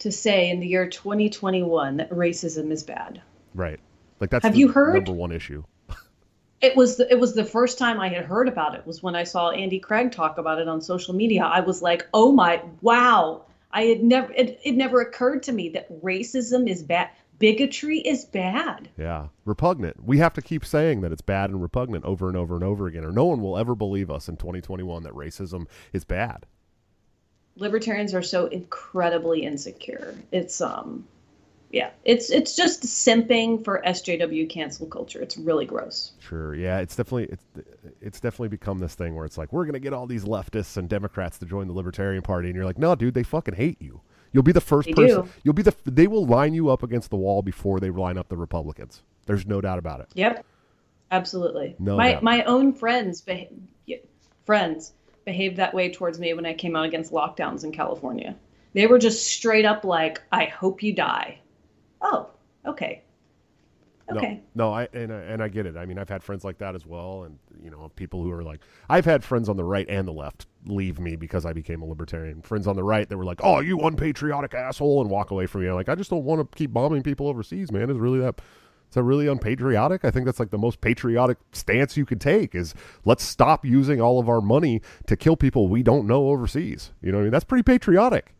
to 0.00 0.10
say 0.10 0.50
in 0.50 0.60
the 0.60 0.66
year 0.66 0.88
2021 0.88 1.98
that 1.98 2.10
racism 2.10 2.70
is 2.72 2.82
bad. 2.82 3.22
Right. 3.54 3.78
Like 4.20 4.30
that's 4.30 4.42
Have 4.44 4.54
the 4.54 4.58
you 4.58 4.68
heard? 4.68 4.94
number 4.94 5.12
one 5.12 5.32
issue. 5.32 5.64
It 6.60 6.76
was 6.76 6.96
the, 6.96 7.10
it 7.10 7.18
was 7.18 7.34
the 7.34 7.44
first 7.44 7.76
time 7.76 7.98
I 7.98 8.08
had 8.08 8.24
heard 8.24 8.46
about 8.46 8.76
it 8.76 8.86
was 8.86 9.02
when 9.02 9.16
I 9.16 9.24
saw 9.24 9.50
Andy 9.50 9.80
Craig 9.80 10.12
talk 10.12 10.38
about 10.38 10.60
it 10.60 10.68
on 10.68 10.80
social 10.80 11.12
media. 11.12 11.42
I 11.42 11.58
was 11.58 11.82
like, 11.82 12.06
"Oh 12.14 12.30
my, 12.30 12.62
wow." 12.82 13.46
I 13.72 13.82
had 13.82 14.04
never 14.04 14.32
it, 14.32 14.60
it 14.62 14.76
never 14.76 15.00
occurred 15.00 15.42
to 15.44 15.52
me 15.52 15.70
that 15.70 15.90
racism 16.04 16.70
is 16.70 16.84
bad. 16.84 17.10
Bigotry 17.42 17.98
is 17.98 18.24
bad. 18.24 18.88
Yeah. 18.96 19.26
Repugnant. 19.44 20.04
We 20.04 20.18
have 20.18 20.32
to 20.34 20.40
keep 20.40 20.64
saying 20.64 21.00
that 21.00 21.10
it's 21.10 21.22
bad 21.22 21.50
and 21.50 21.60
repugnant 21.60 22.04
over 22.04 22.28
and 22.28 22.36
over 22.36 22.54
and 22.54 22.62
over 22.62 22.86
again, 22.86 23.04
or 23.04 23.10
no 23.10 23.24
one 23.24 23.42
will 23.42 23.58
ever 23.58 23.74
believe 23.74 24.12
us 24.12 24.28
in 24.28 24.36
2021 24.36 25.02
that 25.02 25.12
racism 25.12 25.66
is 25.92 26.04
bad. 26.04 26.46
Libertarians 27.56 28.14
are 28.14 28.22
so 28.22 28.46
incredibly 28.46 29.42
insecure. 29.42 30.14
It's 30.30 30.60
um 30.60 31.04
yeah, 31.72 31.90
it's 32.04 32.30
it's 32.30 32.54
just 32.54 32.84
simping 32.84 33.64
for 33.64 33.82
SJW 33.84 34.48
cancel 34.48 34.86
culture. 34.86 35.20
It's 35.20 35.36
really 35.36 35.66
gross. 35.66 36.12
Sure. 36.20 36.54
Yeah. 36.54 36.78
It's 36.78 36.94
definitely 36.94 37.24
it's 37.24 37.44
it's 38.00 38.20
definitely 38.20 38.50
become 38.50 38.78
this 38.78 38.94
thing 38.94 39.16
where 39.16 39.26
it's 39.26 39.36
like 39.36 39.52
we're 39.52 39.66
gonna 39.66 39.80
get 39.80 39.92
all 39.92 40.06
these 40.06 40.24
leftists 40.24 40.76
and 40.76 40.88
Democrats 40.88 41.38
to 41.38 41.46
join 41.46 41.66
the 41.66 41.74
Libertarian 41.74 42.22
Party, 42.22 42.50
and 42.50 42.54
you're 42.54 42.66
like, 42.66 42.78
no, 42.78 42.94
dude, 42.94 43.14
they 43.14 43.24
fucking 43.24 43.54
hate 43.54 43.82
you. 43.82 44.00
You'll 44.32 44.42
be 44.42 44.52
the 44.52 44.60
first 44.60 44.86
They 44.86 44.94
person. 44.94 45.22
do. 45.22 45.28
You'll 45.42 45.54
be 45.54 45.62
the. 45.62 45.74
They 45.84 46.06
will 46.06 46.26
line 46.26 46.54
you 46.54 46.70
up 46.70 46.82
against 46.82 47.10
the 47.10 47.16
wall 47.16 47.42
before 47.42 47.80
they 47.80 47.90
line 47.90 48.18
up 48.18 48.28
the 48.28 48.36
Republicans. 48.36 49.02
There's 49.26 49.46
no 49.46 49.60
doubt 49.60 49.78
about 49.78 50.00
it. 50.00 50.08
Yep, 50.14 50.44
absolutely. 51.10 51.76
No 51.78 51.96
my 51.96 52.12
doubt. 52.12 52.22
my 52.22 52.42
own 52.44 52.72
friends 52.72 53.22
friends 54.44 54.92
behaved 55.24 55.56
that 55.56 55.72
way 55.72 55.92
towards 55.92 56.18
me 56.18 56.34
when 56.34 56.44
I 56.46 56.54
came 56.54 56.74
out 56.74 56.84
against 56.84 57.12
lockdowns 57.12 57.62
in 57.62 57.70
California. 57.72 58.34
They 58.72 58.86
were 58.86 58.98
just 58.98 59.26
straight 59.26 59.64
up 59.64 59.84
like, 59.84 60.20
"I 60.32 60.46
hope 60.46 60.82
you 60.82 60.92
die." 60.94 61.38
Oh, 62.00 62.30
okay, 62.66 63.02
okay. 64.16 64.42
No, 64.54 64.66
no, 64.66 64.74
I 64.74 64.88
and 64.92 65.12
I, 65.12 65.20
and 65.20 65.42
I 65.42 65.48
get 65.48 65.66
it. 65.66 65.76
I 65.76 65.86
mean, 65.86 65.98
I've 65.98 66.08
had 66.08 66.22
friends 66.22 66.44
like 66.44 66.58
that 66.58 66.74
as 66.74 66.86
well, 66.86 67.24
and 67.24 67.38
you 67.62 67.70
know, 67.70 67.90
people 67.96 68.22
who 68.22 68.30
are 68.32 68.42
like, 68.42 68.60
I've 68.88 69.04
had 69.04 69.24
friends 69.24 69.48
on 69.48 69.56
the 69.56 69.64
right 69.64 69.86
and 69.88 70.06
the 70.06 70.12
left 70.12 70.46
leave 70.66 71.00
me 71.00 71.16
because 71.16 71.44
I 71.44 71.52
became 71.52 71.82
a 71.82 71.84
libertarian. 71.84 72.42
Friends 72.42 72.66
on 72.66 72.76
the 72.76 72.84
right 72.84 73.08
that 73.08 73.16
were 73.16 73.24
like, 73.24 73.40
"Oh, 73.42 73.60
you 73.60 73.78
unpatriotic 73.80 74.54
asshole," 74.54 75.00
and 75.00 75.10
walk 75.10 75.30
away 75.30 75.46
from 75.46 75.62
me. 75.62 75.68
I'm 75.68 75.74
like, 75.74 75.88
I 75.88 75.94
just 75.94 76.10
don't 76.10 76.24
want 76.24 76.40
to 76.40 76.56
keep 76.56 76.72
bombing 76.72 77.02
people 77.02 77.28
overseas, 77.28 77.72
man. 77.72 77.90
Is 77.90 77.98
really 77.98 78.20
that? 78.20 78.40
Is 78.90 78.94
that 78.94 79.04
really 79.04 79.26
unpatriotic? 79.26 80.04
I 80.04 80.10
think 80.10 80.26
that's 80.26 80.38
like 80.38 80.50
the 80.50 80.58
most 80.58 80.82
patriotic 80.82 81.38
stance 81.52 81.96
you 81.96 82.04
could 82.04 82.20
take. 82.20 82.54
Is 82.54 82.74
let's 83.04 83.24
stop 83.24 83.64
using 83.64 84.00
all 84.00 84.20
of 84.20 84.28
our 84.28 84.42
money 84.42 84.82
to 85.06 85.16
kill 85.16 85.36
people 85.36 85.68
we 85.68 85.82
don't 85.82 86.06
know 86.06 86.28
overseas. 86.28 86.90
You 87.00 87.10
know, 87.10 87.18
what 87.18 87.22
I 87.22 87.24
mean, 87.24 87.32
that's 87.32 87.44
pretty 87.44 87.62
patriotic. 87.62 88.34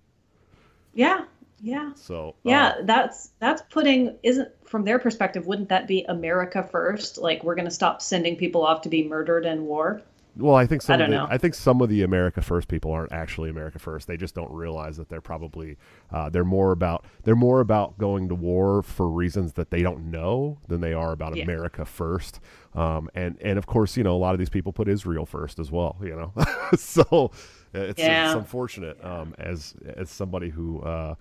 Yeah, 0.93 1.25
yeah, 1.63 1.93
So 1.95 2.37
uh, 2.47 2.51
yeah. 2.51 2.75
That's 2.83 3.31
that's 3.39 3.63
putting 3.71 4.19
isn't 4.23 4.49
from 4.67 4.85
their 4.85 4.99
perspective. 4.99 5.47
Wouldn't 5.47 5.69
that 5.71 5.87
be 5.87 6.05
America 6.09 6.63
first? 6.63 7.19
Like 7.19 7.45
we're 7.45 7.55
gonna 7.55 7.71
stop 7.71 8.03
sending 8.03 8.37
people 8.37 8.65
off 8.67 8.83
to 8.83 8.89
be 8.91 9.09
murdered 9.09 9.47
in 9.47 9.67
war. 9.67 10.03
Well, 10.35 10.55
I 10.55 10.67
think 10.67 10.81
some 10.81 10.95
I 10.95 10.97
of 10.97 11.01
don't 11.01 11.11
the, 11.11 11.17
know. 11.17 11.27
I 11.29 11.37
think 11.37 11.55
some 11.55 11.83
of 11.83 11.91
the 11.91 12.03
America 12.03 12.41
First 12.41 12.69
people 12.69 12.91
aren't 12.91 13.13
actually 13.13 13.51
America 13.51 13.79
First. 13.79 14.07
They 14.07 14.17
just 14.17 14.35
don't 14.35 14.51
realize 14.51 14.97
that 14.97 15.11
they're 15.11 15.21
probably 15.21 15.77
uh, 16.11 16.31
they're 16.31 16.45
more 16.45 16.73
about 16.73 17.05
they're 17.25 17.37
more 17.37 17.61
about 17.61 17.99
going 17.99 18.29
to 18.31 18.35
war 18.35 18.83
for 18.83 19.11
reasons 19.11 19.53
that 19.55 19.71
they 19.71 19.83
don't 19.83 20.11
know 20.11 20.59
than 20.69 20.81
they 20.81 20.95
are 20.95 21.13
about 21.13 21.37
Yeah. 21.37 21.43
America 21.45 21.85
First. 21.85 22.41
Um, 22.75 23.11
and 23.15 23.37
and 23.43 23.59
of 23.59 23.67
course, 23.67 23.95
you 23.99 24.05
know, 24.05 24.17
a 24.17 24.19
lot 24.19 24.33
of 24.33 24.39
these 24.39 24.49
people 24.49 24.73
put 24.73 24.89
Israel 24.89 25.27
first 25.27 25.59
as 25.59 25.71
well. 25.71 25.99
You 26.03 26.17
know, 26.17 26.33
so 26.79 27.31
it's, 27.75 28.01
it's 28.01 28.35
unfortunate 28.35 29.05
um, 29.05 29.35
as 29.39 29.75
as 29.97 30.09
somebody 30.11 30.49
who. 30.49 30.81
Uh, 30.81 31.15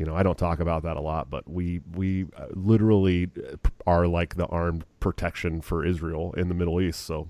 you 0.00 0.06
know, 0.06 0.16
I 0.16 0.22
don't 0.22 0.38
talk 0.38 0.60
about 0.60 0.84
that 0.84 0.96
a 0.96 1.00
lot, 1.00 1.28
but 1.28 1.46
we 1.46 1.82
we 1.94 2.24
uh, 2.34 2.46
literally 2.54 3.28
uh, 3.36 3.56
are 3.86 4.06
like 4.06 4.34
the 4.34 4.46
armed 4.46 4.86
protection 4.98 5.60
for 5.60 5.84
Israel 5.84 6.32
in 6.38 6.48
the 6.48 6.54
Middle 6.54 6.80
East. 6.80 7.04
So 7.04 7.28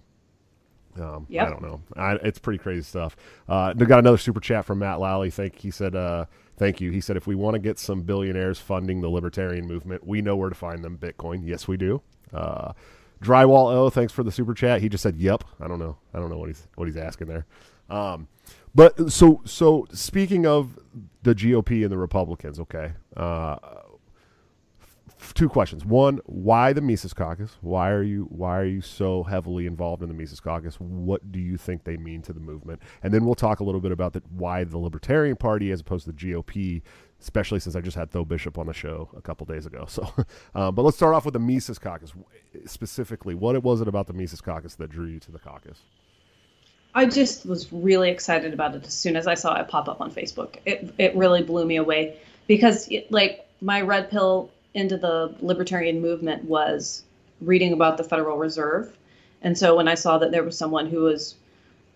um, 0.97 1.27
yep. 1.29 1.49
I 1.49 1.51
don't 1.51 1.63
know. 1.63 1.81
I, 1.97 2.13
it's 2.23 2.39
pretty 2.39 2.59
crazy 2.59 2.83
stuff. 2.83 3.17
Uh, 3.49 3.73
they 3.75 3.87
got 3.87 3.99
another 3.99 4.19
super 4.19 4.39
chat 4.39 4.65
from 4.67 4.79
Matt 4.79 5.01
Lally. 5.01 5.31
Thank 5.31 5.59
he 5.59 5.73
said, 5.73 5.97
uh, 5.97 6.27
"Thank 6.59 6.81
you." 6.81 6.93
He 6.93 7.01
said, 7.01 7.17
"If 7.17 7.27
we 7.27 7.35
want 7.35 7.55
to 7.55 7.59
get 7.59 7.77
some 7.77 8.03
billionaires 8.03 8.61
funding 8.61 9.01
the 9.01 9.09
libertarian 9.09 9.67
movement, 9.67 10.07
we 10.07 10.23
know 10.23 10.37
where 10.37 10.49
to 10.49 10.55
find 10.55 10.85
them. 10.85 10.97
Bitcoin. 10.97 11.41
Yes, 11.45 11.67
we 11.67 11.77
do." 11.77 12.03
Uh, 12.33 12.73
Drywall 13.21 13.73
O, 13.73 13.91
thanks 13.91 14.13
for 14.13 14.23
the 14.23 14.31
super 14.31 14.55
chat. 14.55 14.81
He 14.81 14.89
just 14.89 15.03
said, 15.03 15.17
"Yep." 15.17 15.43
I 15.59 15.67
don't 15.67 15.81
know. 15.81 15.97
I 16.15 16.21
don't 16.21 16.31
know 16.31 16.39
what 16.39 16.47
he's 16.47 16.69
what 16.77 16.87
he's 16.87 16.97
asking 16.97 17.27
there. 17.27 17.47
Um, 17.89 18.29
but 18.73 19.11
so 19.11 19.43
so 19.45 19.89
speaking 19.93 20.47
of 20.47 20.79
the 21.23 21.35
GOP 21.35 21.83
and 21.83 21.91
the 21.91 21.99
Republicans, 21.99 22.59
okay. 22.61 22.93
Uh, 23.17 23.57
two 25.35 25.49
questions. 25.49 25.85
One, 25.85 26.21
why 26.27 26.73
the 26.73 26.81
Mises 26.81 27.13
Caucus? 27.13 27.57
Why 27.61 27.91
are 27.91 28.03
you 28.03 28.27
why 28.31 28.59
are 28.59 28.65
you 28.65 28.81
so 28.81 29.23
heavily 29.23 29.67
involved 29.67 30.03
in 30.03 30.09
the 30.09 30.15
Mises 30.15 30.41
Caucus? 30.41 30.77
What 30.81 31.31
do 31.31 31.39
you 31.39 31.57
think 31.57 31.85
they 31.85 31.97
mean 31.97 32.23
to 32.23 32.33
the 32.33 32.41
movement? 32.41 32.81
And 33.03 33.13
then 33.13 33.25
we'll 33.25 33.35
talk 33.35 33.61
a 33.61 33.65
little 33.65 33.81
bit 33.81 33.93
about 33.93 34.13
the, 34.13 34.23
why 34.31 34.65
the 34.65 34.79
Libertarian 34.79 35.37
Party 35.37 35.71
as 35.71 35.81
opposed 35.81 36.07
to 36.07 36.13
the 36.13 36.19
GOP, 36.19 36.83
especially 37.21 37.61
since 37.61 37.77
I 37.77 37.81
just 37.81 37.97
had 37.97 38.11
Tho 38.11 38.25
Bishop 38.25 38.59
on 38.59 38.67
the 38.67 38.73
show 38.73 39.09
a 39.17 39.21
couple 39.21 39.47
days 39.47 39.67
ago. 39.67 39.87
So, 39.91 40.07
um, 40.55 40.75
but 40.75 40.83
let's 40.83 40.97
start 40.97 41.15
off 41.15 41.25
with 41.25 41.35
the 41.35 41.41
Mises 41.41 41.79
Caucus 41.79 42.13
specifically. 42.67 43.35
What 43.35 43.61
was 43.63 43.81
it 43.81 43.89
about 43.89 44.07
the 44.07 44.13
Mises 44.13 44.41
Caucus 44.41 44.75
that 44.77 44.91
drew 44.91 45.07
you 45.07 45.21
to 45.21 45.33
the 45.33 45.39
caucus? 45.39 45.81
I 46.95 47.07
just 47.07 47.47
was 47.47 47.73
really 47.73 48.11
excited 48.11 48.53
about 48.53 48.75
it 48.75 48.87
as 48.87 48.95
soon 48.95 49.17
as 49.17 49.27
I 49.27 49.35
saw 49.35 49.61
it 49.61 49.69
pop 49.69 49.89
up 49.89 50.01
on 50.01 50.11
Facebook. 50.11 50.57
It 50.67 50.93
it 50.99 51.15
really 51.15 51.43
blew 51.43 51.65
me 51.65 51.77
away 51.77 52.17
because 52.47 52.89
it, 52.89 53.11
like 53.13 53.47
my 53.61 53.81
red 53.81 54.11
pill 54.11 54.51
into 54.75 54.97
the 54.97 55.35
libertarian 55.41 56.01
movement 56.01 56.45
was 56.45 57.05
reading 57.41 57.73
about 57.73 57.97
the 57.97 58.05
Federal 58.05 58.37
Reserve. 58.37 58.97
And 59.43 59.57
so 59.57 59.77
when 59.77 59.89
I 59.89 59.95
saw 59.95 60.19
that 60.19 60.31
there 60.31 60.43
was 60.43 60.59
someone 60.59 60.87
who 60.87 61.03
was 61.03 61.35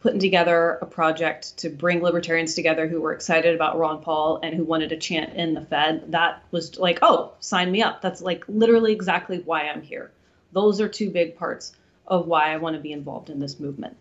putting 0.01 0.21
together 0.21 0.79
a 0.83 0.87
project 0.87 1.57
to 1.59 1.71
bring 1.71 2.03
libertarians 2.03 2.55
together 2.55 2.87
who 2.87 3.01
were 3.01 3.13
excited 3.13 3.55
about 3.55 3.79
Ron 3.79 4.03
Paul 4.03 4.39
and 4.43 4.55
who 4.55 4.65
wanted 4.65 4.91
to 4.91 4.99
chant 4.99 5.35
in 5.35 5.55
the 5.55 5.61
Fed, 5.61 6.13
that 6.13 6.43
was 6.51 6.79
like, 6.79 6.99
oh, 7.03 7.33
sign 7.41 7.71
me 7.71 7.83
up. 7.83 8.03
That's 8.03 8.21
like 8.21 8.45
literally 8.47 8.93
exactly 8.93 9.39
why 9.39 9.69
I'm 9.69 9.83
here. 9.83 10.11
Those 10.53 10.81
are 10.81 10.89
two 10.89 11.11
big 11.11 11.37
parts 11.37 11.73
of 12.07 12.27
why 12.27 12.53
I 12.53 12.59
want 12.59 12.77
to 12.77 12.83
be 12.83 12.93
involved 12.93 13.31
in 13.31 13.41
this 13.41 13.59
movement. 13.59 13.97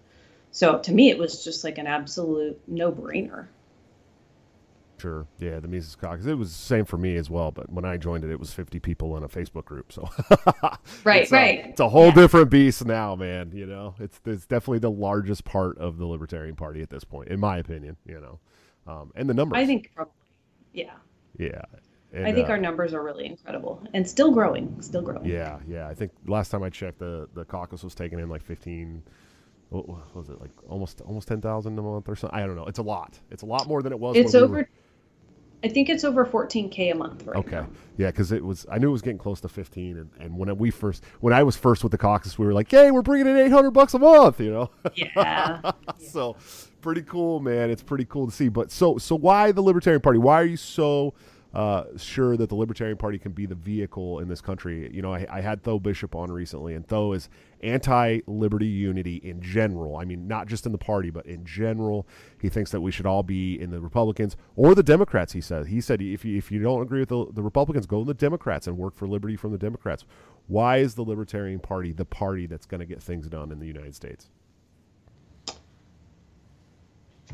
So 0.53 0.77
to 0.77 0.93
me, 0.93 1.09
it 1.09 1.17
was 1.17 1.43
just 1.43 1.63
like 1.63 1.79
an 1.79 1.87
absolute 1.87 2.61
no 2.67 2.91
brainer. 2.91 3.47
Sure. 4.99 5.25
Yeah, 5.39 5.59
the 5.59 5.67
Mises 5.67 5.95
Caucus. 5.95 6.27
It 6.27 6.37
was 6.37 6.49
the 6.49 6.63
same 6.63 6.85
for 6.85 6.97
me 6.97 7.17
as 7.17 7.29
well, 7.29 7.51
but 7.51 7.69
when 7.69 7.83
I 7.83 7.97
joined 7.97 8.23
it, 8.23 8.29
it 8.29 8.39
was 8.39 8.53
50 8.53 8.79
people 8.79 9.17
in 9.17 9.23
a 9.23 9.27
Facebook 9.27 9.65
group. 9.65 9.91
So, 9.91 10.07
right, 11.03 11.23
it's 11.23 11.31
right. 11.31 11.65
A, 11.65 11.69
it's 11.69 11.79
a 11.81 11.89
whole 11.89 12.05
yeah. 12.05 12.13
different 12.13 12.51
beast 12.51 12.85
now, 12.85 13.15
man. 13.15 13.51
You 13.51 13.65
know, 13.65 13.95
it's 13.99 14.21
it's 14.25 14.45
definitely 14.45 14.79
the 14.79 14.91
largest 14.91 15.43
part 15.43 15.77
of 15.79 15.97
the 15.97 16.05
Libertarian 16.05 16.55
Party 16.55 16.81
at 16.81 16.89
this 16.89 17.03
point, 17.03 17.29
in 17.29 17.39
my 17.39 17.57
opinion. 17.57 17.97
You 18.05 18.21
know, 18.21 18.39
um, 18.87 19.11
and 19.15 19.27
the 19.27 19.33
numbers. 19.33 19.57
I 19.57 19.65
think, 19.65 19.91
probably, 19.93 20.13
yeah. 20.71 20.93
Yeah. 21.37 21.63
And, 22.13 22.27
I 22.27 22.31
think 22.31 22.47
uh, 22.47 22.51
our 22.51 22.57
numbers 22.59 22.93
are 22.93 23.01
really 23.01 23.25
incredible 23.25 23.85
and 23.95 24.07
still 24.07 24.31
growing, 24.31 24.79
still 24.81 25.01
growing. 25.01 25.25
Yeah, 25.25 25.57
yeah. 25.67 25.87
I 25.87 25.95
think 25.95 26.11
last 26.27 26.49
time 26.49 26.61
I 26.61 26.69
checked, 26.69 26.99
the 26.99 27.27
the 27.33 27.43
caucus 27.43 27.83
was 27.83 27.95
taking 27.95 28.19
in 28.19 28.29
like 28.29 28.43
15 28.43 29.01
Oh, 29.73 29.81
what 29.81 30.15
was 30.15 30.29
it 30.29 30.39
like 30.39 30.51
almost 30.69 31.01
almost 31.01 31.27
10,000 31.27 31.77
a 31.77 31.81
month 31.81 32.07
or 32.07 32.15
something? 32.15 32.39
I 32.39 32.45
don't 32.45 32.55
know. 32.55 32.65
It's 32.65 32.79
a 32.79 32.83
lot. 32.83 33.19
It's 33.31 33.41
a 33.41 33.45
lot 33.47 33.67
more 33.67 33.81
than 33.81 33.91
it 33.91 33.99
was. 33.99 34.15
It's 34.15 34.35
over. 34.35 34.53
We 34.53 34.61
were... 34.61 34.69
I 35.63 35.69
think 35.69 35.89
it's 35.89 36.03
over 36.03 36.25
14k 36.25 36.91
a 36.91 36.95
month 36.95 37.25
right 37.25 37.37
okay. 37.37 37.51
Now. 37.51 37.69
Yeah, 37.97 38.07
because 38.07 38.31
it 38.33 38.43
was. 38.43 38.65
I 38.69 38.77
knew 38.77 38.89
it 38.89 38.91
was 38.91 39.01
getting 39.01 39.17
close 39.17 39.39
to 39.41 39.49
15, 39.49 39.97
and, 39.97 40.09
and 40.19 40.37
when 40.37 40.55
we 40.57 40.69
first, 40.69 41.03
when 41.21 41.33
I 41.33 41.41
was 41.41 41.55
first 41.55 41.83
with 41.83 41.91
the 41.91 41.97
caucus, 41.97 42.37
we 42.37 42.45
were 42.45 42.53
like, 42.53 42.69
"Hey, 42.69 42.91
we're 42.91 43.01
bringing 43.01 43.27
in 43.27 43.37
800 43.37 43.71
bucks 43.71 43.93
a 43.93 43.99
month," 43.99 44.39
you 44.41 44.51
know. 44.51 44.69
Yeah. 44.95 45.71
so, 45.97 46.35
pretty 46.81 47.01
cool, 47.01 47.39
man. 47.39 47.69
It's 47.69 47.81
pretty 47.81 48.05
cool 48.05 48.27
to 48.27 48.31
see. 48.31 48.49
But 48.49 48.71
so, 48.71 48.97
so 48.97 49.15
why 49.15 49.53
the 49.53 49.61
Libertarian 49.61 50.01
Party? 50.01 50.19
Why 50.19 50.41
are 50.41 50.45
you 50.45 50.57
so? 50.57 51.13
Uh, 51.53 51.83
sure 51.97 52.35
that 52.35 52.49
the 52.49 52.55
Libertarian 52.55 52.97
Party 52.97 53.19
can 53.19 53.31
be 53.31 53.45
the 53.45 53.55
vehicle 53.55 54.19
in 54.19 54.27
this 54.27 54.41
country. 54.41 54.89
You 54.93 55.03
know, 55.03 55.13
I, 55.13 55.27
I 55.29 55.41
had 55.41 55.61
Tho 55.61 55.79
Bishop 55.79 56.15
on 56.15 56.31
recently, 56.31 56.73
and 56.73 56.85
Tho 56.87 57.13
is 57.13 57.29
anti-liberty 57.61 58.65
unity 58.65 59.17
in 59.17 59.39
general. 59.39 59.97
I 59.97 60.05
mean, 60.05 60.27
not 60.27 60.47
just 60.47 60.65
in 60.65 60.71
the 60.71 60.79
party, 60.79 61.11
but 61.11 61.27
in 61.27 61.45
general. 61.45 62.07
He 62.41 62.49
thinks 62.49 62.71
that 62.71 62.81
we 62.81 62.91
should 62.91 63.05
all 63.05 63.21
be 63.21 63.59
in 63.59 63.69
the 63.69 63.79
Republicans 63.79 64.35
or 64.55 64.73
the 64.73 64.81
Democrats. 64.81 65.33
He 65.33 65.41
said. 65.41 65.67
He 65.67 65.79
said 65.79 66.01
if 66.01 66.25
you 66.25 66.37
if 66.37 66.51
you 66.51 66.59
don't 66.59 66.81
agree 66.81 67.01
with 67.01 67.09
the, 67.09 67.27
the 67.31 67.43
Republicans, 67.43 67.85
go 67.85 67.99
to 67.99 68.05
the 68.05 68.15
Democrats 68.15 68.65
and 68.65 68.77
work 68.77 68.95
for 68.95 69.07
liberty 69.07 69.35
from 69.35 69.51
the 69.51 69.59
Democrats. 69.59 70.05
Why 70.47 70.77
is 70.77 70.95
the 70.95 71.03
Libertarian 71.03 71.59
Party 71.59 71.91
the 71.91 72.03
party 72.03 72.47
that's 72.47 72.65
going 72.65 72.79
to 72.79 72.85
get 72.87 73.01
things 73.01 73.27
done 73.27 73.51
in 73.51 73.59
the 73.59 73.67
United 73.67 73.95
States? 73.95 74.27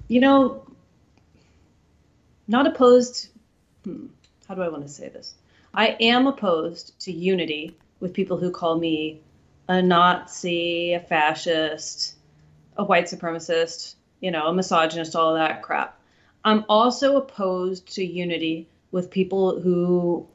You 0.10 0.20
know, 0.20 0.68
not 2.48 2.68
opposed 2.68 3.30
hmm, 3.84 4.08
how 4.48 4.56
do 4.56 4.62
I 4.62 4.70
want 4.70 4.84
to 4.84 4.90
say 4.90 5.10
this? 5.10 5.36
I 5.74 5.96
am 6.00 6.28
opposed 6.28 7.00
to 7.02 7.12
unity 7.12 7.78
with 8.00 8.14
people 8.14 8.38
who 8.38 8.52
call 8.52 8.78
me 8.78 9.22
a 9.68 9.82
Nazi, 9.82 10.94
a 10.94 11.00
fascist, 11.00 12.16
a 12.78 12.84
white 12.84 13.06
supremacist, 13.06 13.96
you 14.20 14.32
know, 14.32 14.48
a 14.48 14.54
misogynist, 14.54 15.16
all 15.16 15.36
that 15.36 15.62
crap. 15.62 16.00
I'm 16.44 16.66
also 16.70 17.18
opposed 17.18 17.96
to 17.96 18.06
unity 18.06 18.70
with 18.92 19.12
people 19.12 19.60
who 19.60 20.28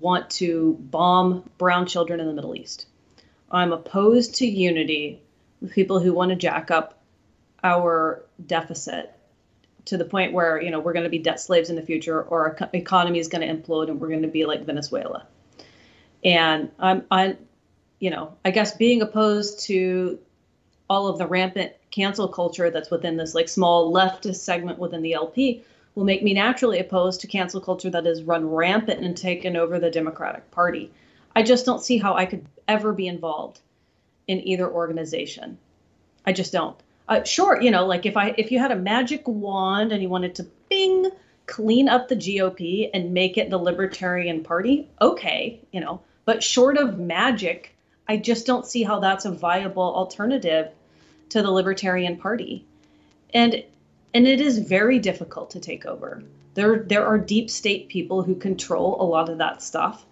want 0.00 0.30
to 0.30 0.76
bomb 0.80 1.48
brown 1.58 1.86
children 1.86 2.20
in 2.20 2.26
the 2.26 2.32
Middle 2.32 2.56
East. 2.56 2.86
I'm 3.50 3.72
opposed 3.72 4.36
to 4.36 4.46
unity 4.46 5.20
with 5.60 5.72
people 5.72 6.00
who 6.00 6.12
want 6.12 6.30
to 6.30 6.36
jack 6.36 6.70
up 6.70 7.02
our 7.62 8.24
deficit 8.44 9.15
to 9.86 9.96
the 9.96 10.04
point 10.04 10.32
where 10.32 10.60
you 10.60 10.70
know 10.70 10.78
we're 10.78 10.92
going 10.92 11.04
to 11.04 11.10
be 11.10 11.18
debt 11.18 11.40
slaves 11.40 11.70
in 11.70 11.76
the 11.76 11.82
future 11.82 12.22
or 12.22 12.58
our 12.60 12.70
economy 12.74 13.18
is 13.18 13.28
going 13.28 13.46
to 13.46 13.52
implode 13.52 13.88
and 13.88 14.00
we're 14.00 14.08
going 14.08 14.22
to 14.22 14.28
be 14.28 14.44
like 14.44 14.64
venezuela. 14.64 15.26
And 16.24 16.70
i'm 16.78 17.04
i 17.10 17.36
you 17.98 18.10
know 18.10 18.34
i 18.44 18.50
guess 18.50 18.76
being 18.76 19.02
opposed 19.02 19.60
to 19.66 20.18
all 20.88 21.08
of 21.08 21.18
the 21.18 21.26
rampant 21.26 21.72
cancel 21.90 22.28
culture 22.28 22.70
that's 22.70 22.90
within 22.90 23.16
this 23.16 23.34
like 23.34 23.48
small 23.48 23.92
leftist 23.92 24.36
segment 24.36 24.78
within 24.78 25.02
the 25.02 25.14
lp 25.14 25.64
will 25.94 26.04
make 26.04 26.22
me 26.22 26.34
naturally 26.34 26.78
opposed 26.78 27.22
to 27.22 27.26
cancel 27.26 27.60
culture 27.60 27.90
that 27.90 28.04
has 28.04 28.22
run 28.22 28.48
rampant 28.48 29.04
and 29.04 29.16
taken 29.16 29.56
over 29.56 29.78
the 29.78 29.90
democratic 29.90 30.50
party. 30.50 30.92
I 31.34 31.42
just 31.42 31.64
don't 31.64 31.82
see 31.82 31.98
how 31.98 32.14
i 32.14 32.26
could 32.26 32.46
ever 32.68 32.92
be 32.92 33.06
involved 33.06 33.60
in 34.26 34.46
either 34.46 34.70
organization. 34.70 35.58
I 36.24 36.32
just 36.32 36.52
don't 36.52 36.76
uh, 37.08 37.22
sure, 37.22 37.60
you 37.60 37.70
know, 37.70 37.86
like 37.86 38.06
if 38.06 38.16
I 38.16 38.34
if 38.36 38.50
you 38.50 38.58
had 38.58 38.72
a 38.72 38.76
magic 38.76 39.22
wand 39.26 39.92
and 39.92 40.02
you 40.02 40.08
wanted 40.08 40.34
to 40.36 40.46
bing 40.68 41.10
clean 41.46 41.88
up 41.88 42.08
the 42.08 42.16
GOP 42.16 42.90
and 42.92 43.14
make 43.14 43.38
it 43.38 43.50
the 43.50 43.58
Libertarian 43.58 44.42
Party, 44.42 44.88
okay, 45.00 45.60
you 45.70 45.80
know, 45.80 46.00
but 46.24 46.42
short 46.42 46.76
of 46.76 46.98
magic, 46.98 47.76
I 48.08 48.16
just 48.16 48.46
don't 48.46 48.66
see 48.66 48.82
how 48.82 48.98
that's 48.98 49.24
a 49.24 49.30
viable 49.30 49.94
alternative 49.94 50.72
to 51.30 51.42
the 51.42 51.50
Libertarian 51.50 52.16
Party. 52.16 52.64
And 53.32 53.62
and 54.12 54.26
it 54.26 54.40
is 54.40 54.58
very 54.58 54.98
difficult 54.98 55.50
to 55.50 55.60
take 55.60 55.86
over. 55.86 56.22
There 56.54 56.80
there 56.80 57.06
are 57.06 57.18
deep 57.18 57.50
state 57.50 57.88
people 57.88 58.22
who 58.22 58.34
control 58.34 58.96
a 59.00 59.04
lot 59.04 59.28
of 59.28 59.38
that 59.38 59.62
stuff. 59.62 60.04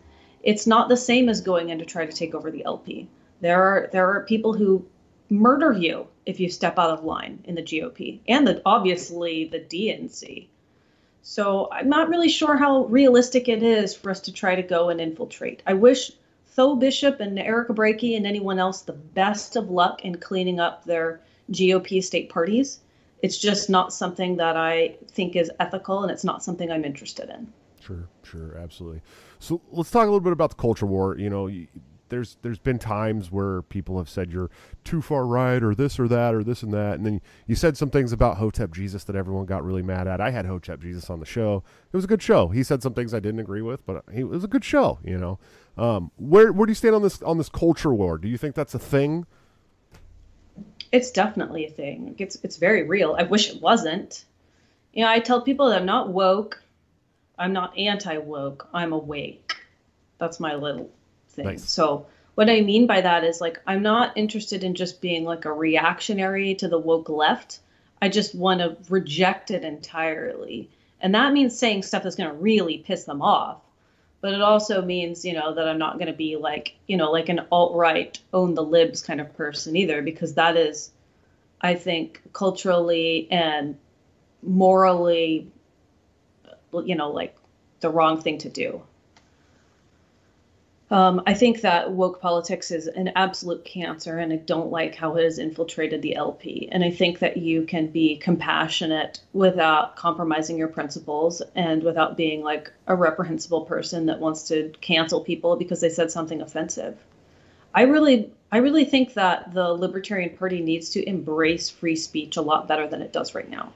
It's 0.43 0.67
not 0.67 0.89
the 0.89 0.97
same 0.97 1.29
as 1.29 1.41
going 1.41 1.71
in 1.71 1.79
to 1.79 1.85
try 1.85 2.07
to 2.07 2.13
take 2.13 2.35
over 2.35 2.51
the 2.51 2.65
LP. 2.65 3.09
There 3.41 3.63
are 3.63 3.89
there 3.93 4.09
are 4.11 4.25
people 4.25 4.53
who 4.53 4.87
murder 5.35 5.73
you 5.73 6.07
if 6.27 6.41
you 6.41 6.49
step 6.49 6.79
out 6.79 6.91
of 6.91 7.05
line 7.05 7.43
in 7.45 7.55
the 7.55 7.63
GOP 7.63 8.21
and 8.29 8.47
the 8.47 8.63
obviously 8.65 9.45
the 9.47 9.61
DNC. 9.61 10.47
So 11.23 11.69
I'm 11.73 11.89
not 11.89 12.09
really 12.09 12.29
sure 12.29 12.57
how 12.57 12.85
realistic 12.85 13.49
it 13.49 13.63
is 13.63 13.95
for 13.95 14.11
us 14.11 14.21
to 14.21 14.33
try 14.33 14.55
to 14.55 14.63
go 14.63 14.91
and 14.91 15.01
infiltrate. 15.01 15.63
I 15.67 15.75
wish 15.75 16.13
Tho 16.55 16.77
Bishop 16.77 17.21
and 17.21 17.39
Eric 17.39 17.69
Brakey 17.69 18.17
and 18.17 18.27
anyone 18.27 18.59
else 18.59 18.83
the 18.83 18.93
best 18.93 19.57
of 19.57 19.71
luck 19.71 20.05
in 20.05 20.19
cleaning 20.19 20.61
up 20.61 20.85
their 20.85 21.21
GOP 21.51 22.03
state 22.03 22.29
parties. 22.29 22.81
It's 23.23 23.39
just 23.39 23.71
not 23.71 23.93
something 23.93 24.37
that 24.37 24.57
I 24.57 24.97
think 25.09 25.35
is 25.35 25.51
ethical 25.59 26.03
and 26.03 26.13
it's 26.13 26.25
not 26.25 26.43
something 26.45 26.71
I'm 26.71 26.85
interested 26.85 27.31
in. 27.31 27.53
Sure, 27.81 28.09
sure, 28.23 28.57
absolutely. 28.59 29.03
So 29.39 29.61
let's 29.73 29.91
talk 29.91 30.03
a 30.03 30.07
little 30.07 30.21
bit 30.21 30.33
about 30.33 30.51
the 30.51 30.57
culture 30.57 30.87
war. 30.87 31.17
You 31.19 31.31
know, 31.31 31.51
there's 32.09 32.37
there's 32.43 32.59
been 32.59 32.79
times 32.79 33.31
where 33.31 33.63
people 33.63 33.99
have 33.99 34.09
said 34.09 34.31
you're 34.31 34.51
too 34.85 35.01
far 35.01 35.27
right 35.27 35.63
or 35.63 35.75
this 35.75 35.99
or 35.99 36.09
that 36.09 36.35
or 36.35 36.45
this 36.45 36.63
and 36.63 36.73
that, 36.73 36.95
and 36.95 37.07
then 37.07 37.21
you 37.47 37.55
said 37.55 37.77
some 37.77 37.91
things 37.91 38.13
about 38.13 38.37
Hotep 38.37 38.73
Jesus 38.73 39.05
that 39.05 39.17
everyone 39.17 39.47
got 39.47 39.65
really 39.65 39.83
mad 39.83 40.07
at. 40.07 40.21
I 40.21 40.31
had 40.31 40.47
Hotep 40.47 40.81
Jesus 40.81 41.11
on 41.11 41.21
the 41.21 41.27
show. 41.27 41.63
It 41.93 41.97
was 41.97 42.05
a 42.05 42.09
good 42.09 42.23
show. 42.23 42.49
He 42.49 42.63
said 42.63 42.83
some 42.83 42.95
things 42.95 43.15
I 43.15 43.21
didn't 43.21 43.41
agree 43.41 43.63
with, 43.63 43.85
but 43.87 44.05
it 44.13 44.25
was 44.25 44.45
a 44.45 44.49
good 44.49 44.65
show. 44.65 44.99
You 45.05 45.19
know, 45.19 45.39
um, 45.77 46.11
where 46.17 46.53
where 46.53 46.67
do 46.67 46.71
you 46.71 46.77
stand 46.77 46.95
on 46.95 47.03
this 47.03 47.23
on 47.23 47.39
this 47.39 47.49
culture 47.49 47.95
war? 47.95 48.19
Do 48.19 48.29
you 48.29 48.39
think 48.39 48.55
that's 48.55 48.75
a 48.75 48.79
thing? 48.79 49.27
It's 50.93 51.11
definitely 51.11 51.67
a 51.67 51.71
thing. 51.71 52.15
It's 52.19 52.37
it's 52.43 52.57
very 52.57 52.85
real. 52.85 53.17
I 53.19 53.25
wish 53.25 53.51
it 53.51 53.61
wasn't. 53.61 54.25
You 54.93 55.05
know, 55.05 55.11
I 55.11 55.19
tell 55.19 55.43
people 55.43 55.71
that 55.71 55.81
I'm 55.81 55.87
not 55.87 56.11
woke. 56.11 56.63
I'm 57.39 57.53
not 57.53 57.77
anti 57.77 58.19
woke. 58.19 58.69
I'm 58.73 58.93
awake. 58.93 59.57
That's 60.19 60.39
my 60.39 60.55
little 60.55 60.91
thing. 61.35 61.47
Nice. 61.47 61.71
So 61.71 62.07
what 62.35 62.51
I 62.51 62.61
mean 62.61 62.87
by 62.87 63.01
that 63.01 63.25
is 63.25 63.41
like 63.41 63.61
I'm 63.67 63.83
not 63.83 64.17
interested 64.17 64.65
in 64.65 64.75
just 64.75 65.01
being 65.01 65.25
like 65.25 65.45
a 65.45 65.53
reactionary 65.53 66.55
to 66.57 66.69
the 66.69 66.79
woke 66.79 67.09
left. 67.09 67.61
I 68.03 68.09
just 68.09 68.35
want 68.35 68.61
to 68.61 68.77
reject 68.91 69.51
it 69.51 69.65
entirely. 69.65 70.69
And 71.01 71.15
that 71.15 71.33
means 71.33 71.59
saying 71.59 71.83
stuff 71.83 72.03
that's 72.03 72.17
going 72.17 72.31
to 72.31 72.37
really 72.37 72.79
piss 72.79 73.05
them 73.05 73.23
off. 73.23 73.59
But 74.21 74.33
it 74.33 74.41
also 74.41 74.81
means, 74.81 75.23
you 75.25 75.35
know, 75.35 75.55
that 75.55 75.69
I'm 75.69 75.79
not 75.79 75.99
going 75.99 76.07
to 76.07 76.15
be 76.15 76.37
like, 76.37 76.77
you 76.87 76.97
know, 76.97 77.11
like 77.11 77.29
an 77.29 77.43
alt 77.53 77.77
right, 77.77 78.19
own 78.33 78.55
the 78.55 78.63
libs 78.63 79.03
kind 79.03 79.21
of 79.21 79.37
person 79.37 79.77
either, 79.77 80.01
because 80.01 80.35
that 80.35 80.57
is, 80.57 80.91
I 81.61 81.75
think, 81.75 82.23
culturally 82.33 83.29
and 83.31 83.77
morally, 84.43 85.51
you 86.73 86.95
know, 86.95 87.11
like 87.11 87.37
the 87.81 87.91
wrong 87.91 88.21
thing 88.21 88.39
to 88.39 88.49
do. 88.49 88.83
Um, 90.95 91.23
I 91.27 91.35
think 91.35 91.63
that 91.63 91.91
woke 91.91 92.21
politics 92.21 92.71
is 92.71 92.87
an 92.87 93.11
absolute 93.17 93.65
cancer, 93.65 94.19
and 94.19 94.33
I 94.33 94.37
don't 94.37 94.71
like 94.71 94.95
how 94.95 95.17
it 95.17 95.25
has 95.25 95.41
infiltrated 95.41 96.03
the 96.03 96.15
LP. 96.15 96.69
And 96.71 96.85
I 96.85 96.93
think 96.93 97.19
that 97.19 97.37
you 97.37 97.65
can 97.65 97.89
be 97.89 98.17
compassionate 98.17 99.19
without 99.33 99.97
compromising 99.97 100.57
your 100.57 100.69
principles 100.69 101.43
and 101.57 101.83
without 101.83 102.17
being 102.17 102.45
like 102.45 102.71
a 102.87 102.95
reprehensible 102.95 103.63
person 103.63 104.07
that 104.07 104.21
wants 104.21 104.47
to 104.47 104.73
cancel 104.83 105.21
people 105.21 105.57
because 105.57 105.81
they 105.81 105.89
said 105.89 106.13
something 106.13 106.41
offensive. 106.41 106.97
I 107.75 107.83
really, 107.83 108.31
I 108.53 108.59
really 108.59 108.85
think 108.85 109.15
that 109.15 109.53
the 109.53 109.73
Libertarian 109.73 110.37
Party 110.37 110.61
needs 110.61 110.91
to 110.91 111.05
embrace 111.09 111.69
free 111.69 111.97
speech 111.97 112.37
a 112.37 112.43
lot 112.43 112.69
better 112.69 112.87
than 112.87 113.03
it 113.03 113.13
does 113.13 113.35
right 113.35 113.51
now, 113.51 113.73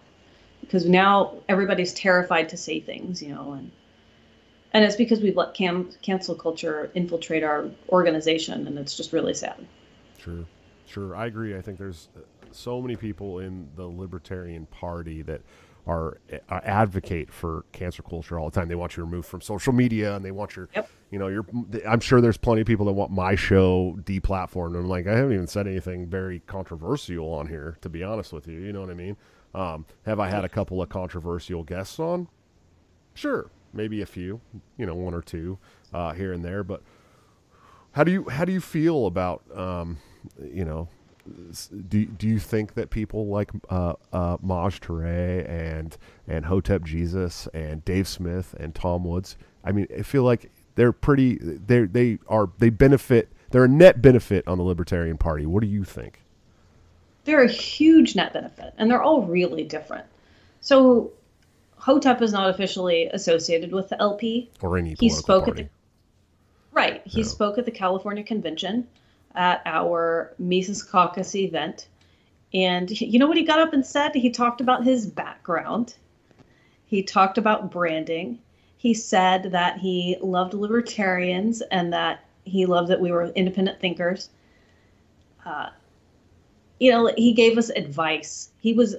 because 0.60 0.86
now 0.86 1.34
everybody's 1.48 1.94
terrified 1.94 2.50
to 2.50 2.56
say 2.56 2.78
things, 2.78 3.20
you 3.20 3.34
know, 3.34 3.54
and 3.54 3.72
and 4.72 4.84
it's 4.84 4.96
because 4.96 5.20
we've 5.20 5.36
let 5.36 5.54
cam- 5.54 5.90
cancel 6.02 6.34
culture 6.34 6.90
infiltrate 6.94 7.42
our 7.44 7.68
organization 7.90 8.66
and 8.66 8.78
it's 8.78 8.96
just 8.96 9.12
really 9.12 9.34
sad 9.34 9.66
Sure, 10.18 10.44
sure. 10.86 11.14
I 11.16 11.26
agree. 11.26 11.56
I 11.56 11.60
think 11.62 11.78
there's 11.78 12.08
uh, 12.16 12.20
so 12.50 12.80
many 12.82 12.96
people 12.96 13.38
in 13.38 13.68
the 13.76 13.84
Libertarian 13.86 14.66
Party 14.66 15.22
that 15.22 15.42
are 15.86 16.18
uh, 16.50 16.60
advocate 16.64 17.32
for 17.32 17.64
cancer 17.72 18.02
culture 18.02 18.36
all 18.38 18.50
the 18.50 18.54
time. 18.60 18.66
They 18.68 18.74
want 18.74 18.96
you 18.96 19.04
removed 19.04 19.28
from 19.28 19.40
social 19.40 19.72
media, 19.72 20.16
and 20.16 20.24
they 20.24 20.32
want 20.32 20.56
your, 20.56 20.68
Yep. 20.74 20.90
you 21.12 21.18
know, 21.20 21.28
your. 21.28 21.46
I'm 21.86 22.00
sure 22.00 22.20
there's 22.20 22.36
plenty 22.36 22.60
of 22.62 22.66
people 22.66 22.84
that 22.86 22.92
want 22.92 23.12
my 23.12 23.36
show 23.36 23.96
deplatformed. 24.02 24.70
And 24.74 24.78
I'm 24.78 24.88
like, 24.88 25.06
I 25.06 25.16
haven't 25.16 25.32
even 25.32 25.46
said 25.46 25.68
anything 25.68 26.06
very 26.08 26.40
controversial 26.40 27.32
on 27.32 27.46
here, 27.46 27.78
to 27.82 27.88
be 27.88 28.02
honest 28.02 28.32
with 28.32 28.48
you. 28.48 28.58
You 28.58 28.72
know 28.72 28.80
what 28.80 28.90
I 28.90 28.94
mean? 28.94 29.16
Um, 29.54 29.86
have 30.04 30.18
I 30.18 30.28
had 30.28 30.44
a 30.44 30.48
couple 30.48 30.82
of 30.82 30.88
controversial 30.88 31.62
guests 31.62 31.98
on? 32.00 32.26
Sure, 33.14 33.50
maybe 33.72 34.02
a 34.02 34.06
few, 34.06 34.40
you 34.76 34.86
know, 34.86 34.94
one 34.94 35.14
or 35.14 35.22
two 35.22 35.58
uh, 35.92 36.12
here 36.12 36.32
and 36.32 36.44
there. 36.44 36.64
But 36.64 36.82
how 37.92 38.04
do 38.04 38.12
you 38.12 38.28
how 38.28 38.44
do 38.44 38.52
you 38.52 38.60
feel 38.60 39.06
about 39.06 39.42
um, 39.54 39.98
you 40.42 40.64
know? 40.64 40.88
Do 41.88 42.06
do 42.06 42.26
you 42.26 42.38
think 42.38 42.74
that 42.74 42.90
people 42.90 43.26
like 43.26 43.50
uh, 43.68 43.94
uh, 44.12 44.38
Maj 44.40 44.80
Touré 44.80 45.48
and 45.48 45.96
and 46.26 46.46
Hotep 46.46 46.84
Jesus 46.84 47.46
and 47.52 47.84
Dave 47.84 48.08
Smith 48.08 48.54
and 48.58 48.74
Tom 48.74 49.04
Woods? 49.04 49.36
I 49.64 49.72
mean, 49.72 49.86
I 49.96 50.02
feel 50.02 50.22
like 50.22 50.50
they're 50.74 50.92
pretty. 50.92 51.38
They 51.38 51.82
they 51.82 52.18
are 52.28 52.48
they 52.58 52.70
benefit. 52.70 53.28
They're 53.50 53.64
a 53.64 53.68
net 53.68 54.00
benefit 54.00 54.46
on 54.48 54.58
the 54.58 54.64
Libertarian 54.64 55.18
Party. 55.18 55.44
What 55.46 55.62
do 55.62 55.68
you 55.68 55.84
think? 55.84 56.20
they're 57.28 57.42
a 57.42 57.46
huge 57.46 58.16
net 58.16 58.32
benefit 58.32 58.72
and 58.78 58.90
they're 58.90 59.02
all 59.02 59.22
really 59.22 59.62
different 59.62 60.06
so 60.62 61.10
hotep 61.78 62.20
is 62.22 62.32
not 62.32 62.50
officially 62.50 63.08
associated 63.08 63.72
with 63.72 63.88
the 63.88 64.00
lp 64.00 64.50
Or 64.62 64.76
any 64.78 64.94
He 64.98 65.08
spoke 65.08 65.48
at 65.48 65.56
the- 65.56 65.68
right. 66.72 67.02
He 67.06 67.20
Yeah. 67.20 67.26
spoke 67.26 67.58
at 67.58 67.64
the 67.64 67.70
california 67.70 68.22
convention 68.22 68.86
at 69.34 69.62
our 69.66 70.34
mises 70.38 70.82
caucus 70.82 71.34
event. 71.34 71.88
And 72.54 72.90
you 73.00 73.18
know 73.18 73.26
what 73.26 73.36
he 73.36 73.44
got 73.44 73.60
up 73.60 73.72
and 73.72 73.84
said? 73.84 74.14
He 74.14 74.30
talked 74.30 74.60
about 74.60 74.84
his 74.84 75.06
background. 75.06 75.94
He 76.86 77.02
talked 77.02 77.36
about 77.38 77.70
branding. 77.70 78.38
He 78.78 78.94
said 78.94 79.44
that 79.52 79.78
he 79.78 80.16
loved 80.22 80.54
libertarians 80.54 81.60
and 81.70 81.92
that 81.92 82.24
he 82.44 82.64
loved 82.64 82.88
that 82.88 83.00
we 83.00 83.12
were 83.12 83.26
independent 83.34 83.80
thinkers. 83.80 84.30
Uh, 85.44 85.68
you 86.80 86.90
know, 86.90 87.12
he 87.18 87.32
gave 87.34 87.58
us 87.58 87.68
advice. 87.70 88.50
He 88.60 88.72
was 88.72 88.96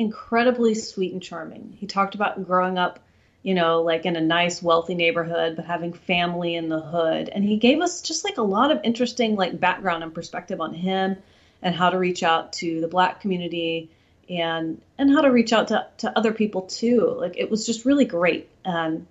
incredibly 0.00 0.74
sweet 0.74 1.12
and 1.12 1.22
charming. 1.22 1.76
He 1.78 1.86
talked 1.86 2.14
about 2.14 2.46
growing 2.46 2.78
up, 2.78 3.00
you 3.42 3.54
know, 3.54 3.82
like 3.82 4.06
in 4.06 4.16
a 4.16 4.20
nice, 4.20 4.62
wealthy 4.62 4.94
neighborhood, 4.94 5.56
but 5.56 5.66
having 5.66 5.92
family 5.92 6.54
in 6.56 6.70
the 6.70 6.80
hood. 6.80 7.28
And 7.28 7.44
he 7.44 7.58
gave 7.58 7.82
us 7.82 8.00
just 8.00 8.24
like 8.24 8.38
a 8.38 8.42
lot 8.42 8.70
of 8.70 8.80
interesting, 8.82 9.36
like, 9.36 9.60
background 9.60 10.02
and 10.02 10.14
perspective 10.14 10.60
on 10.60 10.72
him 10.72 11.18
and 11.60 11.74
how 11.74 11.90
to 11.90 11.98
reach 11.98 12.22
out 12.22 12.54
to 12.54 12.80
the 12.80 12.88
black 12.88 13.20
community 13.20 13.90
and 14.30 14.80
and 14.96 15.10
how 15.10 15.20
to 15.20 15.30
reach 15.30 15.52
out 15.52 15.68
to, 15.68 15.86
to 15.98 16.16
other 16.16 16.32
people 16.32 16.62
too. 16.62 17.14
Like 17.18 17.36
it 17.36 17.50
was 17.50 17.66
just 17.66 17.84
really 17.84 18.06
great. 18.06 18.48
And 18.64 19.06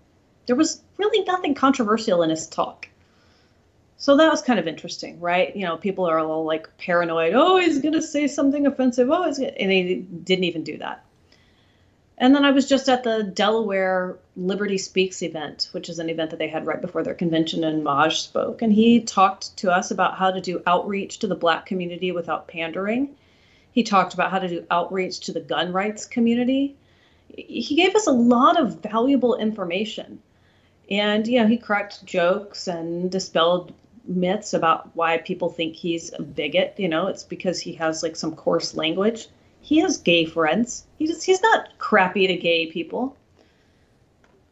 there 0.48 0.56
was 0.56 0.82
really 0.98 1.24
nothing 1.26 1.54
controversial 1.54 2.24
in 2.24 2.32
his 2.32 2.48
talk. 2.48 2.89
So 4.02 4.16
that 4.16 4.32
was 4.32 4.42
kind 4.42 4.60
of 4.60 4.68
interesting, 4.68 5.20
right? 5.20 5.54
You 5.54 5.66
know, 5.66 5.76
people 5.76 6.06
are 6.06 6.18
a 6.18 6.26
little 6.26 6.46
like 6.46 6.70
paranoid. 6.78 7.34
Oh, 7.36 7.58
he's 7.58 7.82
going 7.82 7.94
to 7.94 8.02
say 8.02 8.28
something 8.28 8.66
offensive. 8.66 9.10
Oh, 9.12 9.26
he's 9.26 9.40
and 9.40 9.72
he 9.72 9.96
didn't 9.96 10.46
even 10.46 10.64
do 10.64 10.78
that. 10.78 11.04
And 12.18 12.34
then 12.34 12.46
I 12.46 12.52
was 12.52 12.68
just 12.68 12.88
at 12.88 13.04
the 13.04 13.24
Delaware 13.24 14.18
Liberty 14.38 14.78
Speaks 14.78 15.22
event, 15.22 15.68
which 15.74 15.90
is 15.90 16.00
an 16.00 16.10
event 16.10 16.32
that 16.32 16.40
they 16.40 16.48
had 16.48 16.66
right 16.66 16.82
before 16.82 17.04
their 17.04 17.14
convention, 17.14 17.66
and 17.66 17.84
Maj 17.84 18.22
spoke. 18.22 18.62
And 18.62 18.72
he 18.72 19.02
talked 19.02 19.56
to 19.58 19.72
us 19.72 19.92
about 19.92 20.18
how 20.18 20.32
to 20.32 20.40
do 20.40 20.64
outreach 20.66 21.20
to 21.20 21.28
the 21.28 21.36
black 21.36 21.66
community 21.66 22.14
without 22.14 22.48
pandering. 22.48 23.16
He 23.72 23.84
talked 23.84 24.14
about 24.14 24.32
how 24.32 24.40
to 24.40 24.48
do 24.48 24.66
outreach 24.72 25.20
to 25.22 25.34
the 25.34 25.42
gun 25.42 25.74
rights 25.74 26.06
community. 26.06 26.78
He 27.36 27.76
gave 27.76 27.96
us 27.96 28.08
a 28.08 28.12
lot 28.12 28.60
of 28.60 28.82
valuable 28.82 29.36
information. 29.36 30.22
And, 30.90 31.28
you 31.28 31.40
know, 31.40 31.48
he 31.48 31.58
cracked 31.58 32.06
jokes 32.06 32.68
and 32.68 33.12
dispelled 33.12 33.74
myths 34.10 34.54
about 34.54 34.94
why 34.96 35.18
people 35.18 35.50
think 35.50 35.76
he's 35.76 36.12
a 36.14 36.22
bigot. 36.22 36.76
You 36.78 36.90
know, 36.90 37.08
it's 37.08 37.24
because 37.24 37.62
he 37.62 37.74
has 37.74 38.04
like 38.04 38.16
some 38.16 38.36
coarse 38.36 38.76
language. 38.76 39.28
He 39.62 39.78
has 39.80 39.98
gay 39.98 40.26
friends. 40.26 40.86
He 40.98 41.08
just, 41.08 41.26
he's 41.26 41.42
not 41.42 41.78
crappy 41.78 42.28
to 42.28 42.36
gay 42.36 42.68
people. 42.68 43.16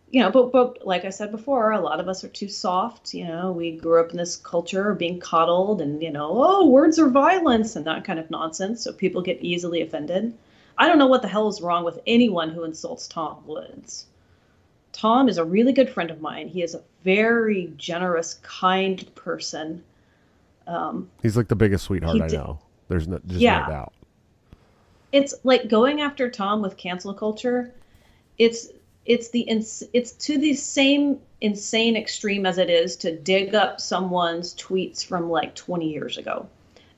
You 0.10 0.22
know, 0.22 0.32
but 0.32 0.51
but 0.53 0.86
like 0.88 1.03
I 1.03 1.10
said 1.10 1.32
before, 1.32 1.72
a 1.72 1.82
lot 1.82 1.99
of 1.99 2.08
us 2.08 2.24
are 2.24 2.30
too 2.30 2.47
soft. 2.47 3.14
You 3.14 3.28
know, 3.28 3.51
we 3.51 3.72
grew 3.72 3.99
up 3.99 4.12
in 4.12 4.18
this 4.18 4.38
culture 4.38 4.91
of 4.91 4.97
being 4.97 5.20
coddled 5.20 5.82
and 5.82 6.01
you 6.01 6.12
know, 6.12 6.32
oh, 6.32 6.68
words 6.68 6.97
are 6.97 7.10
violence 7.10 7.76
and 7.76 7.86
that 7.86 8.05
kind 8.05 8.20
of 8.20 8.32
nonsense. 8.32 8.84
So 8.84 8.93
people 8.93 9.22
get 9.22 9.41
easily 9.41 9.82
offended. 9.82 10.34
I 10.78 10.88
don't 10.88 10.99
know 10.99 11.08
what 11.08 11.24
the 11.24 11.28
hell 11.28 11.49
is 11.49 11.62
wrong 11.62 11.84
with 11.84 11.99
anyone 12.05 12.51
who 12.51 12.64
insults 12.64 13.08
Tom 13.08 13.43
Woods. 13.45 14.05
Tom 14.98 15.30
is 15.30 15.38
a 15.38 15.43
really 15.45 15.74
good 15.74 15.89
friend 15.89 16.10
of 16.10 16.22
mine. 16.22 16.48
He 16.48 16.64
is 16.64 16.74
a 16.74 16.82
very 17.04 17.72
generous, 17.78 18.39
kind 18.41 19.08
person. 19.16 19.84
Um, 20.66 21.10
He's 21.22 21.38
like 21.38 21.48
the 21.48 21.56
biggest 21.56 21.86
sweetheart 21.86 22.16
He 22.16 22.22
I 22.24 22.28
did- 22.28 22.38
know. 22.38 22.60
There's 22.88 23.08
no, 23.08 23.20
just 23.28 23.39
Yeah. 23.39 23.60
no 23.68 23.68
doubt. 23.74 23.93
it's 25.14 25.34
like 25.43 25.68
going 25.70 26.02
after 26.02 26.30
Tom 26.30 26.62
with 26.62 26.76
cancel 26.78 27.14
culture. 27.14 27.74
It's 28.38 28.70
it's 29.06 29.30
the 29.30 29.39
ins- 29.41 29.84
it's 29.93 30.12
to 30.12 30.38
the 30.38 30.54
same 30.54 31.20
insane 31.39 31.95
extreme 31.95 32.45
as 32.45 32.58
it 32.58 32.70
is 32.70 32.98
to 32.98 33.16
dig 33.16 33.56
up 33.56 33.80
someone's 33.80 34.54
tweets 34.56 35.06
from 35.06 35.30
like 35.30 35.56
20 35.56 35.89
years 35.89 36.18
ago 36.18 36.48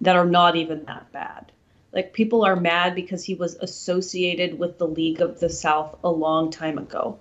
that 0.02 0.16
are 0.16 0.26
not 0.26 0.56
even 0.56 0.84
that 0.86 1.12
bad. 1.12 1.52
Like 1.94 2.14
people 2.14 2.44
are 2.44 2.56
mad 2.56 2.96
because 2.96 3.24
he 3.24 3.36
was 3.36 3.56
associated 3.56 4.58
with 4.58 4.78
the 4.80 4.88
League 4.88 5.22
of 5.22 5.40
the 5.40 5.50
South 5.50 5.96
a 6.04 6.10
long 6.10 6.50
time 6.50 6.80
ago. 6.80 7.20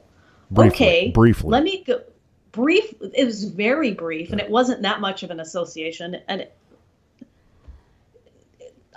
Briefly, 0.50 0.86
okay, 0.86 1.10
briefly. 1.10 1.50
Let 1.50 1.62
me 1.62 1.84
go. 1.84 2.02
Brief. 2.52 2.94
It 3.14 3.24
was 3.24 3.44
very 3.44 3.92
brief, 3.92 4.30
and 4.32 4.40
it 4.40 4.50
wasn't 4.50 4.82
that 4.82 5.00
much 5.00 5.22
of 5.22 5.30
an 5.30 5.40
association. 5.40 6.16
And 6.26 6.42
it, 6.42 6.56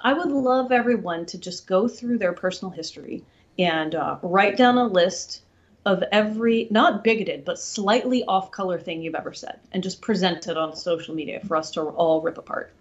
I 0.02 0.14
would 0.14 0.30
love 0.30 0.72
everyone 0.72 1.26
to 1.28 1.38
just 1.38 1.68
go 1.68 1.88
through 1.88 2.18
their 2.18 2.34
personal 2.34 2.72
history 2.72 3.24
and 3.60 3.94
uh, 3.94 4.18
write 4.22 4.58
down 4.58 4.78
a 4.78 4.86
list 4.86 5.44
of 5.86 6.04
every 6.12 6.68
not 6.70 7.04
bigoted 7.04 7.44
but 7.44 7.60
slightly 7.60 8.24
off 8.26 8.52
color 8.52 8.80
thing 8.80 9.02
you've 9.02 9.16
ever 9.16 9.34
said, 9.34 9.60
and 9.72 9.84
just 9.84 10.02
present 10.02 10.48
it 10.48 10.58
on 10.58 10.76
social 10.76 11.14
media 11.14 11.42
for 11.46 11.58
us 11.58 11.72
to 11.72 11.82
all 11.82 12.22
rip 12.22 12.38
apart. 12.38 12.74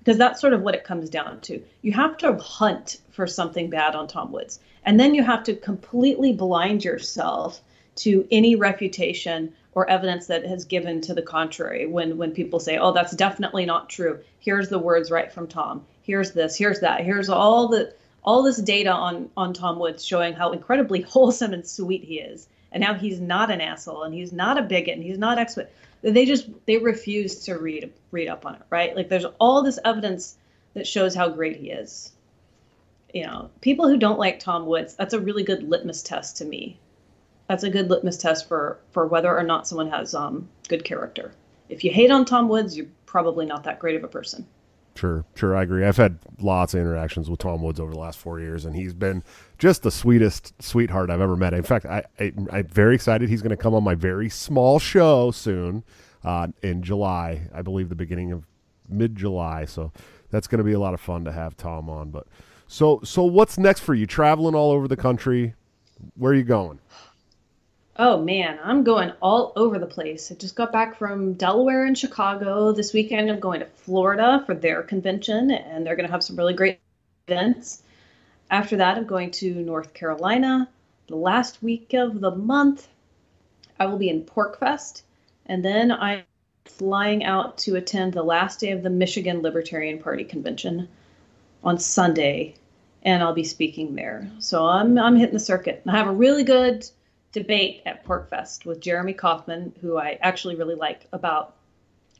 Because 0.00 0.18
that's 0.18 0.40
sort 0.40 0.54
of 0.54 0.62
what 0.62 0.74
it 0.74 0.84
comes 0.84 1.10
down 1.10 1.40
to. 1.42 1.62
You 1.82 1.92
have 1.92 2.16
to 2.18 2.36
hunt 2.36 3.00
for 3.10 3.26
something 3.26 3.70
bad 3.70 3.94
on 3.94 4.08
Tom 4.08 4.32
Woods, 4.32 4.58
and 4.84 4.98
then 4.98 5.14
you 5.14 5.22
have 5.22 5.44
to 5.44 5.54
completely 5.54 6.32
blind 6.32 6.84
yourself 6.84 7.60
to 7.98 8.26
any 8.30 8.56
refutation 8.56 9.52
or 9.72 9.88
evidence 9.88 10.26
that 10.26 10.44
has 10.44 10.64
given 10.64 11.00
to 11.00 11.14
the 11.14 11.22
contrary 11.22 11.86
when 11.86 12.16
when 12.16 12.32
people 12.32 12.60
say 12.60 12.78
oh 12.78 12.92
that's 12.92 13.14
definitely 13.14 13.66
not 13.66 13.88
true 13.88 14.18
here's 14.40 14.68
the 14.68 14.78
words 14.78 15.10
right 15.10 15.32
from 15.32 15.46
tom 15.46 15.84
here's 16.02 16.32
this 16.32 16.56
here's 16.56 16.80
that 16.80 17.04
here's 17.04 17.28
all 17.28 17.68
the 17.68 17.94
all 18.24 18.42
this 18.42 18.58
data 18.58 18.90
on 18.90 19.30
on 19.36 19.52
tom 19.52 19.78
woods 19.78 20.04
showing 20.04 20.32
how 20.32 20.52
incredibly 20.52 21.00
wholesome 21.12 21.52
and 21.52 21.66
sweet 21.66 22.04
he 22.04 22.18
is 22.18 22.48
and 22.72 22.80
now 22.80 22.94
he's 22.94 23.20
not 23.20 23.50
an 23.50 23.60
asshole 23.60 24.02
and 24.02 24.14
he's 24.14 24.32
not 24.32 24.58
a 24.58 24.62
bigot 24.62 24.94
and 24.94 25.02
he's 25.02 25.18
not 25.18 25.38
expert. 25.38 25.70
They 26.02 26.26
just 26.26 26.48
they 26.66 26.78
refuse 26.78 27.44
to 27.46 27.58
read 27.58 27.92
read 28.10 28.28
up 28.28 28.46
on 28.46 28.56
it, 28.56 28.62
right? 28.70 28.94
Like 28.94 29.08
there's 29.08 29.24
all 29.40 29.62
this 29.62 29.78
evidence 29.84 30.36
that 30.74 30.86
shows 30.86 31.14
how 31.14 31.28
great 31.30 31.56
he 31.56 31.70
is. 31.70 32.12
You 33.12 33.26
know, 33.26 33.50
people 33.62 33.88
who 33.88 33.96
don't 33.96 34.18
like 34.18 34.38
Tom 34.38 34.66
Woods, 34.66 34.94
that's 34.94 35.14
a 35.14 35.20
really 35.20 35.42
good 35.42 35.62
litmus 35.62 36.02
test 36.02 36.36
to 36.38 36.44
me. 36.44 36.78
That's 37.48 37.64
a 37.64 37.70
good 37.70 37.90
litmus 37.90 38.18
test 38.18 38.48
for 38.48 38.78
for 38.90 39.06
whether 39.06 39.36
or 39.36 39.42
not 39.42 39.66
someone 39.66 39.90
has 39.90 40.14
um 40.14 40.48
good 40.68 40.84
character. 40.84 41.32
If 41.68 41.84
you 41.84 41.90
hate 41.90 42.10
on 42.10 42.24
Tom 42.24 42.48
Woods, 42.48 42.76
you're 42.76 42.86
probably 43.06 43.46
not 43.46 43.64
that 43.64 43.78
great 43.78 43.96
of 43.96 44.04
a 44.04 44.08
person. 44.08 44.46
Sure, 44.94 45.24
sure, 45.36 45.54
I 45.54 45.62
agree. 45.62 45.84
I've 45.84 45.96
had 45.96 46.18
lots 46.40 46.74
of 46.74 46.80
interactions 46.80 47.30
with 47.30 47.38
Tom 47.38 47.62
Woods 47.62 47.78
over 47.78 47.92
the 47.92 47.98
last 47.98 48.18
four 48.18 48.40
years, 48.40 48.64
and 48.64 48.74
he's 48.74 48.92
been 48.92 49.22
just 49.56 49.84
the 49.84 49.92
sweetest 49.92 50.60
sweetheart 50.60 51.08
I've 51.08 51.20
ever 51.20 51.36
met. 51.36 51.54
In 51.54 51.62
fact, 51.62 51.86
I, 51.86 52.02
I 52.18 52.32
am 52.34 52.66
very 52.66 52.96
excited. 52.96 53.28
He's 53.28 53.40
going 53.40 53.50
to 53.50 53.56
come 53.56 53.74
on 53.74 53.84
my 53.84 53.94
very 53.94 54.28
small 54.28 54.80
show 54.80 55.30
soon 55.30 55.84
uh, 56.24 56.48
in 56.64 56.82
July, 56.82 57.48
I 57.54 57.62
believe, 57.62 57.90
the 57.90 57.94
beginning 57.94 58.32
of 58.32 58.44
mid 58.88 59.14
July. 59.14 59.66
So 59.66 59.92
that's 60.30 60.48
going 60.48 60.58
to 60.58 60.64
be 60.64 60.72
a 60.72 60.80
lot 60.80 60.94
of 60.94 61.00
fun 61.00 61.24
to 61.26 61.32
have 61.32 61.56
Tom 61.56 61.88
on. 61.88 62.10
But 62.10 62.26
so 62.66 63.00
so 63.04 63.22
what's 63.22 63.56
next 63.56 63.80
for 63.80 63.94
you? 63.94 64.04
Traveling 64.04 64.56
all 64.56 64.72
over 64.72 64.88
the 64.88 64.96
country. 64.96 65.54
Where 66.16 66.32
are 66.32 66.36
you 66.36 66.42
going? 66.42 66.80
Oh 68.00 68.16
man, 68.22 68.60
I'm 68.62 68.84
going 68.84 69.10
all 69.20 69.52
over 69.56 69.76
the 69.76 69.86
place. 69.86 70.30
I 70.30 70.36
just 70.36 70.54
got 70.54 70.70
back 70.70 70.96
from 70.96 71.32
Delaware 71.32 71.84
and 71.84 71.98
Chicago. 71.98 72.70
This 72.70 72.92
weekend 72.92 73.28
I'm 73.28 73.40
going 73.40 73.58
to 73.58 73.66
Florida 73.66 74.44
for 74.46 74.54
their 74.54 74.84
convention, 74.84 75.50
and 75.50 75.84
they're 75.84 75.96
going 75.96 76.06
to 76.06 76.12
have 76.12 76.22
some 76.22 76.36
really 76.36 76.54
great 76.54 76.78
events. 77.26 77.82
After 78.52 78.76
that, 78.76 78.98
I'm 78.98 79.04
going 79.04 79.32
to 79.32 79.52
North 79.52 79.94
Carolina. 79.94 80.68
The 81.08 81.16
last 81.16 81.60
week 81.60 81.92
of 81.92 82.20
the 82.20 82.30
month, 82.30 82.86
I 83.80 83.86
will 83.86 83.98
be 83.98 84.10
in 84.10 84.22
PorcFest, 84.22 85.02
and 85.46 85.64
then 85.64 85.90
I'm 85.90 86.22
flying 86.66 87.24
out 87.24 87.58
to 87.58 87.74
attend 87.74 88.12
the 88.12 88.22
last 88.22 88.60
day 88.60 88.70
of 88.70 88.84
the 88.84 88.90
Michigan 88.90 89.42
Libertarian 89.42 89.98
Party 89.98 90.22
convention 90.22 90.86
on 91.64 91.80
Sunday, 91.80 92.54
and 93.02 93.24
I'll 93.24 93.34
be 93.34 93.42
speaking 93.42 93.96
there. 93.96 94.30
So 94.38 94.66
I'm 94.68 94.96
I'm 94.98 95.16
hitting 95.16 95.34
the 95.34 95.40
circuit. 95.40 95.82
I 95.84 95.96
have 95.96 96.06
a 96.06 96.12
really 96.12 96.44
good 96.44 96.88
debate 97.32 97.82
at 97.86 98.04
PorcFest 98.04 98.64
with 98.64 98.80
Jeremy 98.80 99.12
Kauffman, 99.12 99.72
who 99.80 99.96
I 99.98 100.18
actually 100.22 100.56
really 100.56 100.74
like, 100.74 101.06
about 101.12 101.54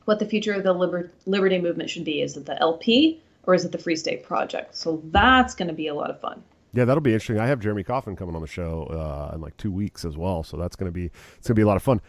what 0.05 0.19
the 0.19 0.25
future 0.25 0.53
of 0.53 0.63
the 0.63 0.73
liber- 0.73 1.11
liberty 1.25 1.59
movement 1.59 1.89
should 1.89 2.05
be. 2.05 2.21
Is 2.21 2.37
it 2.37 2.45
the 2.45 2.59
LP 2.59 3.21
or 3.43 3.53
is 3.53 3.65
it 3.65 3.71
the 3.71 3.77
Free 3.77 3.95
State 3.95 4.23
Project? 4.23 4.75
So 4.75 5.01
that's 5.05 5.55
going 5.55 5.67
to 5.67 5.73
be 5.73 5.87
a 5.87 5.93
lot 5.93 6.09
of 6.09 6.19
fun. 6.19 6.43
Yeah, 6.71 6.85
that'll 6.85 7.01
be 7.01 7.13
interesting. 7.13 7.39
I 7.39 7.47
have 7.47 7.59
Jeremy 7.59 7.83
Kauffman 7.83 8.15
coming 8.15 8.35
on 8.35 8.41
the 8.41 8.47
show 8.47 8.83
uh, 8.91 9.33
in 9.33 9.41
like 9.41 9.57
two 9.57 9.71
weeks 9.71 10.05
as 10.05 10.15
well, 10.17 10.43
so 10.43 10.55
that's 10.55 10.75
gonna 10.75 10.91
be 10.91 11.09
it's 11.37 11.47
gonna 11.47 11.55
be 11.55 11.63
a 11.63 11.67
lot 11.67 11.77
of 11.77 11.83
fun. 11.83 11.99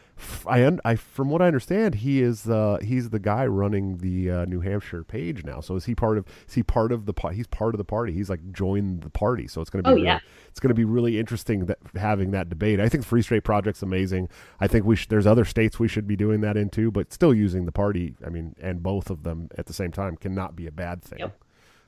I, 0.46 0.70
I 0.84 0.96
from 0.96 1.30
what 1.30 1.40
I 1.40 1.46
understand, 1.46 1.94
he 1.94 2.20
is 2.20 2.48
uh, 2.48 2.78
he's 2.82 3.08
the 3.08 3.18
guy 3.18 3.46
running 3.46 3.98
the 3.98 4.30
uh, 4.30 4.44
New 4.44 4.60
Hampshire 4.60 5.02
page 5.02 5.44
now. 5.44 5.60
So 5.60 5.76
is 5.76 5.86
he 5.86 5.94
part 5.94 6.18
of 6.18 6.26
is 6.46 6.54
he 6.54 6.62
part 6.62 6.92
of 6.92 7.06
the 7.06 7.14
he's 7.32 7.46
part 7.46 7.74
of 7.74 7.78
the 7.78 7.84
party? 7.84 8.12
He's 8.12 8.28
like 8.28 8.52
joined 8.52 9.00
the 9.02 9.10
party, 9.10 9.48
so 9.48 9.62
it's 9.62 9.70
gonna 9.70 9.82
be 9.82 9.88
oh 9.90 9.94
really, 9.94 10.04
yeah, 10.06 10.20
it's 10.50 10.60
gonna 10.60 10.74
be 10.74 10.84
really 10.84 11.18
interesting 11.18 11.64
that 11.66 11.78
having 11.96 12.30
that 12.32 12.50
debate. 12.50 12.80
I 12.80 12.88
think 12.90 13.04
the 13.04 13.08
Free 13.08 13.22
State 13.22 13.44
Project's 13.44 13.82
amazing. 13.82 14.28
I 14.60 14.66
think 14.66 14.84
we 14.84 14.94
sh- 14.94 15.08
there's 15.08 15.26
other 15.26 15.46
states 15.46 15.78
we 15.78 15.88
should 15.88 16.06
be 16.06 16.16
doing 16.16 16.42
that 16.42 16.58
into, 16.58 16.90
but 16.90 17.14
still 17.14 17.32
using 17.32 17.64
the 17.64 17.72
party. 17.72 18.14
I 18.26 18.28
mean, 18.28 18.54
and 18.60 18.82
both 18.82 19.08
of 19.08 19.22
them 19.22 19.48
at 19.56 19.64
the 19.66 19.72
same 19.72 19.90
time 19.90 20.16
cannot 20.16 20.54
be 20.54 20.66
a 20.66 20.72
bad 20.72 21.02
thing. 21.02 21.20
Yep. 21.20 21.44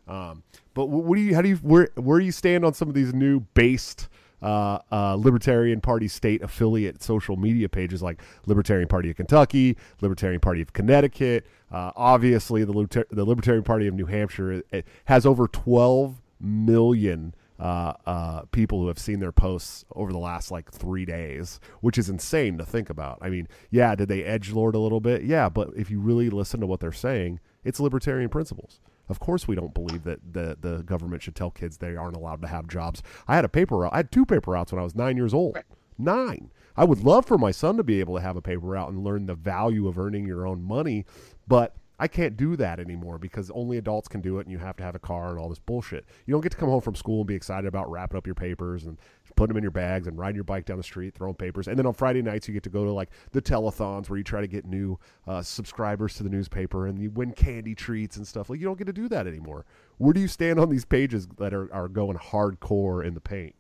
Um, 0.08 0.42
but 0.74 0.86
what 0.86 1.16
do 1.16 1.22
you? 1.22 1.34
How 1.34 1.42
do 1.42 1.48
you? 1.48 1.56
Where 1.56 1.90
where 1.96 2.18
do 2.18 2.24
you 2.24 2.32
stand 2.32 2.64
on 2.64 2.74
some 2.74 2.88
of 2.88 2.94
these 2.94 3.14
new 3.14 3.40
based 3.54 4.08
uh, 4.42 4.78
uh, 4.90 5.14
Libertarian 5.14 5.80
Party 5.80 6.08
state 6.08 6.42
affiliate 6.42 7.02
social 7.02 7.36
media 7.36 7.68
pages 7.68 8.02
like 8.02 8.20
Libertarian 8.46 8.88
Party 8.88 9.10
of 9.10 9.16
Kentucky, 9.16 9.76
Libertarian 10.00 10.40
Party 10.40 10.60
of 10.60 10.72
Connecticut? 10.72 11.46
Uh, 11.70 11.92
obviously, 11.94 12.64
the 12.64 13.06
the 13.10 13.24
Libertarian 13.24 13.64
Party 13.64 13.86
of 13.86 13.94
New 13.94 14.06
Hampshire 14.06 14.62
has 15.04 15.24
over 15.26 15.46
12 15.46 16.20
million. 16.40 17.34
Uh, 17.60 17.92
uh, 18.06 18.42
people 18.50 18.80
who 18.80 18.88
have 18.88 18.98
seen 18.98 19.20
their 19.20 19.30
posts 19.30 19.84
over 19.94 20.10
the 20.10 20.18
last 20.18 20.50
like 20.50 20.68
three 20.72 21.04
days, 21.04 21.60
which 21.80 21.96
is 21.96 22.08
insane 22.08 22.58
to 22.58 22.66
think 22.66 22.90
about. 22.90 23.18
I 23.20 23.30
mean, 23.30 23.46
yeah, 23.70 23.94
did 23.94 24.08
they 24.08 24.24
edge 24.24 24.50
lord 24.50 24.74
a 24.74 24.80
little 24.80 24.98
bit? 24.98 25.22
Yeah, 25.22 25.48
but 25.48 25.70
if 25.76 25.88
you 25.88 26.00
really 26.00 26.28
listen 26.28 26.58
to 26.58 26.66
what 26.66 26.80
they're 26.80 26.90
saying, 26.90 27.38
it's 27.62 27.78
libertarian 27.78 28.30
principles. 28.30 28.80
Of 29.12 29.20
course, 29.20 29.46
we 29.46 29.54
don't 29.54 29.74
believe 29.74 30.04
that 30.04 30.20
the 30.32 30.56
the 30.58 30.82
government 30.82 31.22
should 31.22 31.36
tell 31.36 31.50
kids 31.50 31.76
they 31.76 31.96
aren't 31.96 32.16
allowed 32.16 32.40
to 32.40 32.48
have 32.48 32.66
jobs. 32.66 33.02
I 33.28 33.36
had 33.36 33.44
a 33.44 33.48
paper 33.48 33.76
route. 33.76 33.92
I 33.92 33.98
had 33.98 34.10
two 34.10 34.24
paper 34.24 34.52
routes 34.52 34.72
when 34.72 34.80
I 34.80 34.84
was 34.84 34.94
nine 34.94 35.18
years 35.18 35.34
old. 35.34 35.58
Nine. 35.98 36.50
I 36.74 36.84
would 36.84 37.04
love 37.04 37.26
for 37.26 37.36
my 37.36 37.50
son 37.50 37.76
to 37.76 37.82
be 37.82 38.00
able 38.00 38.16
to 38.16 38.22
have 38.22 38.36
a 38.36 38.42
paper 38.42 38.66
route 38.68 38.88
and 38.88 39.04
learn 39.04 39.26
the 39.26 39.34
value 39.34 39.86
of 39.86 39.98
earning 39.98 40.26
your 40.26 40.46
own 40.46 40.62
money, 40.62 41.04
but 41.46 41.76
I 41.98 42.08
can't 42.08 42.36
do 42.36 42.56
that 42.56 42.80
anymore 42.80 43.18
because 43.18 43.50
only 43.50 43.76
adults 43.76 44.08
can 44.08 44.22
do 44.22 44.38
it, 44.38 44.46
and 44.46 44.50
you 44.50 44.58
have 44.58 44.76
to 44.78 44.82
have 44.82 44.94
a 44.94 44.98
car 44.98 45.30
and 45.30 45.38
all 45.38 45.50
this 45.50 45.58
bullshit. 45.58 46.06
You 46.26 46.32
don't 46.32 46.40
get 46.40 46.52
to 46.52 46.58
come 46.58 46.70
home 46.70 46.80
from 46.80 46.94
school 46.94 47.18
and 47.18 47.28
be 47.28 47.34
excited 47.34 47.68
about 47.68 47.90
wrapping 47.90 48.16
up 48.16 48.26
your 48.26 48.34
papers 48.34 48.84
and 48.84 48.98
putting 49.36 49.48
them 49.48 49.58
in 49.58 49.62
your 49.62 49.70
bags 49.70 50.06
and 50.06 50.18
riding 50.18 50.34
your 50.36 50.44
bike 50.44 50.64
down 50.64 50.76
the 50.76 50.82
street, 50.82 51.14
throwing 51.14 51.34
papers. 51.34 51.68
And 51.68 51.78
then 51.78 51.86
on 51.86 51.94
Friday 51.94 52.22
nights, 52.22 52.48
you 52.48 52.54
get 52.54 52.62
to 52.64 52.70
go 52.70 52.84
to 52.84 52.92
like 52.92 53.10
the 53.32 53.42
telethons 53.42 54.08
where 54.08 54.18
you 54.18 54.24
try 54.24 54.40
to 54.40 54.46
get 54.46 54.64
new 54.64 54.98
uh, 55.26 55.42
subscribers 55.42 56.14
to 56.16 56.22
the 56.22 56.28
newspaper 56.28 56.86
and 56.86 57.00
you 57.00 57.10
win 57.10 57.32
candy 57.32 57.74
treats 57.74 58.16
and 58.16 58.26
stuff. 58.26 58.50
Like 58.50 58.60
you 58.60 58.66
don't 58.66 58.78
get 58.78 58.86
to 58.86 58.92
do 58.92 59.08
that 59.08 59.26
anymore. 59.26 59.64
Where 59.98 60.12
do 60.12 60.20
you 60.20 60.28
stand 60.28 60.58
on 60.58 60.68
these 60.68 60.84
pages 60.84 61.26
that 61.38 61.54
are, 61.54 61.72
are 61.72 61.88
going 61.88 62.16
hardcore 62.16 63.04
in 63.04 63.14
the 63.14 63.20
paint? 63.20 63.54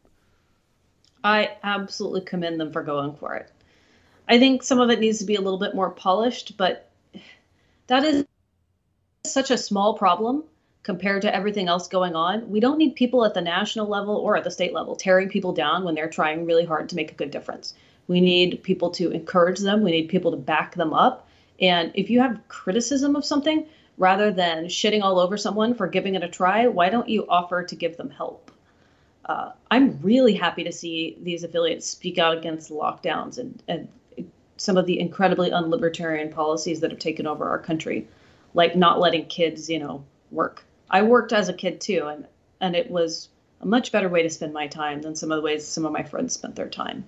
I 1.24 1.56
absolutely 1.62 2.22
commend 2.22 2.60
them 2.60 2.72
for 2.72 2.82
going 2.82 3.14
for 3.14 3.34
it. 3.36 3.50
I 4.28 4.38
think 4.38 4.62
some 4.62 4.80
of 4.80 4.90
it 4.90 5.00
needs 5.00 5.18
to 5.18 5.24
be 5.24 5.36
a 5.36 5.40
little 5.40 5.58
bit 5.58 5.74
more 5.74 5.90
polished, 5.90 6.56
but 6.56 6.90
that 7.86 8.04
is 8.04 8.24
such 9.24 9.50
a 9.50 9.58
small 9.58 9.94
problem 9.94 10.44
compared 10.82 11.22
to 11.22 11.34
everything 11.34 11.68
else 11.68 11.86
going 11.86 12.16
on. 12.16 12.48
We 12.50 12.60
don't 12.60 12.78
need 12.78 12.96
people 12.96 13.24
at 13.24 13.34
the 13.34 13.40
national 13.40 13.86
level 13.86 14.16
or 14.16 14.36
at 14.36 14.44
the 14.44 14.50
state 14.50 14.72
level 14.72 14.96
tearing 14.96 15.28
people 15.28 15.52
down 15.52 15.84
when 15.84 15.94
they're 15.94 16.08
trying 16.08 16.44
really 16.44 16.64
hard 16.64 16.88
to 16.88 16.96
make 16.96 17.12
a 17.12 17.14
good 17.14 17.30
difference. 17.30 17.74
We 18.08 18.20
need 18.20 18.62
people 18.62 18.90
to 18.92 19.10
encourage 19.10 19.60
them, 19.60 19.82
we 19.82 19.92
need 19.92 20.08
people 20.08 20.32
to 20.32 20.36
back 20.36 20.74
them 20.74 20.92
up. 20.92 21.28
And 21.60 21.92
if 21.94 22.10
you 22.10 22.20
have 22.20 22.40
criticism 22.48 23.14
of 23.14 23.24
something, 23.24 23.66
rather 23.98 24.32
than 24.32 24.64
shitting 24.64 25.02
all 25.02 25.20
over 25.20 25.36
someone 25.36 25.74
for 25.74 25.86
giving 25.86 26.14
it 26.14 26.24
a 26.24 26.28
try, 26.28 26.66
why 26.66 26.88
don't 26.88 27.08
you 27.08 27.26
offer 27.28 27.62
to 27.62 27.76
give 27.76 27.96
them 27.96 28.10
help? 28.10 28.50
Uh, 29.24 29.52
I'm 29.70 30.00
really 30.02 30.34
happy 30.34 30.64
to 30.64 30.72
see 30.72 31.16
these 31.22 31.44
affiliates 31.44 31.88
speak 31.88 32.18
out 32.18 32.36
against 32.36 32.70
lockdowns 32.70 33.38
and, 33.38 33.62
and 33.68 33.88
some 34.56 34.76
of 34.76 34.86
the 34.86 34.98
incredibly 34.98 35.50
unlibertarian 35.50 36.32
policies 36.32 36.80
that 36.80 36.90
have 36.90 36.98
taken 36.98 37.26
over 37.26 37.48
our 37.48 37.58
country, 37.58 38.08
like 38.54 38.74
not 38.74 38.98
letting 38.98 39.26
kids, 39.26 39.70
you 39.70 39.78
know, 39.78 40.04
work. 40.30 40.64
I 40.92 41.02
worked 41.02 41.32
as 41.32 41.48
a 41.48 41.54
kid 41.54 41.80
too, 41.80 42.06
and 42.06 42.26
and 42.60 42.76
it 42.76 42.90
was 42.90 43.30
a 43.62 43.66
much 43.66 43.90
better 43.90 44.08
way 44.08 44.22
to 44.22 44.30
spend 44.30 44.52
my 44.52 44.66
time 44.66 45.00
than 45.02 45.16
some 45.16 45.32
of 45.32 45.36
the 45.36 45.42
ways 45.42 45.66
some 45.66 45.86
of 45.86 45.92
my 45.92 46.02
friends 46.02 46.34
spent 46.34 46.54
their 46.54 46.68
time. 46.68 47.04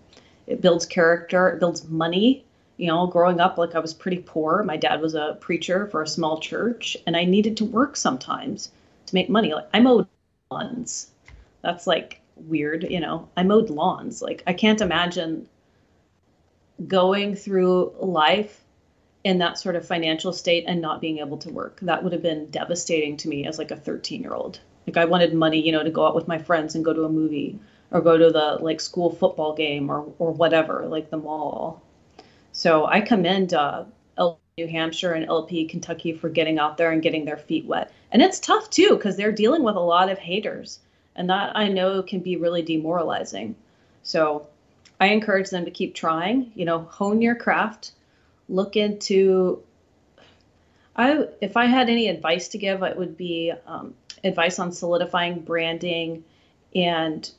It 0.46 0.62
builds 0.62 0.86
character, 0.86 1.50
it 1.50 1.60
builds 1.60 1.88
money. 1.88 2.44
You 2.76 2.88
know, 2.88 3.06
growing 3.06 3.38
up, 3.38 3.56
like 3.56 3.76
I 3.76 3.78
was 3.78 3.94
pretty 3.94 4.18
poor. 4.18 4.64
My 4.64 4.76
dad 4.76 5.00
was 5.00 5.14
a 5.14 5.36
preacher 5.40 5.86
for 5.86 6.02
a 6.02 6.08
small 6.08 6.40
church, 6.40 6.96
and 7.06 7.16
I 7.16 7.24
needed 7.24 7.56
to 7.58 7.64
work 7.64 7.96
sometimes 7.96 8.72
to 9.06 9.14
make 9.14 9.28
money. 9.28 9.54
Like 9.54 9.68
I 9.72 9.80
mowed 9.80 10.08
lawns. 10.50 11.10
That's 11.62 11.86
like 11.86 12.20
weird, 12.36 12.84
you 12.90 13.00
know. 13.00 13.28
I 13.36 13.42
mowed 13.44 13.70
lawns. 13.70 14.22
Like 14.22 14.42
I 14.46 14.54
can't 14.54 14.80
imagine 14.80 15.46
going 16.88 17.36
through 17.36 17.92
life 18.00 18.63
in 19.24 19.38
that 19.38 19.58
sort 19.58 19.74
of 19.74 19.86
financial 19.86 20.32
state 20.32 20.64
and 20.68 20.80
not 20.80 21.00
being 21.00 21.18
able 21.18 21.38
to 21.38 21.50
work. 21.50 21.80
That 21.80 22.04
would 22.04 22.12
have 22.12 22.22
been 22.22 22.50
devastating 22.50 23.16
to 23.18 23.28
me 23.28 23.46
as 23.46 23.58
like 23.58 23.70
a 23.70 23.76
13 23.76 24.20
year 24.20 24.34
old. 24.34 24.60
Like 24.86 24.98
I 24.98 25.06
wanted 25.06 25.32
money, 25.32 25.60
you 25.60 25.72
know, 25.72 25.82
to 25.82 25.90
go 25.90 26.06
out 26.06 26.14
with 26.14 26.28
my 26.28 26.38
friends 26.38 26.74
and 26.74 26.84
go 26.84 26.92
to 26.92 27.04
a 27.04 27.08
movie 27.08 27.58
or 27.90 28.02
go 28.02 28.18
to 28.18 28.30
the 28.30 28.58
like 28.60 28.80
school 28.80 29.10
football 29.10 29.54
game 29.54 29.90
or 29.90 30.12
or 30.18 30.30
whatever, 30.32 30.86
like 30.86 31.08
the 31.08 31.16
mall. 31.16 31.82
So 32.52 32.86
I 32.86 33.00
commend 33.00 33.54
uh, 33.54 33.84
LP 34.18 34.40
New 34.58 34.68
Hampshire 34.68 35.14
and 35.14 35.26
LP 35.26 35.64
Kentucky 35.66 36.12
for 36.12 36.28
getting 36.28 36.58
out 36.58 36.76
there 36.76 36.92
and 36.92 37.02
getting 37.02 37.24
their 37.24 37.38
feet 37.38 37.64
wet. 37.64 37.90
And 38.12 38.20
it's 38.20 38.38
tough 38.38 38.68
too 38.68 38.90
because 38.90 39.16
they're 39.16 39.32
dealing 39.32 39.62
with 39.62 39.74
a 39.74 39.80
lot 39.80 40.10
of 40.10 40.18
haters, 40.18 40.80
and 41.16 41.30
that 41.30 41.56
I 41.56 41.68
know 41.68 42.02
can 42.02 42.20
be 42.20 42.36
really 42.36 42.62
demoralizing. 42.62 43.56
So 44.02 44.46
I 45.00 45.06
encourage 45.06 45.48
them 45.48 45.64
to 45.64 45.70
keep 45.70 45.94
trying. 45.94 46.52
You 46.54 46.66
know, 46.66 46.80
hone 46.80 47.22
your 47.22 47.34
craft 47.34 47.92
look 48.48 48.76
into 48.76 49.62
I 50.96 51.26
if 51.40 51.56
I 51.56 51.66
had 51.66 51.88
any 51.88 52.08
advice 52.08 52.48
to 52.48 52.58
give, 52.58 52.82
it 52.82 52.96
would 52.96 53.16
be 53.16 53.52
um, 53.66 53.94
advice 54.22 54.58
on 54.58 54.72
solidifying 54.72 55.40
branding 55.40 56.24
and 56.74 57.30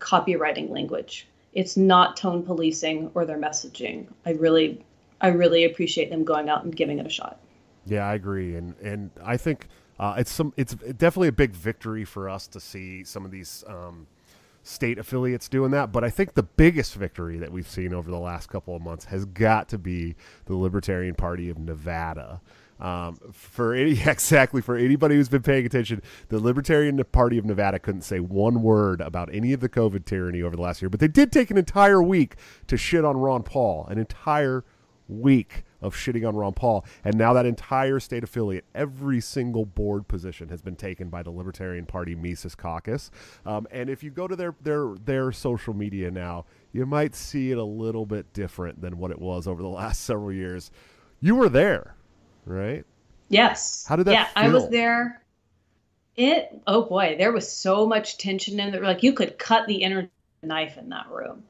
copywriting 0.00 0.70
language. 0.70 1.28
It's 1.52 1.76
not 1.76 2.16
tone 2.16 2.42
policing 2.42 3.10
or 3.14 3.26
their 3.26 3.38
messaging. 3.38 4.06
I 4.24 4.30
really, 4.30 4.82
I 5.20 5.28
really 5.28 5.64
appreciate 5.64 6.08
them 6.10 6.24
going 6.24 6.48
out 6.48 6.64
and 6.64 6.74
giving 6.74 6.98
it 6.98 7.06
a 7.06 7.10
shot. 7.10 7.38
Yeah, 7.84 8.06
I 8.06 8.14
agree, 8.14 8.54
and 8.56 8.74
and 8.82 9.10
I 9.22 9.36
think 9.36 9.66
uh, 9.98 10.14
it's 10.18 10.32
some 10.32 10.54
it's 10.56 10.74
definitely 10.74 11.28
a 11.28 11.32
big 11.32 11.52
victory 11.52 12.04
for 12.04 12.28
us 12.28 12.46
to 12.48 12.60
see 12.60 13.04
some 13.04 13.24
of 13.24 13.30
these 13.30 13.64
um, 13.66 14.06
state 14.62 14.98
affiliates 14.98 15.48
doing 15.48 15.70
that. 15.72 15.92
But 15.92 16.04
I 16.04 16.10
think 16.10 16.34
the 16.34 16.42
biggest 16.42 16.94
victory 16.94 17.38
that 17.38 17.52
we've 17.52 17.68
seen 17.68 17.92
over 17.92 18.10
the 18.10 18.18
last 18.18 18.48
couple 18.48 18.76
of 18.76 18.82
months 18.82 19.06
has 19.06 19.24
got 19.24 19.68
to 19.70 19.78
be 19.78 20.14
the 20.46 20.56
Libertarian 20.56 21.14
Party 21.14 21.50
of 21.50 21.58
Nevada. 21.58 22.40
Um, 22.80 23.20
for 23.32 23.74
any 23.74 23.92
exactly 24.06 24.60
for 24.60 24.76
anybody 24.76 25.14
who's 25.14 25.28
been 25.28 25.42
paying 25.42 25.64
attention, 25.64 26.02
the 26.28 26.40
Libertarian 26.40 27.02
Party 27.12 27.38
of 27.38 27.44
Nevada 27.44 27.78
couldn't 27.78 28.02
say 28.02 28.18
one 28.18 28.62
word 28.62 29.00
about 29.00 29.32
any 29.32 29.52
of 29.52 29.60
the 29.60 29.68
COVID 29.68 30.04
tyranny 30.04 30.42
over 30.42 30.56
the 30.56 30.62
last 30.62 30.82
year, 30.82 30.88
but 30.88 30.98
they 30.98 31.08
did 31.08 31.30
take 31.30 31.50
an 31.50 31.58
entire 31.58 32.02
week 32.02 32.36
to 32.66 32.76
shit 32.76 33.04
on 33.04 33.16
Ron 33.16 33.44
Paul, 33.44 33.86
an 33.88 33.98
entire 33.98 34.64
week 35.08 35.64
of 35.82 35.94
shitting 35.94 36.26
on 36.26 36.36
Ron 36.36 36.54
Paul, 36.54 36.86
and 37.04 37.16
now 37.16 37.34
that 37.34 37.46
entire 37.46 38.00
state 38.00 38.24
affiliate, 38.24 38.64
every 38.74 39.20
single 39.20 39.66
board 39.66 40.08
position 40.08 40.48
has 40.50 40.62
been 40.62 40.76
taken 40.76 41.10
by 41.10 41.22
the 41.22 41.30
Libertarian 41.30 41.86
Party 41.86 42.14
Mises 42.14 42.54
Caucus. 42.54 43.10
Um, 43.46 43.66
and 43.70 43.90
if 43.90 44.02
you 44.02 44.10
go 44.10 44.28
to 44.28 44.36
their 44.36 44.54
their 44.62 44.94
their 45.04 45.32
social 45.32 45.74
media 45.74 46.10
now, 46.10 46.46
you 46.72 46.86
might 46.86 47.14
see 47.14 47.52
it 47.52 47.58
a 47.58 47.64
little 47.64 48.06
bit 48.06 48.32
different 48.32 48.80
than 48.80 48.98
what 48.98 49.10
it 49.10 49.20
was 49.20 49.48
over 49.48 49.62
the 49.62 49.68
last 49.70 50.02
several 50.02 50.32
years. 50.32 50.70
You 51.20 51.36
were 51.36 51.50
there, 51.50 51.96
right? 52.46 52.84
Yes. 53.28 53.84
How 53.84 53.96
did 53.96 54.06
that 54.06 54.20
Yeah, 54.20 54.24
feel? 54.24 54.36
I 54.36 54.48
was 54.48 54.68
there. 54.68 55.24
It 56.16 56.62
oh 56.66 56.84
boy, 56.84 57.16
there 57.18 57.32
was 57.32 57.50
so 57.52 57.86
much 57.86 58.18
tension 58.18 58.60
in 58.60 58.72
there. 58.72 58.82
Like 58.82 59.02
you 59.02 59.12
could 59.14 59.38
cut 59.38 59.66
the 59.66 59.82
inner 59.82 60.10
knife 60.42 60.78
in 60.78 60.90
that 60.90 61.08
room. 61.10 61.44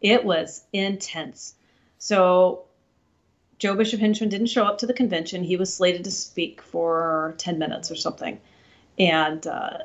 It 0.00 0.24
was 0.24 0.66
intense. 0.72 1.54
So 1.98 2.66
Joe 3.64 3.74
Bishop 3.74 3.98
Hinchman 3.98 4.28
didn't 4.28 4.48
show 4.48 4.64
up 4.64 4.76
to 4.76 4.86
the 4.86 4.92
convention. 4.92 5.42
He 5.42 5.56
was 5.56 5.72
slated 5.72 6.04
to 6.04 6.10
speak 6.10 6.60
for 6.60 7.34
10 7.38 7.58
minutes 7.58 7.90
or 7.90 7.94
something. 7.94 8.38
And 8.98 9.46
uh, 9.46 9.78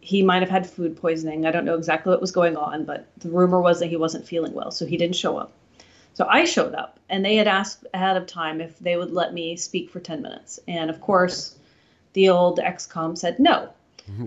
he 0.00 0.22
might 0.22 0.40
have 0.40 0.48
had 0.48 0.66
food 0.66 0.96
poisoning. 0.96 1.44
I 1.44 1.50
don't 1.50 1.66
know 1.66 1.74
exactly 1.74 2.08
what 2.08 2.22
was 2.22 2.32
going 2.32 2.56
on, 2.56 2.86
but 2.86 3.06
the 3.18 3.28
rumor 3.28 3.60
was 3.60 3.80
that 3.80 3.88
he 3.88 3.98
wasn't 3.98 4.26
feeling 4.26 4.54
well, 4.54 4.70
so 4.70 4.86
he 4.86 4.96
didn't 4.96 5.16
show 5.16 5.36
up. 5.36 5.52
So 6.14 6.26
I 6.26 6.46
showed 6.46 6.74
up, 6.74 7.00
and 7.10 7.22
they 7.22 7.36
had 7.36 7.46
asked 7.46 7.84
ahead 7.92 8.16
of 8.16 8.26
time 8.26 8.62
if 8.62 8.78
they 8.78 8.96
would 8.96 9.12
let 9.12 9.34
me 9.34 9.56
speak 9.56 9.90
for 9.90 10.00
10 10.00 10.22
minutes. 10.22 10.58
And 10.66 10.88
of 10.88 11.02
course, 11.02 11.58
the 12.14 12.30
old 12.30 12.60
ExCom 12.60 13.18
said 13.18 13.38
no. 13.38 13.68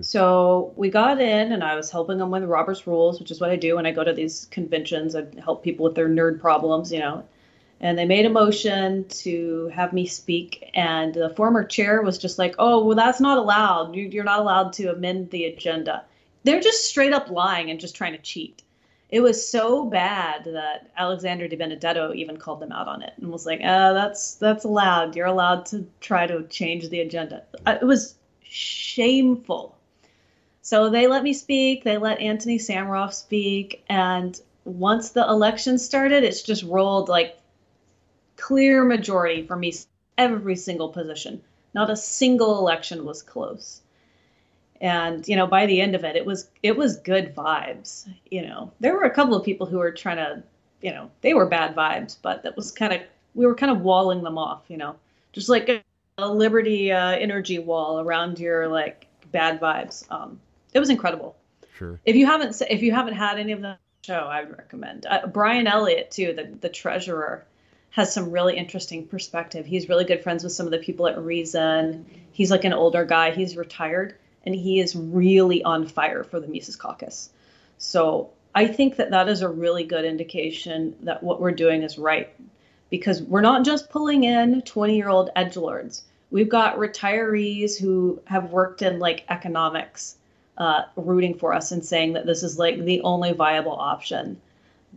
So 0.02 0.74
we 0.76 0.92
got 0.92 1.20
in, 1.20 1.54
and 1.54 1.64
I 1.64 1.76
was 1.76 1.90
helping 1.90 2.20
them 2.20 2.30
with 2.30 2.44
Robert's 2.44 2.86
Rules, 2.86 3.20
which 3.20 3.32
is 3.32 3.42
what 3.42 3.50
I 3.50 3.56
do 3.56 3.78
when 3.78 3.88
I 3.88 3.92
go 3.92 4.04
to 4.04 4.14
these 4.14 4.46
conventions. 4.52 5.16
I 5.16 5.26
help 5.44 5.64
people 5.64 5.86
with 5.86 5.96
their 5.96 6.08
nerd 6.08 6.40
problems, 6.40 6.92
you 6.92 7.00
know. 7.00 7.24
And 7.82 7.98
they 7.98 8.06
made 8.06 8.26
a 8.26 8.30
motion 8.30 9.06
to 9.10 9.68
have 9.74 9.92
me 9.94 10.06
speak, 10.06 10.72
and 10.74 11.14
the 11.14 11.30
former 11.32 11.64
chair 11.64 12.02
was 12.02 12.18
just 12.18 12.40
like, 12.40 12.56
"Oh, 12.58 12.86
well, 12.86 12.96
that's 12.96 13.20
not 13.20 13.38
allowed. 13.38 13.96
You- 13.96 14.08
You're 14.08 14.24
not 14.24 14.40
allowed 14.40 14.74
to 14.74 14.92
amend 14.92 15.30
the 15.30 15.46
agenda." 15.46 16.04
They're 16.44 16.62
just 16.62 16.86
straight 16.86 17.14
up 17.14 17.30
lying 17.30 17.70
and 17.70 17.80
just 17.80 17.96
trying 17.96 18.14
to 18.14 18.22
cheat. 18.22 18.64
It 19.10 19.20
was 19.20 19.48
so 19.48 19.86
bad 19.86 20.46
that 20.46 20.90
Alexander 20.98 21.48
De 21.48 21.56
Benedetto 21.58 22.14
even 22.14 22.38
called 22.38 22.60
them 22.60 22.72
out 22.72 22.88
on 22.88 23.04
it 23.04 23.14
and 23.18 23.32
was 23.32 23.46
like, 23.46 23.60
"Uh, 23.64 23.94
that's 23.94 24.36
that's 24.36 24.64
allowed. 24.64 25.16
You're 25.16 25.28
allowed 25.28 25.66
to 25.68 25.86
try 26.00 26.26
to 26.28 26.44
change 26.48 26.90
the 26.90 27.02
agenda." 27.02 27.44
Uh, 27.66 27.78
It 27.82 27.86
was 27.86 28.16
shameful. 28.42 29.76
So 30.62 30.90
they 30.90 31.08
let 31.08 31.24
me 31.24 31.34
speak. 31.34 31.84
They 31.84 31.98
let 31.98 32.20
Anthony 32.20 32.58
Samaroff 32.58 33.14
speak, 33.14 33.84
and 33.90 34.40
once 34.64 35.10
the 35.10 35.22
election 35.28 35.78
started, 35.78 36.24
it's 36.24 36.42
just 36.42 36.64
rolled 36.64 37.10
like 37.10 37.38
clear 38.38 38.84
majority 38.84 39.44
for 39.44 39.56
me. 39.56 39.74
Every 40.18 40.56
single 40.56 40.90
position, 40.90 41.42
not 41.74 41.90
a 41.90 41.98
single 41.98 42.58
election 42.58 43.04
was 43.04 43.22
close. 43.22 43.82
And 44.82 45.28
you 45.28 45.36
know, 45.36 45.48
by 45.48 45.66
the 45.66 45.82
end 45.82 45.96
of 45.96 46.04
it, 46.04 46.16
it 46.16 46.26
was 46.26 46.50
it 46.64 46.76
was 46.76 46.98
good 46.98 47.36
vibes. 47.36 48.08
You 48.30 48.44
know, 48.44 48.72
there 48.80 48.94
were 48.94 49.04
a 49.04 49.10
couple 49.10 49.36
of 49.36 49.44
people 49.44 49.68
who 49.68 49.78
were 49.78 49.92
trying 49.92 50.18
to, 50.18 50.44
you 50.82 50.92
know, 50.92 51.10
they 51.22 51.34
were 51.34 51.46
bad 51.46 51.76
vibes, 51.76 52.18
but 52.22 52.44
that 52.44 52.56
was 52.56 52.72
kind 52.72 52.94
of 52.94 53.02
we 53.34 53.46
were 53.46 53.56
kind 53.56 53.72
of 53.72 53.82
walling 53.82 54.24
them 54.24 54.38
off. 54.38 54.64
You 54.68 54.78
know, 54.78 54.96
just 55.34 55.50
like 55.50 55.70
a, 55.70 55.84
a 56.18 56.28
Liberty 56.28 56.92
uh, 56.92 57.12
energy 57.12 57.60
wall 57.60 58.00
around 58.00 58.40
your 58.40 58.68
like 58.68 59.08
bad 59.32 59.60
vibes. 59.60 60.10
Um, 60.12 60.40
it 60.74 60.80
was 60.80 60.90
incredible. 60.90 61.36
Sure. 61.78 62.00
If 62.06 62.16
you 62.16 62.26
haven't 62.26 62.62
if 62.70 62.82
you 62.82 62.92
haven't 62.92 63.16
had 63.16 63.40
any 63.40 63.52
of 63.52 63.62
the 63.62 63.78
show, 64.06 64.28
I 64.30 64.44
would 64.44 64.58
recommend 64.58 65.06
uh, 65.06 65.28
Brian 65.28 65.68
Elliott 65.68 66.12
too, 66.12 66.34
the 66.34 66.58
the 66.62 66.70
treasurer, 66.70 67.46
has 67.96 68.14
some 68.14 68.30
really 68.30 68.58
interesting 68.58 69.08
perspective. 69.08 69.66
He's 69.66 69.88
really 69.88 70.04
good 70.04 70.22
friends 70.22 70.44
with 70.44 70.52
some 70.52 70.66
of 70.66 70.74
the 70.74 70.80
people 70.80 71.08
at 71.08 71.18
Reason. 71.18 72.06
He's 72.34 72.52
like 72.52 72.66
an 72.66 72.74
older 72.74 73.06
guy. 73.06 73.32
He's 73.32 73.56
retired 73.56 74.18
and 74.46 74.54
he 74.54 74.82
is 74.82 74.98
really 74.98 75.64
on 75.64 75.88
fire 75.88 76.26
for 76.26 76.42
the 76.42 76.48
Mises 76.50 76.76
Caucus. 76.76 77.30
So 77.78 78.32
I 78.54 78.68
think 78.68 78.98
that 78.98 79.12
that 79.12 79.30
is 79.30 79.42
a 79.42 79.48
really 79.48 79.86
good 79.86 80.04
indication 80.04 80.94
that 81.04 81.24
what 81.24 81.40
we're 81.40 81.54
doing 81.54 81.84
is 81.84 81.98
right 81.98 82.36
because 82.90 83.22
we're 83.22 83.40
not 83.40 83.64
just 83.64 83.90
pulling 83.90 84.26
in 84.26 84.62
20 84.64 84.94
year 84.94 85.08
old 85.08 85.30
edge 85.38 85.56
lords. 85.56 86.04
We've 86.32 86.50
got 86.50 86.78
retirees 86.78 87.80
who 87.80 88.22
have 88.26 88.52
worked 88.52 88.82
in 88.82 89.00
like 89.00 89.24
economics 89.30 90.18
uh, 90.58 90.82
rooting 90.98 91.38
for 91.38 91.54
us 91.54 91.72
and 91.72 91.84
saying 91.84 92.12
that 92.12 92.26
this 92.26 92.44
is 92.44 92.60
like 92.60 92.78
the 92.78 93.00
only 93.04 93.32
viable 93.32 93.78
option. 93.80 94.42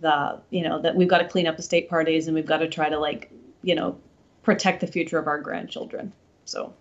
The 0.01 0.41
you 0.51 0.63
know 0.63 0.81
that 0.83 0.95
we've 0.95 1.09
got 1.09 1.19
to 1.19 1.29
clean 1.29 1.47
up 1.47 1.57
the 1.57 1.63
state 1.63 1.89
parties 1.89 2.27
and 2.29 2.35
we've 2.35 2.47
got 2.47 2.59
to 2.59 2.69
try 2.69 2.89
to 2.89 2.99
like 2.99 3.31
you 3.63 3.75
know 3.75 3.99
protect 4.43 4.81
the 4.81 4.87
future 4.87 5.19
of 5.19 5.27
our 5.27 5.41
grandchildren. 5.41 6.13
So 6.45 6.73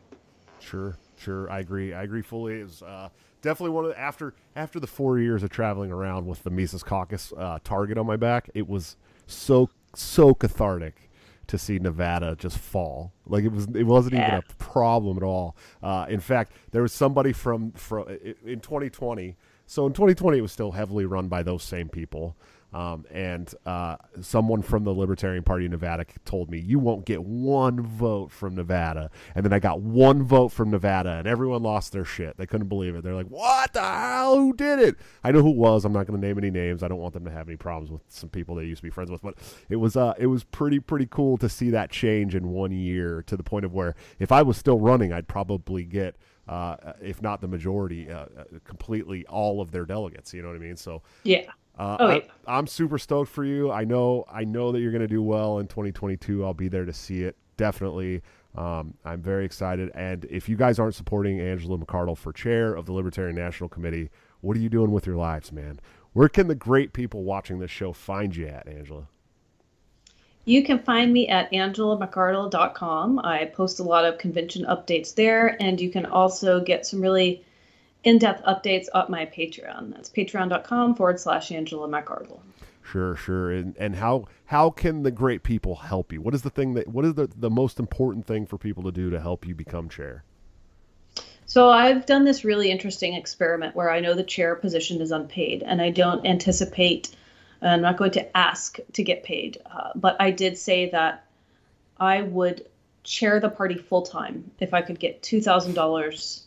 Sure, 0.60 0.98
sure. 1.18 1.50
I 1.50 1.60
agree. 1.60 1.94
I 1.94 2.04
agree 2.04 2.22
fully. 2.22 2.56
Is 2.56 2.82
uh, 2.82 3.10
definitely 3.42 3.74
one 3.74 3.86
of 3.86 3.92
the, 3.92 4.00
after 4.00 4.34
after 4.56 4.80
the 4.80 4.88
four 4.88 5.20
years 5.20 5.44
of 5.44 5.50
traveling 5.50 5.92
around 5.92 6.26
with 6.26 6.44
the 6.44 6.50
Mises 6.50 6.84
Caucus 6.84 7.34
uh, 7.38 7.60
target 7.64 7.98
on 7.98 8.06
my 8.06 8.18
back. 8.18 8.50
It 8.54 8.68
was 8.68 8.98
so 9.26 9.70
so 9.96 10.34
cathartic 10.34 11.10
to 11.48 11.58
see 11.58 11.80
Nevada 11.80 12.36
just 12.38 12.58
fall. 12.58 13.14
Like 13.26 13.44
it 13.46 13.52
was 13.52 13.68
it 13.74 13.84
wasn't 13.84 14.16
even 14.16 14.26
a 14.26 14.44
problem 14.58 15.18
at 15.18 15.24
all. 15.24 15.56
Uh, 15.82 16.06
in 16.10 16.20
fact, 16.20 16.54
there 16.72 16.82
was 16.82 16.94
somebody 16.94 17.34
from 17.34 17.72
from 17.72 18.08
in 18.46 18.60
2020. 18.60 19.36
So 19.70 19.86
in 19.86 19.92
2020, 19.92 20.38
it 20.38 20.42
was 20.42 20.54
still 20.54 20.72
heavily 20.72 21.06
run 21.06 21.28
by 21.28 21.44
those 21.44 21.62
same 21.62 21.90
people. 21.90 22.38
Um, 22.78 23.06
and 23.10 23.52
uh, 23.66 23.96
someone 24.22 24.62
from 24.62 24.84
the 24.84 24.94
Libertarian 24.94 25.44
Party 25.44 25.66
of 25.66 25.72
Nevada 25.72 26.06
told 26.26 26.52
me, 26.52 26.60
You 26.60 26.78
won't 26.78 27.06
get 27.06 27.24
one 27.24 27.82
vote 27.82 28.32
from 28.32 28.54
Nevada. 28.54 29.10
And 29.34 29.44
then 29.44 29.52
I 29.52 29.58
got 29.58 29.82
one 29.82 30.22
vote 30.22 30.50
from 30.50 30.70
Nevada, 30.70 31.14
and 31.14 31.28
everyone 31.28 31.64
lost 31.64 31.92
their 31.92 32.06
shit. 32.06 32.38
They 32.38 32.46
couldn't 32.46 32.68
believe 32.68 32.96
it. 32.96 33.04
They're 33.04 33.16
like, 33.16 33.30
What 33.30 33.74
the 33.74 33.82
hell? 33.82 34.38
Who 34.38 34.54
did 34.54 34.78
it? 34.78 34.96
I 35.24 35.32
know 35.32 35.42
who 35.42 35.50
it 35.50 35.58
was. 35.58 35.86
I'm 35.86 35.92
not 35.92 36.06
going 36.06 36.22
to 36.22 36.28
name 36.28 36.38
any 36.38 36.52
names. 36.52 36.84
I 36.84 36.88
don't 36.88 37.00
want 37.00 37.16
them 37.16 37.26
to 37.26 37.32
have 37.32 37.48
any 37.48 37.58
problems 37.58 37.90
with 37.90 38.04
some 38.10 38.30
people 38.30 38.54
they 38.54 38.66
used 38.66 38.82
to 38.82 38.84
be 38.84 38.92
friends 38.92 39.10
with. 39.10 39.24
But 39.24 39.40
it 39.70 39.78
was, 39.78 39.98
uh, 39.98 40.14
it 40.20 40.28
was 40.28 40.44
pretty, 40.44 40.80
pretty 40.80 41.08
cool 41.10 41.38
to 41.38 41.50
see 41.50 41.72
that 41.72 41.90
change 41.90 42.36
in 42.36 42.50
one 42.50 42.72
year 42.72 43.24
to 43.26 43.36
the 43.36 43.44
point 43.44 43.66
of 43.66 43.74
where 43.74 43.96
if 44.20 44.32
I 44.32 44.44
was 44.44 44.56
still 44.56 44.80
running, 44.80 45.12
I'd 45.12 45.28
probably 45.28 45.84
get. 45.84 46.16
Uh, 46.48 46.94
if 47.02 47.22
not 47.22 47.42
the 47.42 47.48
majority, 47.48 48.10
uh, 48.10 48.20
uh, 48.20 48.44
completely 48.64 49.26
all 49.26 49.60
of 49.60 49.72
their 49.72 49.84
delegates. 49.84 50.34
You 50.34 50.42
know 50.42 50.48
what 50.48 50.56
I 50.56 50.60
mean? 50.60 50.78
So 50.78 51.02
yeah, 51.26 51.52
uh, 51.78 51.98
Oh, 52.00 52.08
I, 52.08 52.16
yeah. 52.16 52.22
I'm 52.48 52.68
super 52.68 52.98
stoked 52.98 53.30
for 53.30 53.46
you. 53.46 53.72
I 53.72 53.84
know, 53.84 54.26
I 54.32 54.44
know 54.44 54.72
that 54.72 54.80
you're 54.80 54.92
going 54.92 55.02
to 55.02 55.08
do 55.08 55.22
well 55.22 55.60
in 55.60 55.68
2022. 55.68 56.44
I'll 56.44 56.54
be 56.54 56.68
there 56.68 56.86
to 56.86 56.94
see 56.94 57.24
it. 57.24 57.36
Definitely. 57.58 58.22
Um, 58.56 58.96
I'm 59.06 59.22
very 59.22 59.46
excited. 59.46 59.92
And 59.94 60.26
if 60.26 60.50
you 60.50 60.56
guys 60.56 60.80
aren't 60.80 60.96
supporting 60.96 61.40
Angela 61.40 61.78
McArdle 61.78 62.18
for 62.18 62.34
chair 62.34 62.74
of 62.74 62.86
the 62.86 62.94
Libertarian 62.94 63.36
National 63.36 63.70
Committee, 63.70 64.10
what 64.42 64.58
are 64.58 64.60
you 64.60 64.70
doing 64.70 64.92
with 64.92 65.06
your 65.06 65.16
lives, 65.16 65.52
man? 65.52 65.80
Where 66.14 66.30
can 66.30 66.48
the 66.48 66.56
great 66.56 66.94
people 66.94 67.24
watching 67.24 67.60
this 67.60 67.70
show 67.70 67.94
find 67.94 68.36
you 68.36 68.48
at, 68.48 68.68
Angela? 68.68 69.08
You 70.46 70.64
can 70.64 70.80
find 70.80 71.12
me 71.12 71.28
at 71.28 71.52
angelamcardle.com. 71.52 73.20
I 73.20 73.46
post 73.46 73.80
a 73.80 73.84
lot 73.84 74.06
of 74.06 74.18
convention 74.18 74.66
updates 74.66 75.14
there, 75.14 75.62
and 75.62 75.80
you 75.80 75.92
can 75.92 76.06
also 76.06 76.62
get 76.62 76.86
some 76.86 77.02
really 77.02 77.44
in 78.04 78.18
depth 78.18 78.44
updates 78.44 78.88
on 78.94 79.10
my 79.10 79.26
Patreon. 79.26 79.94
That's 79.94 80.10
patreon.com 80.10 80.96
forward 80.96 81.20
slash 81.20 81.52
Angela 81.52 81.88
McArdle. 81.88 82.40
Sure, 82.84 83.16
sure. 83.16 83.52
And 83.52 83.76
and 83.78 83.96
how 83.96 84.28
how 84.46 84.70
can 84.70 85.04
the 85.04 85.12
great 85.12 85.44
people 85.44 85.76
help 85.76 86.14
you? 86.14 86.22
What 86.22 86.34
is 86.34 86.42
the 86.42 86.50
thing 86.50 86.74
that 86.76 86.88
what 86.88 87.04
is 87.04 87.16
the, 87.16 87.30
the 87.36 87.50
most 87.50 87.80
important 87.80 88.26
thing 88.26 88.46
for 88.46 88.58
people 88.58 88.84
to 88.84 88.92
do 88.92 89.10
to 89.10 89.20
help 89.20 89.46
you 89.46 89.56
become 89.56 89.90
chair? 89.90 90.24
So 91.46 91.70
I've 91.70 92.06
done 92.06 92.24
this 92.24 92.46
really 92.46 92.72
interesting 92.72 93.14
experiment 93.14 93.76
where 93.76 93.90
I 93.90 94.00
know 94.00 94.14
the 94.14 94.24
chair 94.24 94.56
position 94.56 95.02
is 95.02 95.12
unpaid, 95.12 95.64
and 95.64 95.82
I 95.82 95.90
don't 95.90 96.26
anticipate. 96.26 97.16
I'm 97.62 97.82
not 97.82 97.98
going 97.98 98.12
to 98.12 98.38
ask 98.38 98.78
to 98.94 99.04
get 99.04 99.24
paid, 99.24 99.60
uh, 99.66 99.90
but 99.96 100.16
I 100.20 100.32
did 100.32 100.58
say 100.58 100.90
that 100.92 101.26
I 101.98 102.22
would 102.22 102.68
chair 103.04 103.40
the 103.40 103.50
party 103.50 103.78
full 103.78 104.04
time 104.04 104.52
if 104.60 104.74
I 104.74 104.82
could 104.82 105.00
get 105.00 105.24
two 105.24 105.42
thousand 105.42 105.74
dollars 105.74 106.46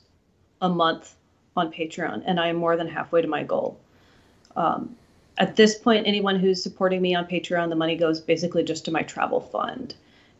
a 0.62 0.68
month 0.68 1.14
on 1.57 1.72
Patreon, 1.72 2.22
and 2.26 2.38
I 2.38 2.48
am 2.48 2.57
more 2.57 2.76
than 2.76 2.88
halfway 2.88 3.22
to 3.22 3.28
my 3.28 3.42
goal. 3.42 3.78
Um, 4.57 4.96
at 5.38 5.57
this 5.57 5.76
point, 5.76 6.07
anyone 6.07 6.38
who's 6.38 6.62
supporting 6.62 7.01
me 7.01 7.14
on 7.14 7.26
Patreon, 7.26 7.70
the 7.70 7.76
money 7.76 7.96
goes 7.96 8.20
basically 8.20 8.62
just 8.62 8.84
to 8.84 8.90
my 8.90 9.03
travel 9.03 9.40
fund 9.40 9.94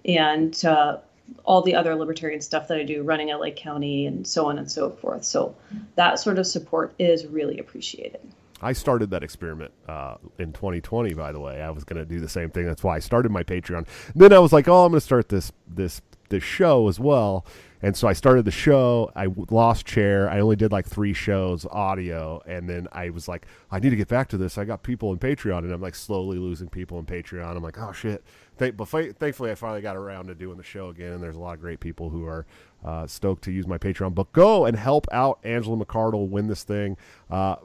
and 0.04 0.64
uh, 0.64 0.98
all 1.44 1.62
the 1.62 1.74
other 1.74 1.94
libertarian 1.94 2.40
stuff 2.40 2.68
that 2.68 2.78
I 2.78 2.82
do, 2.82 3.02
running 3.02 3.28
LA 3.28 3.50
County 3.50 4.06
and 4.06 4.26
so 4.26 4.46
on 4.46 4.58
and 4.58 4.70
so 4.70 4.90
forth. 4.90 5.24
So 5.24 5.54
that 5.94 6.18
sort 6.18 6.38
of 6.38 6.46
support 6.46 6.94
is 6.98 7.26
really 7.26 7.58
appreciated. 7.58 8.20
I 8.62 8.74
started 8.74 9.11
that 9.11 9.22
experiment 9.22 9.72
uh, 9.88 10.16
in 10.38 10.52
2020. 10.52 11.14
By 11.14 11.32
the 11.32 11.40
way, 11.40 11.62
I 11.62 11.70
was 11.70 11.84
going 11.84 11.98
to 11.98 12.04
do 12.04 12.20
the 12.20 12.28
same 12.28 12.50
thing. 12.50 12.66
That's 12.66 12.84
why 12.84 12.96
I 12.96 12.98
started 12.98 13.32
my 13.32 13.42
Patreon. 13.42 13.86
Then 14.14 14.32
I 14.34 14.38
was 14.38 14.52
like, 14.52 14.68
oh, 14.68 14.84
I'm 14.84 14.92
going 14.92 15.00
to 15.00 15.04
start 15.04 15.30
this 15.30 15.50
this 15.66 16.02
this 16.31 16.43
show 16.43 16.89
as 16.89 16.99
well. 16.99 17.45
And 17.83 17.97
so 17.97 18.09
I 18.09 18.12
started 18.12 18.45
the 18.45 18.51
show. 18.51 19.11
I 19.16 19.28
lost 19.49 19.87
chair. 19.87 20.28
I 20.28 20.41
only 20.41 20.57
did 20.57 20.70
like 20.70 20.87
three 20.87 21.14
shows 21.14 21.66
audio, 21.70 22.43
and 22.47 22.68
then 22.68 22.89
I 22.93 23.09
was 23.09 23.26
like, 23.26 23.47
I 23.70 23.78
need 23.78 23.91
to 23.91 23.97
get 23.97 24.09
back 24.09 24.28
to 24.28 24.37
this. 24.37 24.59
I 24.59 24.64
got 24.64 24.83
people 24.83 25.12
in 25.12 25.18
Patreon, 25.18 25.61
and 25.61 25.72
I'm 25.72 25.81
like 25.81 25.95
slowly 25.95 26.39
losing 26.39 26.68
people 26.68 26.99
in 26.99 27.07
Patreon. 27.07 27.57
I'm 27.57 27.62
like, 27.62 27.78
oh 27.78 27.93
shit. 27.93 28.22
Th- 28.59 28.76
but 28.76 28.87
thankfully, 28.87 29.51
I 29.51 29.55
finally 29.55 29.81
got 29.81 29.97
around 29.97 30.26
to 30.26 30.35
doing 30.35 30.59
the 30.59 30.62
show 30.62 30.91
again, 30.91 31.12
and 31.12 31.22
there's 31.22 31.37
a 31.37 31.41
lot 31.41 31.55
of 31.55 31.61
great 31.61 31.81
people 31.81 32.11
who 32.11 32.26
are 32.26 32.47
uh, 32.85 33.07
stoked 33.07 33.45
to 33.45 33.53
use 33.53 33.66
my 33.66 33.78
Patreon. 33.78 34.14
But 34.14 34.31
go 34.33 34.66
and 34.66 34.76
help 34.76 35.07
out 35.11 35.39
Angela 35.43 35.83
McArdle 35.83 36.28
win 36.28 36.49
this 36.49 36.64
thing. 36.64 36.99
Uh, 37.31 37.57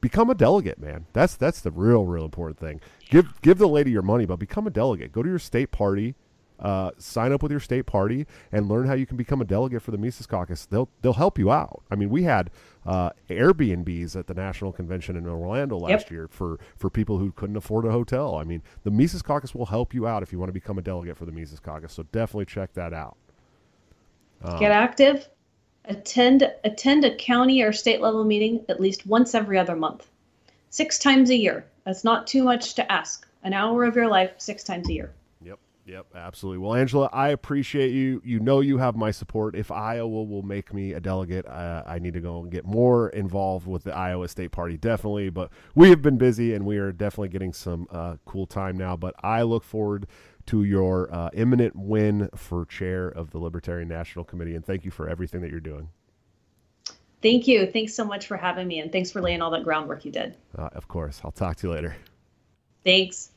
become 0.00 0.30
a 0.30 0.34
delegate, 0.36 0.78
man. 0.78 1.06
That's 1.12 1.34
that's 1.34 1.60
the 1.60 1.72
real, 1.72 2.04
real 2.04 2.24
important 2.24 2.60
thing. 2.60 2.80
Give 3.10 3.40
give 3.42 3.58
the 3.58 3.66
lady 3.66 3.90
your 3.90 4.02
money, 4.02 4.26
but 4.26 4.36
become 4.36 4.68
a 4.68 4.70
delegate. 4.70 5.10
Go 5.10 5.24
to 5.24 5.28
your 5.28 5.40
state 5.40 5.72
party 5.72 6.14
uh, 6.58 6.90
sign 6.98 7.32
up 7.32 7.42
with 7.42 7.50
your 7.50 7.60
state 7.60 7.86
party 7.86 8.26
and 8.52 8.68
learn 8.68 8.86
how 8.86 8.94
you 8.94 9.06
can 9.06 9.16
become 9.16 9.40
a 9.40 9.44
delegate 9.44 9.82
for 9.82 9.90
the 9.90 9.98
Mises 9.98 10.26
Caucus. 10.26 10.66
They'll 10.66 10.88
they'll 11.02 11.14
help 11.14 11.38
you 11.38 11.50
out. 11.50 11.82
I 11.90 11.96
mean, 11.96 12.10
we 12.10 12.22
had 12.22 12.50
uh, 12.84 13.10
Airbnbs 13.28 14.16
at 14.16 14.26
the 14.26 14.34
national 14.34 14.72
convention 14.72 15.16
in 15.16 15.26
Orlando 15.26 15.76
last 15.76 16.02
yep. 16.04 16.10
year 16.10 16.28
for 16.28 16.58
for 16.76 16.88
people 16.88 17.18
who 17.18 17.32
couldn't 17.32 17.56
afford 17.56 17.84
a 17.84 17.92
hotel. 17.92 18.36
I 18.36 18.44
mean, 18.44 18.62
the 18.84 18.90
Mises 18.90 19.22
Caucus 19.22 19.54
will 19.54 19.66
help 19.66 19.92
you 19.92 20.06
out 20.06 20.22
if 20.22 20.32
you 20.32 20.38
want 20.38 20.48
to 20.48 20.54
become 20.54 20.78
a 20.78 20.82
delegate 20.82 21.16
for 21.16 21.26
the 21.26 21.32
Mises 21.32 21.60
Caucus. 21.60 21.92
So 21.92 22.04
definitely 22.04 22.46
check 22.46 22.72
that 22.74 22.92
out. 22.92 23.16
Um, 24.42 24.58
Get 24.58 24.72
active. 24.72 25.28
Attend 25.84 26.50
attend 26.64 27.04
a 27.04 27.14
county 27.14 27.62
or 27.62 27.72
state 27.72 28.00
level 28.00 28.24
meeting 28.24 28.64
at 28.68 28.80
least 28.80 29.06
once 29.06 29.34
every 29.34 29.56
other 29.56 29.76
month, 29.76 30.08
six 30.70 30.98
times 30.98 31.30
a 31.30 31.36
year. 31.36 31.64
That's 31.84 32.02
not 32.02 32.26
too 32.26 32.42
much 32.42 32.74
to 32.74 32.92
ask. 32.92 33.26
An 33.44 33.52
hour 33.52 33.84
of 33.84 33.94
your 33.94 34.08
life, 34.08 34.32
six 34.38 34.64
times 34.64 34.88
a 34.88 34.92
year. 34.92 35.12
Yep, 35.86 36.16
absolutely. 36.16 36.58
Well, 36.58 36.74
Angela, 36.74 37.08
I 37.12 37.28
appreciate 37.28 37.92
you. 37.92 38.20
You 38.24 38.40
know 38.40 38.58
you 38.58 38.78
have 38.78 38.96
my 38.96 39.12
support. 39.12 39.54
If 39.54 39.70
Iowa 39.70 40.24
will 40.24 40.42
make 40.42 40.74
me 40.74 40.92
a 40.94 41.00
delegate, 41.00 41.46
uh, 41.46 41.84
I 41.86 42.00
need 42.00 42.14
to 42.14 42.20
go 42.20 42.40
and 42.40 42.50
get 42.50 42.64
more 42.64 43.10
involved 43.10 43.68
with 43.68 43.84
the 43.84 43.94
Iowa 43.94 44.26
State 44.26 44.50
Party, 44.50 44.76
definitely. 44.76 45.30
But 45.30 45.52
we 45.76 45.88
have 45.90 46.02
been 46.02 46.18
busy, 46.18 46.54
and 46.54 46.66
we 46.66 46.78
are 46.78 46.90
definitely 46.90 47.28
getting 47.28 47.52
some 47.52 47.86
uh, 47.92 48.16
cool 48.24 48.46
time 48.46 48.76
now. 48.76 48.96
But 48.96 49.14
I 49.22 49.42
look 49.42 49.62
forward 49.62 50.08
to 50.46 50.64
your 50.64 51.12
uh, 51.14 51.30
imminent 51.34 51.76
win 51.76 52.30
for 52.34 52.64
chair 52.64 53.08
of 53.08 53.30
the 53.30 53.38
Libertarian 53.38 53.88
National 53.88 54.24
Committee, 54.24 54.56
and 54.56 54.66
thank 54.66 54.84
you 54.84 54.90
for 54.90 55.08
everything 55.08 55.40
that 55.42 55.52
you're 55.52 55.60
doing. 55.60 55.88
Thank 57.22 57.46
you. 57.46 57.64
Thanks 57.64 57.94
so 57.94 58.04
much 58.04 58.26
for 58.26 58.36
having 58.36 58.66
me, 58.66 58.80
and 58.80 58.90
thanks 58.90 59.12
for 59.12 59.20
laying 59.20 59.40
all 59.40 59.52
that 59.52 59.62
groundwork 59.62 60.04
you 60.04 60.10
did. 60.10 60.34
Uh, 60.58 60.68
of 60.72 60.88
course. 60.88 61.20
I'll 61.24 61.30
talk 61.30 61.56
to 61.58 61.68
you 61.68 61.72
later. 61.72 61.96
Thanks. 62.84 63.30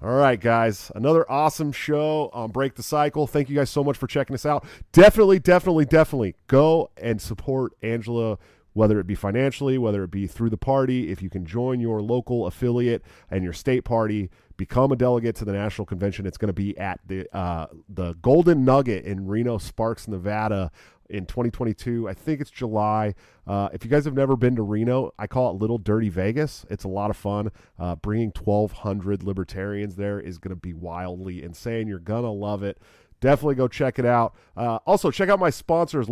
All 0.00 0.14
right, 0.14 0.40
guys. 0.40 0.92
Another 0.94 1.28
awesome 1.28 1.72
show 1.72 2.30
on 2.32 2.52
Break 2.52 2.76
the 2.76 2.84
Cycle. 2.84 3.26
Thank 3.26 3.50
you 3.50 3.56
guys 3.56 3.68
so 3.68 3.82
much 3.82 3.96
for 3.96 4.06
checking 4.06 4.34
us 4.34 4.46
out. 4.46 4.64
Definitely, 4.92 5.40
definitely, 5.40 5.86
definitely 5.86 6.36
go 6.46 6.90
and 6.96 7.20
support 7.20 7.72
Angela, 7.82 8.38
whether 8.78 9.00
it 9.00 9.08
be 9.08 9.16
financially, 9.16 9.76
whether 9.76 10.04
it 10.04 10.10
be 10.12 10.28
through 10.28 10.50
the 10.50 10.56
party. 10.56 11.10
If 11.10 11.20
you 11.20 11.28
can 11.28 11.44
join 11.44 11.80
your 11.80 12.00
local 12.00 12.46
affiliate 12.46 13.02
and 13.28 13.42
your 13.42 13.52
state 13.52 13.82
party, 13.82 14.30
become 14.56 14.92
a 14.92 14.96
delegate 14.96 15.34
to 15.36 15.44
the 15.44 15.52
national 15.52 15.84
convention. 15.84 16.26
It's 16.26 16.38
going 16.38 16.46
to 16.46 16.52
be 16.52 16.78
at 16.78 17.00
the 17.04 17.26
uh, 17.36 17.66
the 17.88 18.14
Golden 18.22 18.64
Nugget 18.64 19.04
in 19.04 19.26
Reno 19.26 19.58
Sparks, 19.58 20.06
Nevada 20.06 20.70
in 21.10 21.26
2022. 21.26 22.08
I 22.08 22.14
think 22.14 22.40
it's 22.40 22.52
July. 22.52 23.16
Uh, 23.48 23.68
if 23.72 23.84
you 23.84 23.90
guys 23.90 24.04
have 24.04 24.14
never 24.14 24.36
been 24.36 24.54
to 24.54 24.62
Reno, 24.62 25.12
I 25.18 25.26
call 25.26 25.50
it 25.50 25.60
Little 25.60 25.78
Dirty 25.78 26.08
Vegas. 26.08 26.64
It's 26.70 26.84
a 26.84 26.88
lot 26.88 27.10
of 27.10 27.16
fun. 27.16 27.50
Uh, 27.80 27.96
bringing 27.96 28.30
1,200 28.30 29.24
libertarians 29.24 29.96
there 29.96 30.20
is 30.20 30.38
going 30.38 30.54
to 30.54 30.60
be 30.60 30.72
wildly 30.72 31.42
insane. 31.42 31.88
You're 31.88 31.98
going 31.98 32.22
to 32.22 32.30
love 32.30 32.62
it. 32.62 32.78
Definitely 33.20 33.56
go 33.56 33.66
check 33.66 33.98
it 33.98 34.06
out. 34.06 34.34
Uh, 34.56 34.76
also, 34.86 35.10
check 35.10 35.28
out 35.28 35.40
my 35.40 35.50
sponsors, 35.50 36.08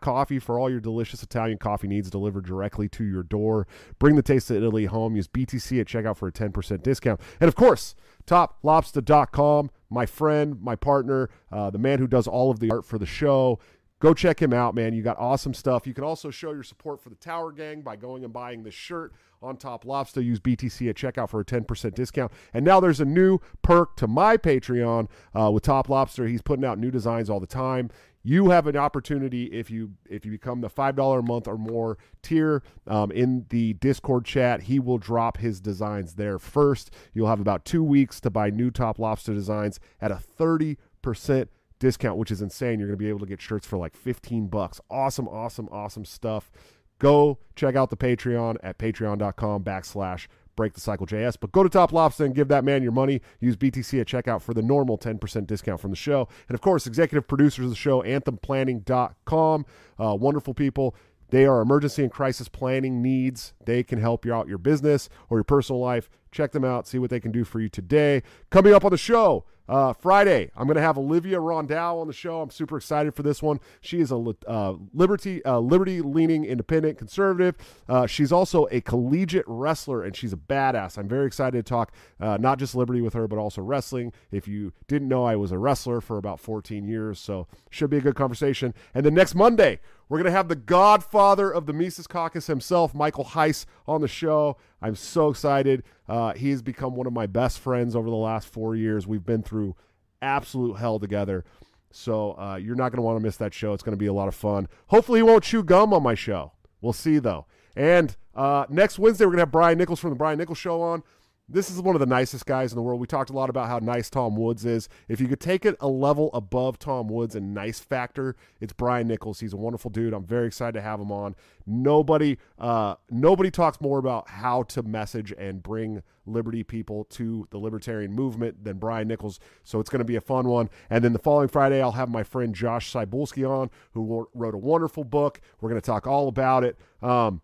Coffee 0.00 0.38
for 0.38 0.58
all 0.58 0.68
your 0.68 0.80
delicious 0.80 1.22
Italian 1.22 1.58
coffee 1.58 1.86
needs 1.86 2.10
delivered 2.10 2.44
directly 2.44 2.88
to 2.90 3.04
your 3.04 3.22
door. 3.22 3.66
Bring 3.98 4.16
the 4.16 4.22
taste 4.22 4.50
of 4.50 4.56
Italy 4.56 4.86
home. 4.86 5.14
Use 5.14 5.28
BTC 5.28 5.80
at 5.80 5.86
checkout 5.86 6.16
for 6.16 6.28
a 6.28 6.32
10% 6.32 6.82
discount. 6.82 7.20
And 7.40 7.48
of 7.48 7.54
course, 7.54 7.94
toplobster.com, 8.26 9.70
my 9.90 10.06
friend, 10.06 10.60
my 10.60 10.74
partner, 10.74 11.30
uh, 11.50 11.70
the 11.70 11.78
man 11.78 11.98
who 11.98 12.06
does 12.06 12.26
all 12.26 12.50
of 12.50 12.58
the 12.58 12.70
art 12.70 12.84
for 12.84 12.98
the 12.98 13.06
show. 13.06 13.60
Go 14.02 14.12
check 14.14 14.42
him 14.42 14.52
out, 14.52 14.74
man. 14.74 14.94
You 14.94 15.02
got 15.04 15.16
awesome 15.16 15.54
stuff. 15.54 15.86
You 15.86 15.94
can 15.94 16.02
also 16.02 16.28
show 16.28 16.52
your 16.52 16.64
support 16.64 17.00
for 17.00 17.08
the 17.08 17.14
Tower 17.14 17.52
Gang 17.52 17.82
by 17.82 17.94
going 17.94 18.24
and 18.24 18.32
buying 18.32 18.64
this 18.64 18.74
shirt 18.74 19.12
on 19.40 19.56
Top 19.56 19.84
Lobster. 19.84 20.20
Use 20.20 20.40
BTC 20.40 20.90
at 20.90 20.96
checkout 20.96 21.30
for 21.30 21.38
a 21.38 21.44
10% 21.44 21.94
discount. 21.94 22.32
And 22.52 22.64
now 22.64 22.80
there's 22.80 22.98
a 22.98 23.04
new 23.04 23.38
perk 23.62 23.94
to 23.98 24.08
my 24.08 24.36
Patreon 24.36 25.06
uh, 25.38 25.52
with 25.52 25.62
Top 25.62 25.88
Lobster. 25.88 26.26
He's 26.26 26.42
putting 26.42 26.64
out 26.64 26.80
new 26.80 26.90
designs 26.90 27.30
all 27.30 27.38
the 27.38 27.46
time. 27.46 27.90
You 28.24 28.50
have 28.50 28.66
an 28.66 28.76
opportunity 28.76 29.44
if 29.44 29.70
you 29.70 29.92
if 30.10 30.24
you 30.24 30.32
become 30.32 30.62
the 30.62 30.68
five 30.68 30.96
dollar 30.96 31.20
a 31.20 31.22
month 31.22 31.46
or 31.46 31.56
more 31.56 31.96
tier 32.22 32.64
um, 32.88 33.12
in 33.12 33.46
the 33.50 33.74
Discord 33.74 34.24
chat. 34.24 34.62
He 34.62 34.80
will 34.80 34.98
drop 34.98 35.36
his 35.36 35.60
designs 35.60 36.14
there 36.14 36.40
first. 36.40 36.92
You'll 37.14 37.28
have 37.28 37.40
about 37.40 37.64
two 37.64 37.84
weeks 37.84 38.20
to 38.22 38.30
buy 38.30 38.50
new 38.50 38.72
Top 38.72 38.98
Lobster 38.98 39.32
designs 39.32 39.78
at 40.00 40.10
a 40.10 40.16
thirty 40.16 40.76
percent 41.02 41.50
discount, 41.82 42.16
which 42.16 42.30
is 42.30 42.40
insane. 42.40 42.78
You're 42.78 42.88
going 42.88 42.98
to 42.98 43.04
be 43.04 43.08
able 43.08 43.18
to 43.18 43.26
get 43.26 43.42
shirts 43.42 43.66
for 43.66 43.76
like 43.76 43.96
15 43.96 44.46
bucks. 44.46 44.80
Awesome, 44.88 45.26
awesome, 45.26 45.68
awesome 45.72 46.04
stuff. 46.04 46.52
Go 47.00 47.38
check 47.56 47.74
out 47.74 47.90
the 47.90 47.96
Patreon 47.96 48.56
at 48.62 48.78
patreon.com 48.78 49.64
backslash 49.64 50.28
break 50.54 50.74
the 50.74 50.80
cycle 50.80 51.06
JS. 51.06 51.36
But 51.40 51.50
go 51.50 51.62
to 51.62 51.68
Top 51.68 51.92
Lobster 51.92 52.24
and 52.24 52.34
give 52.34 52.48
that 52.48 52.62
man 52.62 52.82
your 52.82 52.92
money. 52.92 53.20
Use 53.40 53.56
BTC 53.56 54.00
at 54.00 54.06
checkout 54.06 54.42
for 54.42 54.54
the 54.54 54.62
normal 54.62 54.98
10% 54.98 55.46
discount 55.46 55.80
from 55.80 55.90
the 55.90 55.96
show. 55.96 56.28
And 56.46 56.54
of 56.54 56.60
course, 56.60 56.86
executive 56.86 57.26
producers 57.26 57.64
of 57.64 57.70
the 57.70 57.76
show, 57.76 58.02
anthemplanning.com. 58.02 59.66
Uh, 59.98 60.14
wonderful 60.14 60.54
people. 60.54 60.94
They 61.30 61.46
are 61.46 61.62
emergency 61.62 62.02
and 62.02 62.12
crisis 62.12 62.50
planning 62.50 63.00
needs. 63.00 63.54
They 63.64 63.82
can 63.82 63.98
help 63.98 64.26
you 64.26 64.34
out 64.34 64.46
your 64.46 64.58
business 64.58 65.08
or 65.30 65.38
your 65.38 65.44
personal 65.44 65.80
life. 65.80 66.10
Check 66.30 66.52
them 66.52 66.64
out, 66.64 66.86
see 66.86 66.98
what 66.98 67.08
they 67.08 67.20
can 67.20 67.32
do 67.32 67.44
for 67.44 67.58
you 67.58 67.70
today. 67.70 68.22
Coming 68.50 68.74
up 68.74 68.84
on 68.84 68.90
the 68.90 68.98
show, 68.98 69.46
uh, 69.68 69.92
Friday, 69.92 70.50
I'm 70.56 70.66
going 70.66 70.76
to 70.76 70.82
have 70.82 70.98
Olivia 70.98 71.38
Rondeau 71.38 72.00
on 72.00 72.06
the 72.06 72.12
show. 72.12 72.40
I'm 72.40 72.50
super 72.50 72.76
excited 72.76 73.14
for 73.14 73.22
this 73.22 73.42
one. 73.42 73.60
She 73.80 74.00
is 74.00 74.10
a 74.10 74.34
uh, 74.46 74.74
liberty 74.92 75.44
uh, 75.44 75.58
liberty 75.60 76.00
leaning 76.00 76.44
independent 76.44 76.98
conservative. 76.98 77.54
Uh, 77.88 78.06
she's 78.06 78.32
also 78.32 78.66
a 78.70 78.80
collegiate 78.80 79.44
wrestler, 79.46 80.02
and 80.02 80.16
she's 80.16 80.32
a 80.32 80.36
badass. 80.36 80.98
I'm 80.98 81.08
very 81.08 81.26
excited 81.26 81.64
to 81.64 81.68
talk 81.68 81.92
uh, 82.20 82.36
not 82.38 82.58
just 82.58 82.74
liberty 82.74 83.00
with 83.00 83.14
her, 83.14 83.28
but 83.28 83.38
also 83.38 83.62
wrestling. 83.62 84.12
If 84.30 84.48
you 84.48 84.72
didn't 84.88 85.08
know, 85.08 85.24
I 85.24 85.36
was 85.36 85.52
a 85.52 85.58
wrestler 85.58 86.00
for 86.00 86.18
about 86.18 86.40
14 86.40 86.86
years, 86.86 87.18
so 87.18 87.46
should 87.70 87.90
be 87.90 87.98
a 87.98 88.02
good 88.02 88.16
conversation. 88.16 88.74
And 88.94 89.06
then 89.06 89.14
next 89.14 89.34
Monday, 89.34 89.80
we're 90.12 90.18
going 90.18 90.30
to 90.30 90.36
have 90.36 90.48
the 90.48 90.56
godfather 90.56 91.50
of 91.50 91.64
the 91.64 91.72
Mises 91.72 92.06
Caucus 92.06 92.46
himself, 92.46 92.94
Michael 92.94 93.24
Heise, 93.24 93.64
on 93.88 94.02
the 94.02 94.08
show. 94.08 94.58
I'm 94.82 94.94
so 94.94 95.30
excited. 95.30 95.84
Uh, 96.06 96.34
he 96.34 96.50
has 96.50 96.60
become 96.60 96.96
one 96.96 97.06
of 97.06 97.14
my 97.14 97.26
best 97.26 97.58
friends 97.58 97.96
over 97.96 98.10
the 98.10 98.16
last 98.16 98.46
four 98.46 98.76
years. 98.76 99.06
We've 99.06 99.24
been 99.24 99.42
through 99.42 99.74
absolute 100.20 100.74
hell 100.74 100.98
together. 101.00 101.46
So 101.92 102.32
uh, 102.38 102.56
you're 102.56 102.74
not 102.74 102.90
going 102.90 102.98
to 102.98 103.02
want 103.02 103.20
to 103.20 103.22
miss 103.22 103.38
that 103.38 103.54
show. 103.54 103.72
It's 103.72 103.82
going 103.82 103.94
to 103.94 103.98
be 103.98 104.04
a 104.04 104.12
lot 104.12 104.28
of 104.28 104.34
fun. 104.34 104.68
Hopefully, 104.88 105.20
he 105.20 105.22
won't 105.22 105.44
chew 105.44 105.62
gum 105.62 105.94
on 105.94 106.02
my 106.02 106.14
show. 106.14 106.52
We'll 106.82 106.92
see, 106.92 107.18
though. 107.18 107.46
And 107.74 108.14
uh, 108.34 108.66
next 108.68 108.98
Wednesday, 108.98 109.24
we're 109.24 109.30
going 109.30 109.38
to 109.38 109.44
have 109.44 109.50
Brian 109.50 109.78
Nichols 109.78 109.98
from 109.98 110.10
the 110.10 110.16
Brian 110.16 110.36
Nichols 110.36 110.58
Show 110.58 110.82
on. 110.82 111.04
This 111.52 111.70
is 111.70 111.82
one 111.82 111.94
of 111.94 112.00
the 112.00 112.06
nicest 112.06 112.46
guys 112.46 112.72
in 112.72 112.76
the 112.76 112.82
world. 112.82 112.98
We 112.98 113.06
talked 113.06 113.28
a 113.28 113.34
lot 113.34 113.50
about 113.50 113.68
how 113.68 113.78
nice 113.78 114.08
Tom 114.08 114.36
Woods 114.36 114.64
is. 114.64 114.88
If 115.06 115.20
you 115.20 115.28
could 115.28 115.38
take 115.38 115.66
it 115.66 115.76
a 115.80 115.88
level 115.88 116.30
above 116.32 116.78
Tom 116.78 117.08
Woods 117.08 117.34
and 117.34 117.52
nice 117.52 117.78
factor, 117.78 118.36
it's 118.58 118.72
Brian 118.72 119.06
Nichols. 119.06 119.40
He's 119.40 119.52
a 119.52 119.58
wonderful 119.58 119.90
dude. 119.90 120.14
I'm 120.14 120.24
very 120.24 120.46
excited 120.46 120.72
to 120.72 120.80
have 120.80 120.98
him 120.98 121.12
on. 121.12 121.36
Nobody, 121.66 122.38
uh, 122.58 122.94
nobody 123.10 123.50
talks 123.50 123.82
more 123.82 123.98
about 123.98 124.30
how 124.30 124.62
to 124.62 124.82
message 124.82 125.30
and 125.36 125.62
bring 125.62 126.02
liberty 126.24 126.62
people 126.62 127.04
to 127.04 127.46
the 127.50 127.58
libertarian 127.58 128.12
movement 128.12 128.64
than 128.64 128.78
Brian 128.78 129.06
Nichols. 129.06 129.38
So 129.62 129.78
it's 129.78 129.90
going 129.90 129.98
to 129.98 130.06
be 130.06 130.16
a 130.16 130.22
fun 130.22 130.48
one. 130.48 130.70
And 130.88 131.04
then 131.04 131.12
the 131.12 131.18
following 131.18 131.48
Friday, 131.48 131.82
I'll 131.82 131.92
have 131.92 132.08
my 132.08 132.22
friend 132.22 132.54
Josh 132.54 132.90
Cybulski 132.90 133.46
on, 133.46 133.70
who 133.92 134.26
wrote 134.32 134.54
a 134.54 134.58
wonderful 134.58 135.04
book. 135.04 135.40
We're 135.60 135.68
going 135.68 135.80
to 135.80 135.84
talk 135.84 136.06
all 136.06 136.28
about 136.28 136.64
it. 136.64 136.78
Um, 137.02 137.42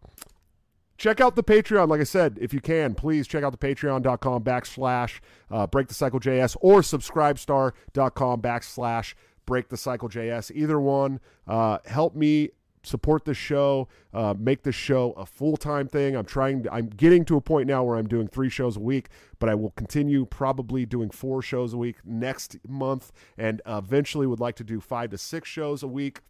check 0.99 1.21
out 1.21 1.37
the 1.37 1.43
Patreon. 1.43 1.89
Like 1.89 2.01
I 2.01 2.05
said, 2.05 2.37
if 2.41 2.53
you 2.53 2.61
can, 2.61 2.95
please 2.95 3.27
check 3.27 3.43
out 3.43 3.59
the 3.59 3.75
patreon.com 3.75 4.45
backslash 4.45 5.21
uh, 5.51 5.67
break 5.67 5.89
the 5.89 5.95
cycle 5.95 6.21
JS 6.21 6.57
or 6.61 6.81
subscribestar.com 6.81 8.43
backslash 8.43 9.15
break 9.47 9.69
the 9.69 9.77
cycle 9.79 10.09
JS. 10.09 10.51
Either 10.55 10.79
one. 10.79 11.21
Uh, 11.47 11.79
help 11.87 12.15
me 12.15 12.51
support 12.83 13.25
the 13.25 13.35
show, 13.35 13.89
uh, 14.15 14.35
make 14.39 14.63
the 14.63 14.73
show 14.73 15.13
a 15.13 15.25
full 15.25 15.57
time 15.57 15.89
thing. 15.89 16.17
I'm 16.17 16.25
trying, 16.25 16.65
to, 16.65 16.73
I'm 16.73 16.89
getting 16.89 17.25
to 17.27 17.37
a 17.37 17.41
point 17.41 17.67
now 17.67 17.85
where 17.85 17.97
I'm 17.97 18.07
doing 18.07 18.29
three 18.29 18.51
shows 18.51 18.77
a 18.77 18.81
week, 18.81 19.09
but 19.39 19.49
I 19.49 19.55
will 19.55 19.71
continue 19.71 20.27
probably 20.27 20.85
doing 20.87 21.11
four 21.11 21.43
shows 21.43 21.73
a 21.73 21.79
week 21.79 21.97
next 22.05 22.57
month 22.67 23.13
and 23.37 23.63
eventually 23.67 24.27
would 24.27 24.41
like 24.41 24.57
to 24.57 24.65
do 24.65 24.81
five 24.81 25.11
to 25.11 25.19
six 25.19 25.49
shows 25.49 25.83
a 25.83 25.89
week 25.89 26.21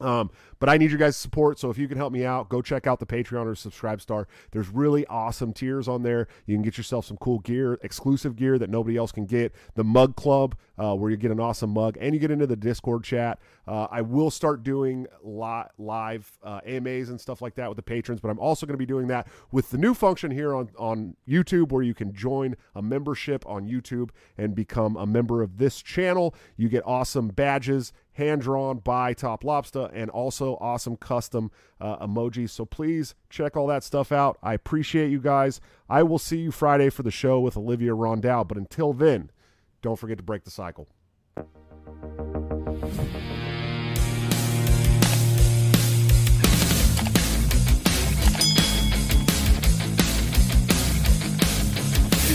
Um, 0.00 0.30
but 0.58 0.68
I 0.68 0.76
need 0.76 0.90
your 0.90 0.98
guys' 0.98 1.16
support. 1.16 1.58
So 1.58 1.70
if 1.70 1.78
you 1.78 1.88
can 1.88 1.96
help 1.96 2.12
me 2.12 2.24
out, 2.24 2.48
go 2.48 2.62
check 2.62 2.86
out 2.86 2.98
the 2.98 3.06
Patreon 3.06 3.46
or 3.46 3.54
Subscribe 3.54 4.00
Star. 4.00 4.26
There's 4.50 4.68
really 4.68 5.06
awesome 5.06 5.52
tiers 5.52 5.88
on 5.88 6.02
there. 6.02 6.26
You 6.46 6.56
can 6.56 6.62
get 6.62 6.76
yourself 6.76 7.04
some 7.04 7.16
cool 7.18 7.38
gear, 7.40 7.78
exclusive 7.82 8.36
gear 8.36 8.58
that 8.58 8.70
nobody 8.70 8.96
else 8.96 9.12
can 9.12 9.26
get. 9.26 9.54
The 9.74 9.84
Mug 9.84 10.16
Club, 10.16 10.56
uh, 10.78 10.94
where 10.94 11.10
you 11.10 11.16
get 11.16 11.30
an 11.30 11.40
awesome 11.40 11.70
mug, 11.70 11.96
and 12.00 12.14
you 12.14 12.20
get 12.20 12.30
into 12.30 12.46
the 12.46 12.56
Discord 12.56 13.04
chat. 13.04 13.38
Uh, 13.66 13.86
I 13.90 14.00
will 14.02 14.30
start 14.30 14.62
doing 14.62 15.06
li- 15.22 15.64
live 15.78 16.30
uh, 16.42 16.60
AMAs 16.66 17.10
and 17.10 17.20
stuff 17.20 17.40
like 17.40 17.54
that 17.54 17.68
with 17.68 17.76
the 17.76 17.82
patrons, 17.82 18.20
but 18.20 18.28
I'm 18.28 18.38
also 18.38 18.66
going 18.66 18.74
to 18.74 18.78
be 18.78 18.86
doing 18.86 19.06
that 19.08 19.28
with 19.52 19.70
the 19.70 19.78
new 19.78 19.94
function 19.94 20.30
here 20.30 20.54
on, 20.54 20.70
on 20.78 21.16
YouTube 21.28 21.72
where 21.72 21.82
you 21.82 21.94
can 21.94 22.12
join 22.12 22.56
a 22.74 22.82
membership 22.82 23.46
on 23.46 23.66
YouTube 23.66 24.10
and 24.36 24.54
become 24.54 24.96
a 24.96 25.06
member 25.06 25.42
of 25.42 25.58
this 25.58 25.80
channel. 25.80 26.34
You 26.56 26.68
get 26.68 26.82
awesome 26.84 27.28
badges 27.28 27.92
hand 28.14 28.42
drawn 28.42 28.78
by 28.78 29.12
Top 29.12 29.44
Lobster, 29.44 29.90
and 29.92 30.10
also 30.10 30.56
awesome 30.60 30.96
custom 30.96 31.50
uh, 31.80 32.04
emojis. 32.04 32.50
So 32.50 32.64
please 32.64 33.14
check 33.28 33.56
all 33.56 33.66
that 33.68 33.84
stuff 33.84 34.10
out. 34.10 34.38
I 34.42 34.54
appreciate 34.54 35.10
you 35.10 35.20
guys. 35.20 35.60
I 35.88 36.02
will 36.02 36.18
see 36.18 36.38
you 36.38 36.50
Friday 36.50 36.90
for 36.90 37.02
the 37.02 37.10
show 37.10 37.40
with 37.40 37.56
Olivia 37.56 37.92
Rondell. 37.92 38.46
But 38.46 38.56
until 38.56 38.92
then, 38.92 39.30
don't 39.82 39.98
forget 39.98 40.16
to 40.16 40.24
break 40.24 40.44
the 40.44 40.50
cycle. 40.50 40.88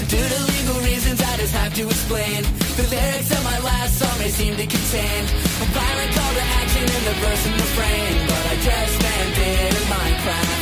Due 0.10 0.18
to 0.18 0.44
legal 0.52 0.82
reasons, 0.82 1.22
I 1.22 1.38
just 1.38 1.54
have 1.54 1.74
to 1.76 1.86
explain. 1.86 2.69
The 2.80 2.96
lyrics 2.96 3.28
of 3.36 3.44
my 3.44 3.60
last 3.60 4.00
song 4.00 4.16
may 4.24 4.32
seem 4.32 4.56
to 4.56 4.64
contain 4.64 5.22
a 5.28 5.68
violent 5.76 6.12
call 6.16 6.32
to 6.32 6.46
action 6.64 6.88
in 6.88 7.02
the 7.04 7.16
verse 7.20 7.44
and 7.44 7.56
refrain, 7.60 8.12
but 8.24 8.44
I 8.48 8.56
just 8.56 8.96
it 9.04 9.36
in 9.36 9.76
Minecraft. 9.92 10.60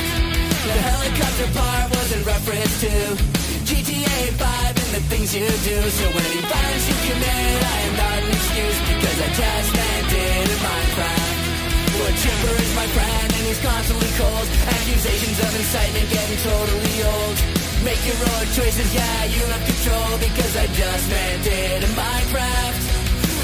The 0.66 0.78
helicopter 0.82 1.50
part 1.54 1.86
was 1.94 2.10
in 2.18 2.22
reference 2.26 2.74
to 2.82 2.94
GTA 3.70 4.34
5 4.34 4.82
and 4.82 4.92
the 4.98 5.04
things 5.14 5.30
you 5.30 5.46
do. 5.46 5.78
So 5.94 6.06
any 6.10 6.42
violence 6.42 6.86
you 6.90 6.98
commit, 7.06 7.60
I 7.70 7.80
am 7.86 7.94
not 8.02 8.18
an 8.26 8.30
excuse 8.34 8.80
because 8.98 9.18
I 9.22 9.30
just 9.38 9.72
it 9.78 10.10
in 10.18 10.58
Minecraft. 10.58 11.38
Well, 12.02 12.14
Chipper 12.18 12.56
is 12.66 12.74
my 12.74 12.88
friend 12.98 13.30
and 13.30 13.44
he's 13.46 13.62
constantly 13.62 14.10
cold. 14.18 14.48
Accusations 14.74 15.38
of 15.38 15.52
incitement 15.54 16.08
getting 16.10 16.40
totally 16.42 16.98
old. 17.14 17.67
Make 17.84 18.02
your 18.06 18.18
own 18.18 18.46
choices, 18.58 18.90
yeah, 18.94 19.26
you 19.26 19.42
have 19.46 19.64
control 19.64 20.18
because 20.18 20.54
I 20.58 20.66
just 20.74 21.08
it 21.12 21.84
in 21.84 21.92
Minecraft. 21.94 22.82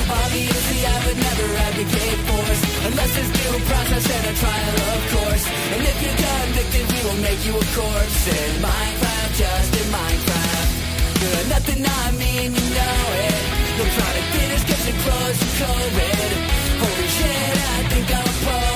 Obviously, 0.10 0.82
I 0.86 0.98
would 1.06 1.18
never 1.18 1.46
advocate 1.68 2.20
force 2.28 2.62
unless 2.90 3.12
there's 3.16 3.32
due 3.32 3.60
process 3.70 4.04
and 4.04 4.26
a 4.28 4.34
trial, 4.38 4.76
of 4.94 5.02
course. 5.14 5.46
And 5.74 5.82
if 5.86 5.98
you're 6.04 6.18
convicted, 6.18 6.86
we 6.92 7.00
will 7.08 7.22
make 7.22 7.42
you 7.46 7.56
a 7.56 7.66
corpse 7.78 8.28
in 8.28 8.52
Minecraft, 8.62 9.32
just 9.38 9.72
in 9.80 9.88
Minecraft. 9.94 10.70
Good, 11.22 11.46
nothing 11.50 11.82
I 11.86 12.12
mean, 12.18 12.50
you 12.58 12.68
know 12.78 13.00
it. 13.30 13.42
Electronic 13.80 14.26
finish, 14.34 14.64
kitchen 14.66 14.98
clothes, 15.04 15.40
and 15.46 15.54
COVID. 15.62 16.30
Holy 16.84 17.08
shit, 17.18 17.58
I 17.64 17.80
think 17.90 18.08
I'm 18.12 18.28
a 18.28 18.36
pro. 18.44 18.74